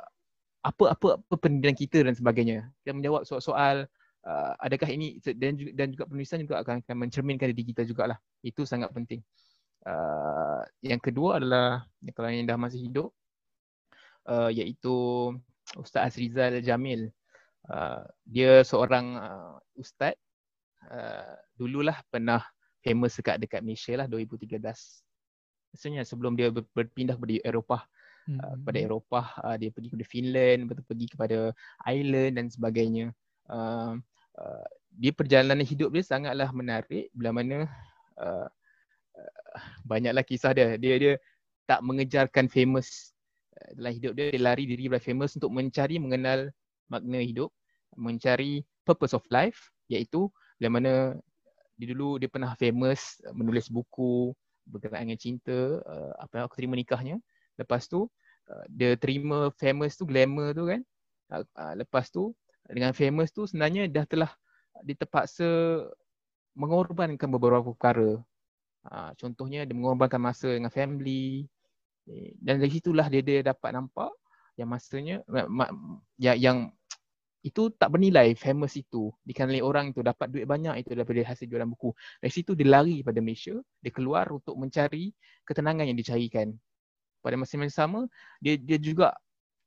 apa 0.67 0.85
apa 0.99 1.07
apa 1.23 1.35
pendidikan 1.39 1.77
kita 1.79 2.03
dan 2.03 2.15
sebagainya. 2.19 2.67
Kita 2.83 2.91
menjawab 2.91 3.23
soal-soal 3.23 3.87
uh, 4.27 4.53
adakah 4.59 4.91
ini 4.91 5.23
dan 5.23 5.55
juga, 5.55 5.71
dan 5.79 5.87
juga 5.95 6.05
penulisan 6.11 6.43
juga 6.43 6.59
akan, 6.67 6.83
akan 6.83 6.97
mencerminkan 7.07 7.55
diri 7.55 7.71
kita 7.71 7.87
jugalah. 7.87 8.19
Itu 8.43 8.67
sangat 8.67 8.91
penting. 8.91 9.23
Uh, 9.87 10.67
yang 10.83 10.99
kedua 10.99 11.39
adalah 11.39 11.87
kalau 12.11 12.29
yang 12.35 12.51
dah 12.51 12.59
masih 12.59 12.91
hidup 12.91 13.15
uh, 14.27 14.51
iaitu 14.51 15.31
Ustaz 15.79 16.11
Azrizal 16.11 16.59
Jamil. 16.67 17.15
Uh, 17.67 18.03
dia 18.23 18.63
seorang 18.63 19.19
uh, 19.19 19.59
ustaz 19.75 20.15
uh, 20.87 21.35
dululah 21.59 21.99
pernah 22.07 22.39
famous 22.87 23.19
dekat 23.19 23.43
dekat 23.43 23.61
Malaysia 23.67 23.99
lah 23.99 24.07
2013. 24.07 24.63
Maksudnya 25.75 26.03
sebelum 26.07 26.39
dia 26.39 26.55
berpindah 26.55 27.19
ke 27.19 27.43
Eropah 27.43 27.83
hmm. 28.31 28.39
uh, 28.43 28.55
kepada 28.63 28.79
Eropah 28.79 29.27
uh, 29.43 29.57
dia 29.59 29.71
pergi 29.75 29.89
kepada 29.91 30.07
Finland 30.07 30.61
betul 30.71 30.85
pergi 30.87 31.07
kepada 31.11 31.39
Ireland 31.87 32.33
dan 32.39 32.47
sebagainya 32.51 33.07
uh, 33.51 33.95
uh, 34.39 34.67
dia 34.97 35.13
perjalanan 35.15 35.63
hidup 35.63 35.95
dia 35.95 36.05
sangatlah 36.05 36.51
menarik 36.51 37.09
bila 37.15 37.31
mana 37.35 37.71
uh, 38.19 38.49
uh, 39.15 39.61
banyaklah 39.87 40.27
kisah 40.27 40.53
dia 40.53 40.77
dia 40.77 40.95
dia 40.99 41.15
tak 41.67 41.83
mengejarkan 41.83 42.51
famous 42.51 43.15
uh, 43.59 43.71
dalam 43.79 43.93
hidup 43.95 44.13
dia 44.19 44.35
dia 44.35 44.43
lari 44.43 44.67
diri 44.67 44.91
dari 44.91 45.03
famous 45.03 45.39
untuk 45.39 45.55
mencari 45.55 45.97
mengenal 46.03 46.51
makna 46.91 47.23
hidup 47.23 47.51
mencari 47.97 48.63
purpose 48.87 49.15
of 49.17 49.25
life 49.33 49.71
iaitu 49.91 50.29
bila 50.59 50.81
mana 50.81 50.93
dia 51.77 51.87
dulu 51.93 52.17
dia 52.17 52.29
pernah 52.33 52.57
famous 52.57 53.21
menulis 53.37 53.69
buku 53.69 54.33
berkenaan 54.67 55.07
dengan 55.07 55.21
cinta 55.21 55.79
uh, 55.85 56.13
apa 56.19 56.49
aku 56.49 56.59
terima 56.59 56.75
nikahnya 56.75 57.21
Lepas 57.57 57.89
tu 57.89 58.07
uh, 58.53 58.65
dia 58.69 58.95
terima 59.01 59.51
famous 59.57 59.97
tu 59.97 60.05
glamour 60.05 60.53
tu 60.53 60.65
kan. 60.69 60.81
Uh, 61.33 61.43
uh, 61.59 61.75
lepas 61.75 62.07
tu 62.13 62.37
dengan 62.69 62.93
famous 62.93 63.33
tu 63.33 63.49
sebenarnya 63.49 63.89
dah 63.91 64.05
telah 64.07 64.31
dia 64.85 64.95
terpaksa 64.95 65.49
mengorbankan 66.53 67.29
beberapa 67.33 67.73
perkara. 67.73 68.21
contohnya 69.19 69.67
dia 69.67 69.75
mengorbankan 69.75 70.21
masa 70.21 70.53
dengan 70.53 70.71
family. 70.71 71.49
Eh, 72.07 72.39
dan 72.39 72.63
dari 72.63 72.71
situlah 72.71 73.11
dia 73.11 73.19
dia 73.19 73.43
dapat 73.43 73.75
nampak 73.75 74.15
yang 74.55 74.71
masanya 74.71 75.27
yang, 76.23 76.39
yang 76.39 76.59
itu 77.45 77.71
tak 77.77 77.95
bernilai 77.95 78.35
famous 78.35 78.75
itu 78.75 79.13
dikenali 79.23 79.63
orang 79.63 79.95
itu 79.95 80.03
dapat 80.03 80.33
duit 80.33 80.47
banyak 80.49 80.83
itu 80.83 80.97
daripada 80.97 81.23
hasil 81.23 81.47
jualan 81.47 81.69
buku. 81.71 81.95
Dari 82.19 82.33
situ 82.33 82.57
dia 82.59 82.67
lari 82.67 83.05
pada 83.07 83.23
Malaysia, 83.23 83.55
dia 83.83 83.93
keluar 83.95 84.27
untuk 84.33 84.59
mencari 84.59 85.15
ketenangan 85.47 85.87
yang 85.87 85.99
dicarikan 85.99 86.57
pada 87.27 87.35
masa 87.35 87.59
yang 87.59 87.75
sama 87.75 88.07
dia 88.39 88.55
dia 88.55 88.79
juga 88.79 89.11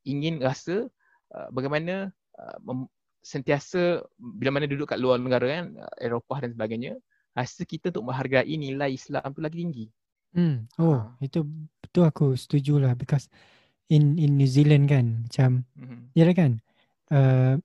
ingin 0.07 0.39
rasa 0.39 0.87
uh, 1.35 1.47
bagaimana 1.51 2.07
uh, 2.39 2.57
mem- 2.63 2.87
sentiasa 3.19 3.99
bila 4.15 4.55
mana 4.55 4.63
duduk 4.63 4.95
kat 4.95 4.99
luar 4.99 5.19
negara 5.19 5.43
kan 5.59 5.65
uh, 5.75 5.95
Eropah 5.99 6.47
dan 6.47 6.55
sebagainya 6.55 6.95
rasa 7.35 7.67
kita 7.67 7.91
untuk 7.91 8.07
menghargai 8.07 8.55
nilai 8.55 8.95
Islam 8.95 9.27
tu 9.35 9.43
lagi 9.43 9.59
tinggi. 9.59 9.85
Hmm. 10.29 10.71
Oh, 10.79 11.03
ha. 11.03 11.17
itu 11.19 11.43
betul 11.83 12.07
aku 12.07 12.37
setuju 12.39 12.79
lah 12.79 12.93
because 12.95 13.27
in 13.89 14.15
in 14.21 14.37
New 14.37 14.47
Zealand 14.47 14.85
kan 14.87 15.25
macam 15.25 15.65
mm-hmm. 15.73 15.99
ya 16.13 16.23
kan 16.31 16.61
uh, 17.13 17.55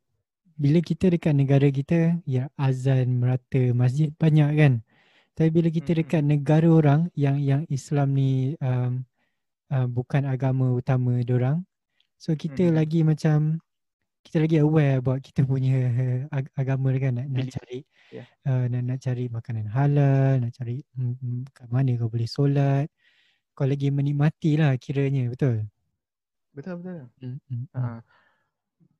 bila 0.55 0.78
kita 0.78 1.11
dekat 1.11 1.34
negara 1.34 1.66
kita 1.72 2.18
ya 2.24 2.47
azan 2.55 3.18
merata 3.18 3.74
masjid 3.74 4.14
banyak 4.14 4.51
kan 4.55 4.72
tapi 5.34 5.51
bila 5.51 5.66
kita 5.66 5.99
dekat 5.99 6.22
negara 6.22 6.70
orang 6.70 7.11
yang 7.18 7.42
yang 7.42 7.66
Islam 7.66 8.14
ni 8.14 8.55
um, 8.62 9.03
uh, 9.74 9.86
bukan 9.90 10.30
agama 10.30 10.70
utama 10.70 11.18
orang. 11.26 11.66
So 12.22 12.38
kita 12.38 12.70
hmm. 12.70 12.74
lagi 12.78 13.03
macam 13.03 13.59
kita 14.24 14.40
lagi 14.40 14.57
aware 14.62 15.03
buat 15.03 15.18
kita 15.20 15.42
punya 15.42 15.90
ag- 16.38 16.55
agama 16.55 16.95
kan 16.97 17.18
nak, 17.18 17.26
nak 17.28 17.51
cari 17.51 17.82
yeah. 18.14 18.24
uh, 18.47 18.64
nak, 18.70 18.82
nak 18.86 18.99
cari 19.03 19.26
makanan 19.26 19.66
halal, 19.68 20.38
nak 20.38 20.55
cari 20.55 20.80
mm, 20.97 21.51
kat 21.51 21.66
mana 21.66 21.99
kau 21.99 22.09
boleh 22.09 22.30
solat. 22.30 22.86
Kau 23.55 23.66
lagi 23.66 23.90
menikmati 23.90 24.59
lah 24.59 24.74
kiranya, 24.78 25.30
betul? 25.30 25.66
Betul, 26.55 26.82
betul. 26.82 27.07
Mm-hmm. 27.22 27.70
Uh, 27.70 28.03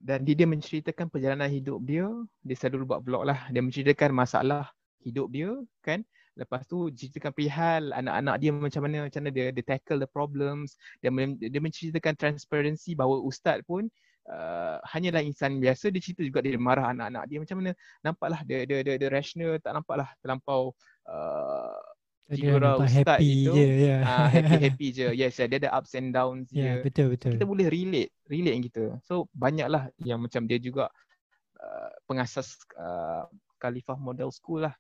dan 0.05 0.21
dia, 0.21 0.45
menceritakan 0.45 1.09
perjalanan 1.09 1.49
hidup 1.49 1.81
dia, 1.81 2.05
dia 2.45 2.57
selalu 2.61 2.85
buat 2.93 3.01
vlog 3.01 3.25
lah. 3.25 3.49
Dia 3.49 3.65
menceritakan 3.65 4.13
masalah 4.13 4.69
hidup 5.01 5.33
dia 5.33 5.57
kan. 5.81 6.05
Lepas 6.37 6.69
tu 6.69 6.93
ceritakan 6.93 7.33
perihal 7.33 7.95
anak-anak 7.95 8.37
dia 8.43 8.51
macam 8.53 8.83
mana 8.85 9.07
macam 9.07 9.23
mana 9.23 9.31
dia, 9.33 9.49
dia 9.55 9.65
tackle 9.65 10.03
the 10.03 10.11
problems. 10.11 10.77
Dia 11.01 11.09
dia 11.41 11.61
menceritakan 11.63 12.21
transparency 12.21 12.93
bahawa 12.93 13.23
ustaz 13.25 13.65
pun 13.65 13.89
uh, 14.29 14.77
hanyalah 14.93 15.25
insan 15.25 15.57
biasa. 15.57 15.89
Dia 15.89 16.03
cerita 16.05 16.21
juga 16.21 16.45
dia 16.45 16.59
marah 16.61 16.93
anak-anak 16.93 17.25
dia. 17.31 17.39
Macam 17.41 17.57
mana? 17.65 17.73
Nampaklah 18.05 18.41
dia 18.45 18.69
dia 18.69 18.85
dia, 18.85 18.95
dia 19.01 19.09
rational. 19.09 19.57
Tak 19.63 19.73
nampaklah 19.73 20.11
terlampau 20.21 20.77
uh, 21.09 21.81
dia 22.33 22.57
nampak 22.57 22.89
happy 22.89 23.45
itu, 23.45 23.53
je 23.53 23.69
ya. 23.85 23.99
Uh, 24.01 24.29
happy 24.33 24.57
happy 24.65 24.87
je. 24.97 25.09
Yes, 25.13 25.37
dia 25.37 25.61
ada 25.61 25.71
ups 25.77 25.93
and 25.93 26.17
downs 26.17 26.49
yeah, 26.49 26.81
je. 26.81 26.89
betul 26.89 27.07
betul. 27.13 27.37
Kita 27.37 27.45
boleh 27.45 27.69
relate, 27.69 28.13
relate 28.33 28.57
kita. 28.73 28.85
So 29.05 29.29
banyaklah 29.37 29.93
yang 30.01 30.25
macam 30.25 30.49
dia 30.49 30.57
juga 30.57 30.89
uh, 31.61 31.91
pengasas 32.09 32.57
uh, 32.81 33.29
Khalifah 33.61 34.01
Model 34.01 34.33
School 34.33 34.65
lah 34.65 34.75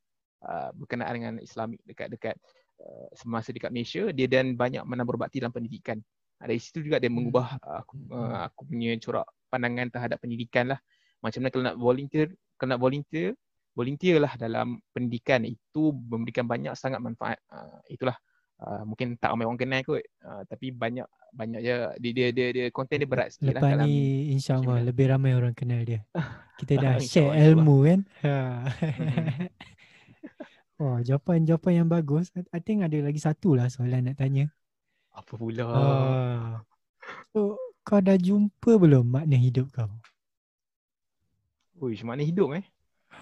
uh, 0.44 0.72
berkenaan 0.72 1.12
dengan 1.12 1.34
Islamik 1.40 1.84
dekat-dekat 1.84 2.36
uh, 2.80 3.08
semasa 3.12 3.52
dekat 3.52 3.68
Malaysia 3.68 4.08
dia 4.08 4.24
dan 4.24 4.56
banyak 4.56 4.80
menambah 4.84 5.20
bakti 5.20 5.44
dalam 5.44 5.52
pendidikan. 5.52 6.00
Uh, 6.40 6.48
dari 6.48 6.60
situ 6.60 6.80
juga 6.80 6.96
dia 6.96 7.12
hmm. 7.12 7.16
mengubah 7.16 7.60
uh, 7.60 7.84
aku, 7.84 7.94
uh, 8.08 8.48
aku 8.48 8.60
punya 8.72 8.96
corak 9.04 9.28
pandangan 9.52 9.92
terhadap 9.92 10.16
pendidikan 10.16 10.72
lah. 10.72 10.80
Macam 11.20 11.44
mana 11.44 11.50
kalau 11.52 11.64
nak 11.64 11.76
volunteer, 11.76 12.28
kalau 12.56 12.68
nak 12.76 12.80
volunteer, 12.80 13.32
volunteer 13.74 14.22
lah 14.22 14.32
dalam 14.38 14.80
pendidikan 14.94 15.42
itu 15.44 15.92
memberikan 15.92 16.46
banyak 16.46 16.72
sangat 16.78 17.02
manfaat. 17.02 17.38
Uh, 17.50 17.82
itulah 17.90 18.16
Uh, 18.54 18.86
mungkin 18.86 19.18
tak 19.18 19.34
ramai 19.34 19.50
orang 19.50 19.58
kenal 19.58 19.82
kot 19.82 19.98
uh, 20.22 20.46
tapi 20.46 20.70
banyak 20.70 21.02
banyak 21.34 21.58
je 21.58 21.74
dia 21.98 22.12
dia 22.14 22.26
dia, 22.30 22.46
dia 22.54 22.66
konten 22.70 23.02
dia 23.02 23.10
berat 23.10 23.34
sikit 23.34 23.50
lepas 23.50 23.66
lah 23.66 23.82
lepas 23.82 23.90
ni 23.90 24.30
insyaallah 24.30 24.78
lebih 24.78 25.10
ramai 25.10 25.34
orang 25.34 25.50
kenal 25.58 25.82
dia 25.82 26.06
kita 26.62 26.78
dah 26.78 26.94
share 27.02 27.34
ilmu 27.34 27.82
kan 27.82 28.00
ha. 28.22 28.34
Hmm. 30.74 30.98
Oh, 30.98 30.98
jawapan-jawapan 30.98 31.86
yang 31.86 31.88
bagus. 31.88 32.34
I 32.50 32.58
think 32.58 32.82
ada 32.82 32.98
lagi 32.98 33.22
satu 33.22 33.54
lah 33.54 33.70
soalan 33.70 34.10
nak 34.10 34.18
tanya. 34.18 34.50
Apa 35.14 35.38
pula? 35.38 35.64
Uh, 35.70 36.50
so, 37.30 37.54
kau 37.86 38.02
dah 38.02 38.18
jumpa 38.18 38.74
belum 38.74 39.06
makna 39.06 39.38
hidup 39.38 39.70
kau? 39.70 39.86
Uish, 41.78 42.02
makna 42.02 42.26
hidup 42.26 42.58
eh? 42.58 42.64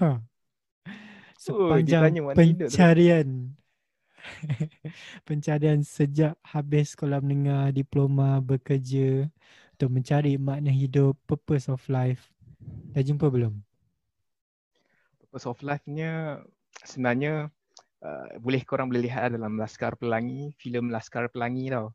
Ha. 0.00 0.24
Sepanjang 1.42 2.22
oh, 2.22 2.38
pencarian. 2.38 3.50
pencarian 5.26 5.82
sejak 5.82 6.38
habis 6.46 6.94
sekolah 6.94 7.18
menengah, 7.18 7.74
diploma, 7.74 8.38
bekerja 8.38 9.26
untuk 9.74 9.90
mencari 9.90 10.38
makna 10.38 10.70
hidup, 10.70 11.18
purpose 11.26 11.66
of 11.66 11.82
life. 11.90 12.30
Dah 12.94 13.02
jumpa 13.02 13.26
belum? 13.26 13.58
Purpose 15.18 15.50
of 15.50 15.58
life-nya 15.66 16.38
sebenarnya 16.86 17.50
uh, 18.06 18.26
boleh 18.38 18.62
korang 18.62 18.86
boleh 18.86 19.10
lihat 19.10 19.34
dalam 19.34 19.58
Laskar 19.58 19.98
Pelangi, 19.98 20.54
filem 20.54 20.94
Laskar 20.94 21.26
Pelangi 21.26 21.74
tau. 21.74 21.90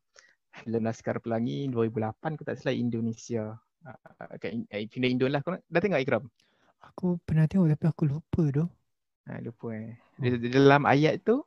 Filem 0.51 0.83
Laskar 0.83 1.23
Pelangi 1.23 1.71
2008 1.71 2.35
aku 2.35 2.43
tak 2.43 2.59
salah 2.59 2.75
Indonesia. 2.75 3.55
Uh, 3.87 4.35
kat 4.43 4.59
eh, 4.75 4.91
filem 4.91 5.15
Indo 5.15 5.31
lah. 5.31 5.39
Korang 5.39 5.63
dah 5.71 5.79
tengok 5.79 6.03
Ikram? 6.03 6.27
Aku 6.91 7.15
pernah 7.23 7.47
tengok 7.47 7.71
tapi 7.71 7.85
aku 7.87 8.03
lupa 8.11 8.43
tu. 8.51 8.67
Ha, 9.27 9.43
lupa 9.43 9.75
eh. 9.75 9.99
Di, 10.15 10.39
di 10.39 10.49
dalam 10.49 10.87
ayat 10.87 11.19
tu 11.27 11.43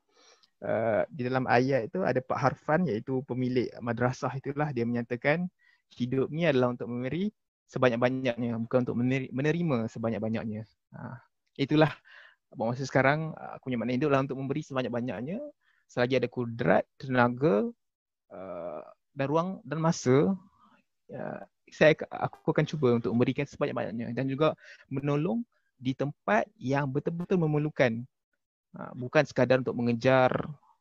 uh, 0.60 1.02
di 1.08 1.22
dalam 1.24 1.48
ayat 1.48 1.88
itu 1.88 2.04
ada 2.04 2.20
Pak 2.20 2.38
Harfan 2.38 2.84
iaitu 2.84 3.24
pemilik 3.24 3.72
madrasah 3.80 4.30
itulah 4.36 4.68
dia 4.76 4.84
menyatakan 4.84 5.48
hidup 5.96 6.28
ni 6.28 6.44
adalah 6.44 6.76
untuk 6.76 6.86
memberi 6.92 7.32
sebanyak-banyaknya 7.72 8.58
bukan 8.66 8.78
untuk 8.84 8.96
menerima 9.32 9.88
sebanyak-banyaknya. 9.88 10.68
Ha, 10.92 11.24
itulah 11.56 11.90
masa 12.58 12.82
sekarang 12.82 13.30
aku 13.34 13.70
punya 13.70 13.78
makna 13.78 13.94
hidup 13.94 14.10
adalah 14.10 14.26
untuk 14.26 14.38
memberi 14.42 14.62
sebanyak-banyaknya 14.66 15.38
selagi 15.90 16.22
ada 16.22 16.28
kudrat, 16.30 16.84
tenaga 16.98 17.66
uh, 18.30 18.82
dan 19.14 19.26
ruang 19.26 19.48
dan 19.66 19.78
masa 19.82 20.34
uh, 21.14 21.40
saya 21.70 21.94
aku 22.10 22.50
akan 22.50 22.66
cuba 22.66 22.98
untuk 22.98 23.14
memberikan 23.14 23.46
sebanyak-banyaknya 23.46 24.10
dan 24.14 24.26
juga 24.26 24.58
menolong 24.90 25.46
di 25.80 25.96
tempat 25.96 26.44
yang 26.60 26.86
betul-betul 26.92 27.40
memerlukan 27.40 28.04
Ha, 28.70 28.94
bukan 28.94 29.26
sekadar 29.26 29.58
untuk 29.58 29.74
mengejar 29.74 30.30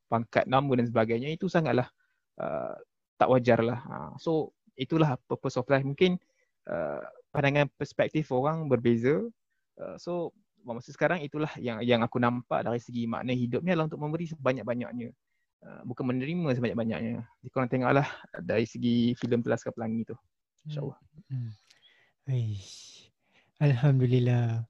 pangkat 0.10 0.46
nama 0.46 0.70
dan 0.78 0.86
sebagainya 0.86 1.34
itu 1.34 1.50
sangatlah 1.50 1.90
uh, 2.38 2.78
tak 3.18 3.30
wajar 3.30 3.66
lah. 3.66 3.82
Uh, 3.90 4.12
so 4.22 4.32
itulah 4.78 5.18
purpose 5.26 5.58
of 5.58 5.66
life. 5.74 5.82
Mungkin 5.82 6.22
uh, 6.70 7.02
pandangan 7.34 7.66
perspektif 7.82 8.30
orang 8.30 8.70
berbeza. 8.70 9.26
Uh, 9.78 9.98
so 9.98 10.30
masa 10.62 10.94
sekarang 10.94 11.26
itulah 11.26 11.50
yang 11.58 11.82
yang 11.82 12.06
aku 12.06 12.22
nampak 12.22 12.62
dari 12.62 12.78
segi 12.78 13.10
makna 13.10 13.34
hidup 13.34 13.66
ni 13.66 13.74
adalah 13.74 13.90
untuk 13.90 14.02
memberi 14.06 14.30
sebanyak-banyaknya. 14.30 15.10
Uh, 15.60 15.82
bukan 15.90 16.14
menerima 16.14 16.62
sebanyak-banyaknya. 16.62 17.26
Jadi 17.26 17.50
korang 17.50 17.70
tengoklah 17.74 18.06
dari 18.38 18.70
segi 18.70 19.18
filem 19.18 19.42
Pelaskar 19.42 19.74
Pelangi 19.74 20.14
tu. 20.14 20.16
InsyaAllah. 20.70 21.00
Hmm. 21.34 21.52
Hmm. 22.30 22.54
Alhamdulillah. 23.60 24.70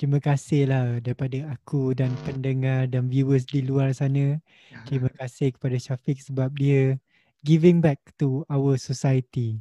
Terima 0.00 0.16
kasih 0.16 0.64
lah 0.64 0.96
daripada 1.04 1.52
aku 1.52 1.92
dan 1.92 2.08
pendengar 2.24 2.88
dan 2.88 3.12
viewers 3.12 3.44
di 3.44 3.60
luar 3.60 3.92
sana. 3.92 4.40
Terima 4.88 5.12
kasih 5.20 5.52
kepada 5.52 5.76
Syafiq 5.76 6.24
sebab 6.24 6.56
dia 6.56 6.96
giving 7.44 7.84
back 7.84 8.00
to 8.16 8.40
our 8.48 8.80
society. 8.80 9.60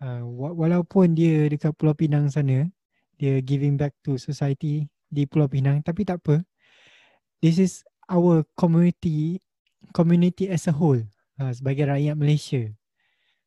Uh, 0.00 0.24
walaupun 0.56 1.12
dia 1.12 1.52
dekat 1.52 1.76
Pulau 1.76 1.92
Pinang 1.92 2.32
sana, 2.32 2.64
dia 3.20 3.44
giving 3.44 3.76
back 3.76 3.92
to 4.00 4.16
society 4.16 4.88
di 5.12 5.28
Pulau 5.28 5.52
Pinang. 5.52 5.84
Tapi 5.84 6.00
tak 6.00 6.24
apa. 6.24 6.40
This 7.44 7.60
is 7.60 7.84
our 8.08 8.48
community 8.56 9.44
community 9.92 10.48
as 10.48 10.64
a 10.64 10.72
whole 10.72 11.04
uh, 11.44 11.52
sebagai 11.52 11.92
rakyat 11.92 12.16
Malaysia. 12.16 12.64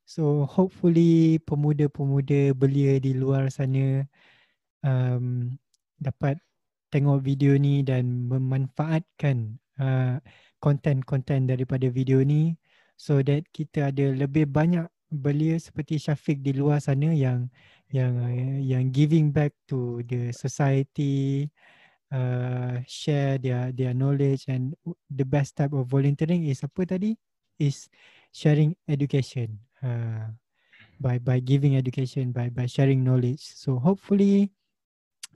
So 0.06 0.45
hopefully 0.45 1.41
pemuda-pemuda 1.49 2.53
belia 2.53 3.02
di 3.02 3.18
luar 3.18 3.49
sana 3.49 4.06
um, 4.85 5.57
dapat 6.02 6.41
tengok 6.91 7.23
video 7.23 7.56
ni 7.56 7.86
dan 7.86 8.28
memanfaatkan 8.28 9.56
uh, 9.80 10.19
konten-konten 10.60 11.48
daripada 11.48 11.88
video 11.88 12.19
ni 12.26 12.60
so 12.99 13.23
that 13.23 13.48
kita 13.56 13.90
ada 13.90 14.11
lebih 14.11 14.49
banyak 14.49 14.86
belia 15.11 15.60
seperti 15.60 15.99
Syafiq 15.99 16.40
di 16.40 16.56
luar 16.56 16.80
sana 16.80 17.11
yang 17.11 17.52
yang 17.91 18.15
uh, 18.19 18.60
yang 18.64 18.91
giving 18.91 19.32
back 19.32 19.52
to 19.68 19.99
the 20.07 20.32
society 20.32 21.52
uh, 22.11 22.80
share 22.88 23.36
their 23.40 23.76
their 23.76 23.91
knowledge 23.91 24.48
and 24.48 24.76
the 25.11 25.28
best 25.28 25.60
type 25.60 25.76
of 25.76 25.88
volunteering 25.91 26.48
is 26.48 26.64
apa 26.64 26.88
tadi? 26.88 27.19
Is 27.61 27.91
sharing 28.32 28.73
education 28.88 29.60
uh, 29.84 30.32
by 30.98 31.19
by 31.19 31.44
giving 31.44 31.76
education 31.76 32.32
by 32.32 32.48
by 32.48 32.65
sharing 32.65 33.03
knowledge. 33.03 33.44
So 33.44 33.78
hopefully 33.78 34.56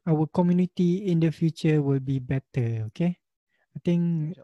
our 0.06 0.26
community 0.30 1.10
in 1.10 1.20
the 1.20 1.34
future 1.34 1.82
will 1.82 2.00
be 2.02 2.22
better. 2.22 2.86
Okay, 2.94 3.18
I 3.76 3.80
think 3.82 4.38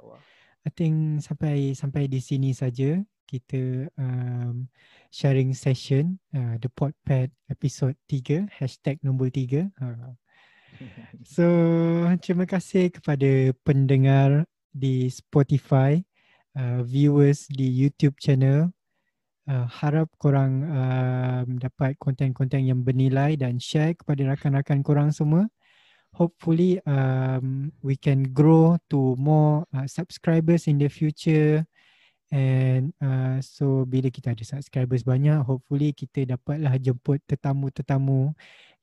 I 0.66 0.70
think 0.70 1.22
sampai 1.22 1.74
sampai 1.74 2.06
di 2.10 2.22
sini 2.22 2.54
saja 2.54 3.02
kita 3.32 3.88
um, 3.96 4.68
sharing 5.08 5.56
session 5.56 6.20
uh, 6.36 6.60
the 6.60 6.68
podpad 6.68 7.32
episode 7.48 7.96
3 8.12 8.52
hashtag 8.60 9.00
nombor 9.02 9.32
3. 9.32 9.72
Uh. 9.80 10.14
So 11.28 11.46
terima 12.20 12.50
kasih 12.50 12.90
kepada 12.90 13.54
pendengar 13.62 14.50
di 14.74 15.08
Spotify, 15.14 16.02
uh, 16.58 16.82
viewers 16.82 17.46
di 17.48 17.70
YouTube 17.70 18.18
channel. 18.18 18.74
Uh, 19.52 19.68
harap 19.68 20.08
korang 20.16 20.64
uh, 20.64 21.44
dapat 21.44 22.00
konten-konten 22.00 22.64
yang 22.64 22.88
bernilai 22.88 23.36
dan 23.36 23.60
share 23.60 24.00
kepada 24.00 24.24
rakan-rakan 24.32 24.80
korang 24.80 25.12
semua. 25.12 25.44
Hopefully 26.16 26.80
um, 26.88 27.68
we 27.84 28.00
can 28.00 28.32
grow 28.32 28.80
to 28.88 29.12
more 29.20 29.68
uh, 29.76 29.84
subscribers 29.92 30.72
in 30.72 30.80
the 30.80 30.88
future. 30.88 31.68
And 32.32 32.96
uh, 33.04 33.44
so 33.44 33.84
bila 33.84 34.08
kita 34.08 34.32
ada 34.32 34.48
subscribers 34.48 35.04
banyak, 35.04 35.44
hopefully 35.44 35.92
kita 35.92 36.32
dapatlah 36.32 36.80
jemput 36.80 37.20
tetamu-tetamu 37.28 38.32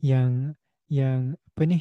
yang 0.05 0.53
yang 0.93 1.33
apa 1.33 1.63
ni? 1.65 1.81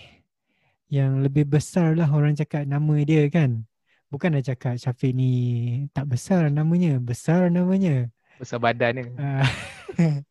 Yang 0.87 1.27
lebih 1.27 1.43
besar 1.43 1.91
lah 1.99 2.07
orang 2.07 2.39
cakap 2.39 2.63
nama 2.63 3.03
dia 3.03 3.27
kan. 3.27 3.67
Bukan 4.07 4.31
nak 4.31 4.47
cakap 4.47 4.79
Syafiq 4.79 5.11
ni 5.11 5.31
tak 5.91 6.07
besar 6.07 6.47
namanya, 6.47 7.03
besar 7.03 7.51
namanya. 7.51 8.07
Besar 8.37 8.61
badan 8.61 9.01
ni. 9.01 9.03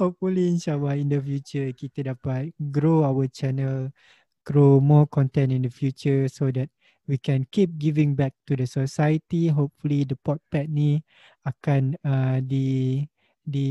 Hopefully 0.00 0.50
insyaAllah 0.50 0.98
in 0.98 1.12
the 1.12 1.20
future 1.22 1.70
kita 1.70 2.14
dapat 2.14 2.50
grow 2.58 3.06
our 3.06 3.30
channel, 3.30 3.94
grow 4.42 4.82
more 4.82 5.06
content 5.06 5.54
in 5.54 5.62
the 5.62 5.72
future 5.72 6.26
so 6.26 6.50
that 6.50 6.66
we 7.06 7.18
can 7.18 7.46
keep 7.54 7.78
giving 7.78 8.18
back 8.18 8.34
to 8.50 8.58
the 8.58 8.66
society. 8.66 9.46
Hopefully 9.46 10.02
the 10.02 10.18
podpad 10.18 10.66
ni 10.66 10.98
akan 11.46 11.94
uh, 12.02 12.42
di 12.42 13.06
di 13.40 13.70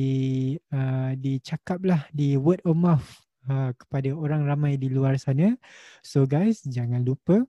uh, 0.71 1.15
dicakap 1.19 1.83
lah 1.83 2.01
di 2.15 2.39
word 2.39 2.63
of 2.63 2.79
mouth 2.79 3.07
uh, 3.51 3.75
kepada 3.75 4.11
orang 4.15 4.47
ramai 4.47 4.79
di 4.79 4.87
luar 4.87 5.19
sana. 5.19 5.55
So 5.99 6.23
guys, 6.23 6.63
jangan 6.63 7.03
lupa 7.03 7.43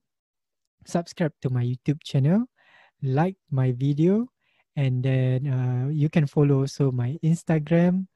subscribe 0.88 1.36
to 1.44 1.52
my 1.52 1.62
YouTube 1.62 2.00
channel, 2.02 2.48
like 3.04 3.36
my 3.52 3.70
video 3.70 4.26
and 4.76 5.02
then 5.02 5.46
uh, 5.46 5.86
you 5.90 6.08
can 6.12 6.26
follow 6.26 6.62
also 6.66 6.90
my 6.90 7.16
Instagram 7.24 8.06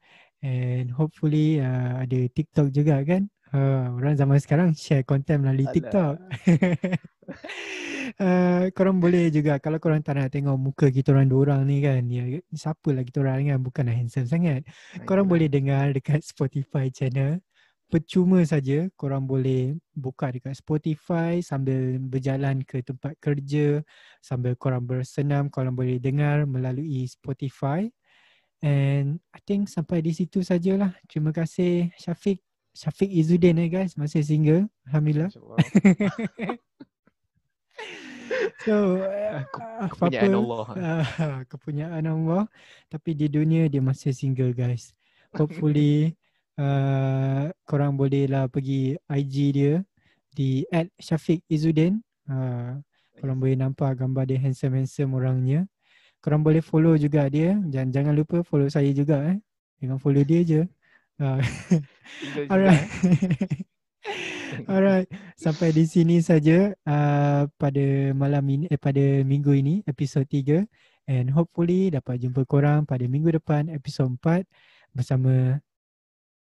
and 0.45 0.91
hopefully 0.93 1.59
uh, 1.59 2.03
ada 2.03 2.29
TikTok 2.31 2.69
juga 2.69 3.01
kan. 3.01 3.27
Uh, 3.55 3.87
orang 3.95 4.19
zaman 4.19 4.37
sekarang 4.41 4.69
share 4.75 5.07
content 5.07 5.39
melalui 5.45 5.63
Alah. 5.69 5.75
TikTok. 5.75 6.15
uh, 8.25 8.63
korang 8.75 8.99
boleh 8.99 9.31
juga 9.31 9.63
kalau 9.63 9.79
korang 9.79 10.03
tak 10.03 10.19
nak 10.19 10.33
tengok 10.33 10.57
muka 10.59 10.91
kita 10.91 11.15
orang 11.15 11.31
dua 11.31 11.41
orang 11.49 11.61
ni 11.63 11.79
kan. 11.79 12.03
Ya, 12.11 12.43
siapa 12.51 12.91
lagi 12.91 13.15
kita 13.15 13.23
orang 13.23 13.47
kan 13.55 13.59
bukanlah 13.63 13.95
handsome 13.95 14.27
sangat. 14.27 14.67
Korang 15.07 15.29
boleh 15.29 15.47
dengar 15.47 15.95
dekat 15.95 16.25
Spotify 16.25 16.91
channel. 16.91 17.39
Percuma 17.85 18.41
saja 18.41 18.89
korang 18.97 19.29
boleh 19.29 19.77
buka 19.93 20.33
dekat 20.33 20.57
Spotify 20.57 21.37
sambil 21.45 22.01
berjalan 22.01 22.65
ke 22.65 22.81
tempat 22.81 23.13
kerja, 23.21 23.85
sambil 24.25 24.57
korang 24.57 24.81
bersenam, 24.81 25.53
korang 25.53 25.77
boleh 25.77 26.01
dengar 26.01 26.49
melalui 26.49 27.05
Spotify. 27.05 27.85
And 28.65 29.21
I 29.29 29.39
think 29.45 29.69
sampai 29.69 30.01
di 30.01 30.17
situ 30.17 30.41
sajalah. 30.41 30.97
Terima 31.05 31.29
kasih 31.29 31.93
Syafiq 32.01 32.41
Syafiq 32.73 33.07
Izzuddin 33.07 33.61
eh 33.61 33.69
guys 33.69 33.93
masih 33.95 34.25
single 34.25 34.65
alhamdulillah. 34.89 35.29
so 38.65 38.99
uh, 38.99 39.45
kepunyaan 39.93 40.33
Allah. 40.33 40.65
Uh, 40.73 41.05
kepunyaan 41.53 42.03
Allah 42.09 42.49
tapi 42.89 43.13
di 43.13 43.29
dunia 43.29 43.69
dia 43.69 43.79
masih 43.79 44.11
single 44.11 44.51
guys. 44.57 44.91
Hopefully 45.37 46.17
uh, 46.59 47.51
korang 47.67 47.95
boleh 47.95 48.27
lah 48.27 48.47
pergi 48.47 48.95
IG 49.07 49.35
dia 49.55 49.73
di 50.35 50.67
@syafiq 50.99 51.43
Izzuddin. 51.47 51.99
Uh, 52.27 52.79
korang 53.19 53.37
boleh 53.39 53.55
nampak 53.55 53.95
gambar 53.95 54.27
dia 54.27 54.39
handsome-handsome 54.41 55.15
orangnya. 55.15 55.63
Korang 56.19 56.41
boleh 56.41 56.59
follow 56.59 56.97
juga 56.99 57.27
dia. 57.31 57.55
Jangan 57.69 57.89
jangan 57.93 58.13
lupa 58.17 58.41
follow 58.43 58.67
saya 58.67 58.89
juga 58.91 59.21
eh. 59.29 59.37
Jangan 59.79 59.97
follow 60.01 60.23
dia 60.25 60.41
je. 60.43 60.61
Uh, 61.15 61.39
alright. 62.51 62.85
alright. 64.71 65.07
sampai 65.39 65.71
di 65.71 65.87
sini 65.87 66.19
saja 66.19 66.75
uh, 66.87 67.43
pada 67.55 67.85
malam 68.11 68.43
ini 68.47 68.65
eh 68.67 68.79
pada 68.79 69.23
minggu 69.23 69.51
ini 69.55 69.79
episod 69.87 70.27
3 70.27 70.63
and 71.07 71.31
hopefully 71.31 71.87
dapat 71.91 72.19
jumpa 72.19 72.43
korang 72.47 72.83
pada 72.83 73.03
minggu 73.07 73.31
depan 73.31 73.71
episod 73.71 74.11
4 74.19 74.43
bersama 74.95 75.59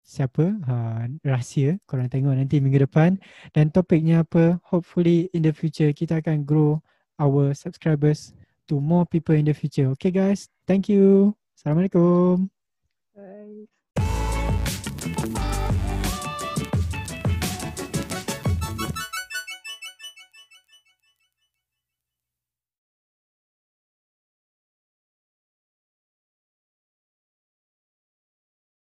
siapa 0.04 0.52
ha, 0.68 1.08
rahsia 1.24 1.80
korang 1.88 2.12
tengok 2.12 2.36
nanti 2.36 2.60
minggu 2.60 2.84
depan. 2.84 3.16
Dan 3.56 3.72
topiknya 3.72 4.22
apa 4.26 4.60
hopefully 4.68 5.32
in 5.32 5.46
the 5.46 5.54
future 5.54 5.88
kita 5.96 6.20
akan 6.20 6.44
grow 6.44 6.82
our 7.16 7.56
subscribers 7.56 8.36
to 8.68 8.76
more 8.76 9.08
people 9.08 9.32
in 9.32 9.48
the 9.48 9.56
future. 9.56 9.88
Okay 9.96 10.12
guys. 10.12 10.52
Thank 10.68 10.92
you. 10.92 11.32
Assalamualaikum 11.56 12.51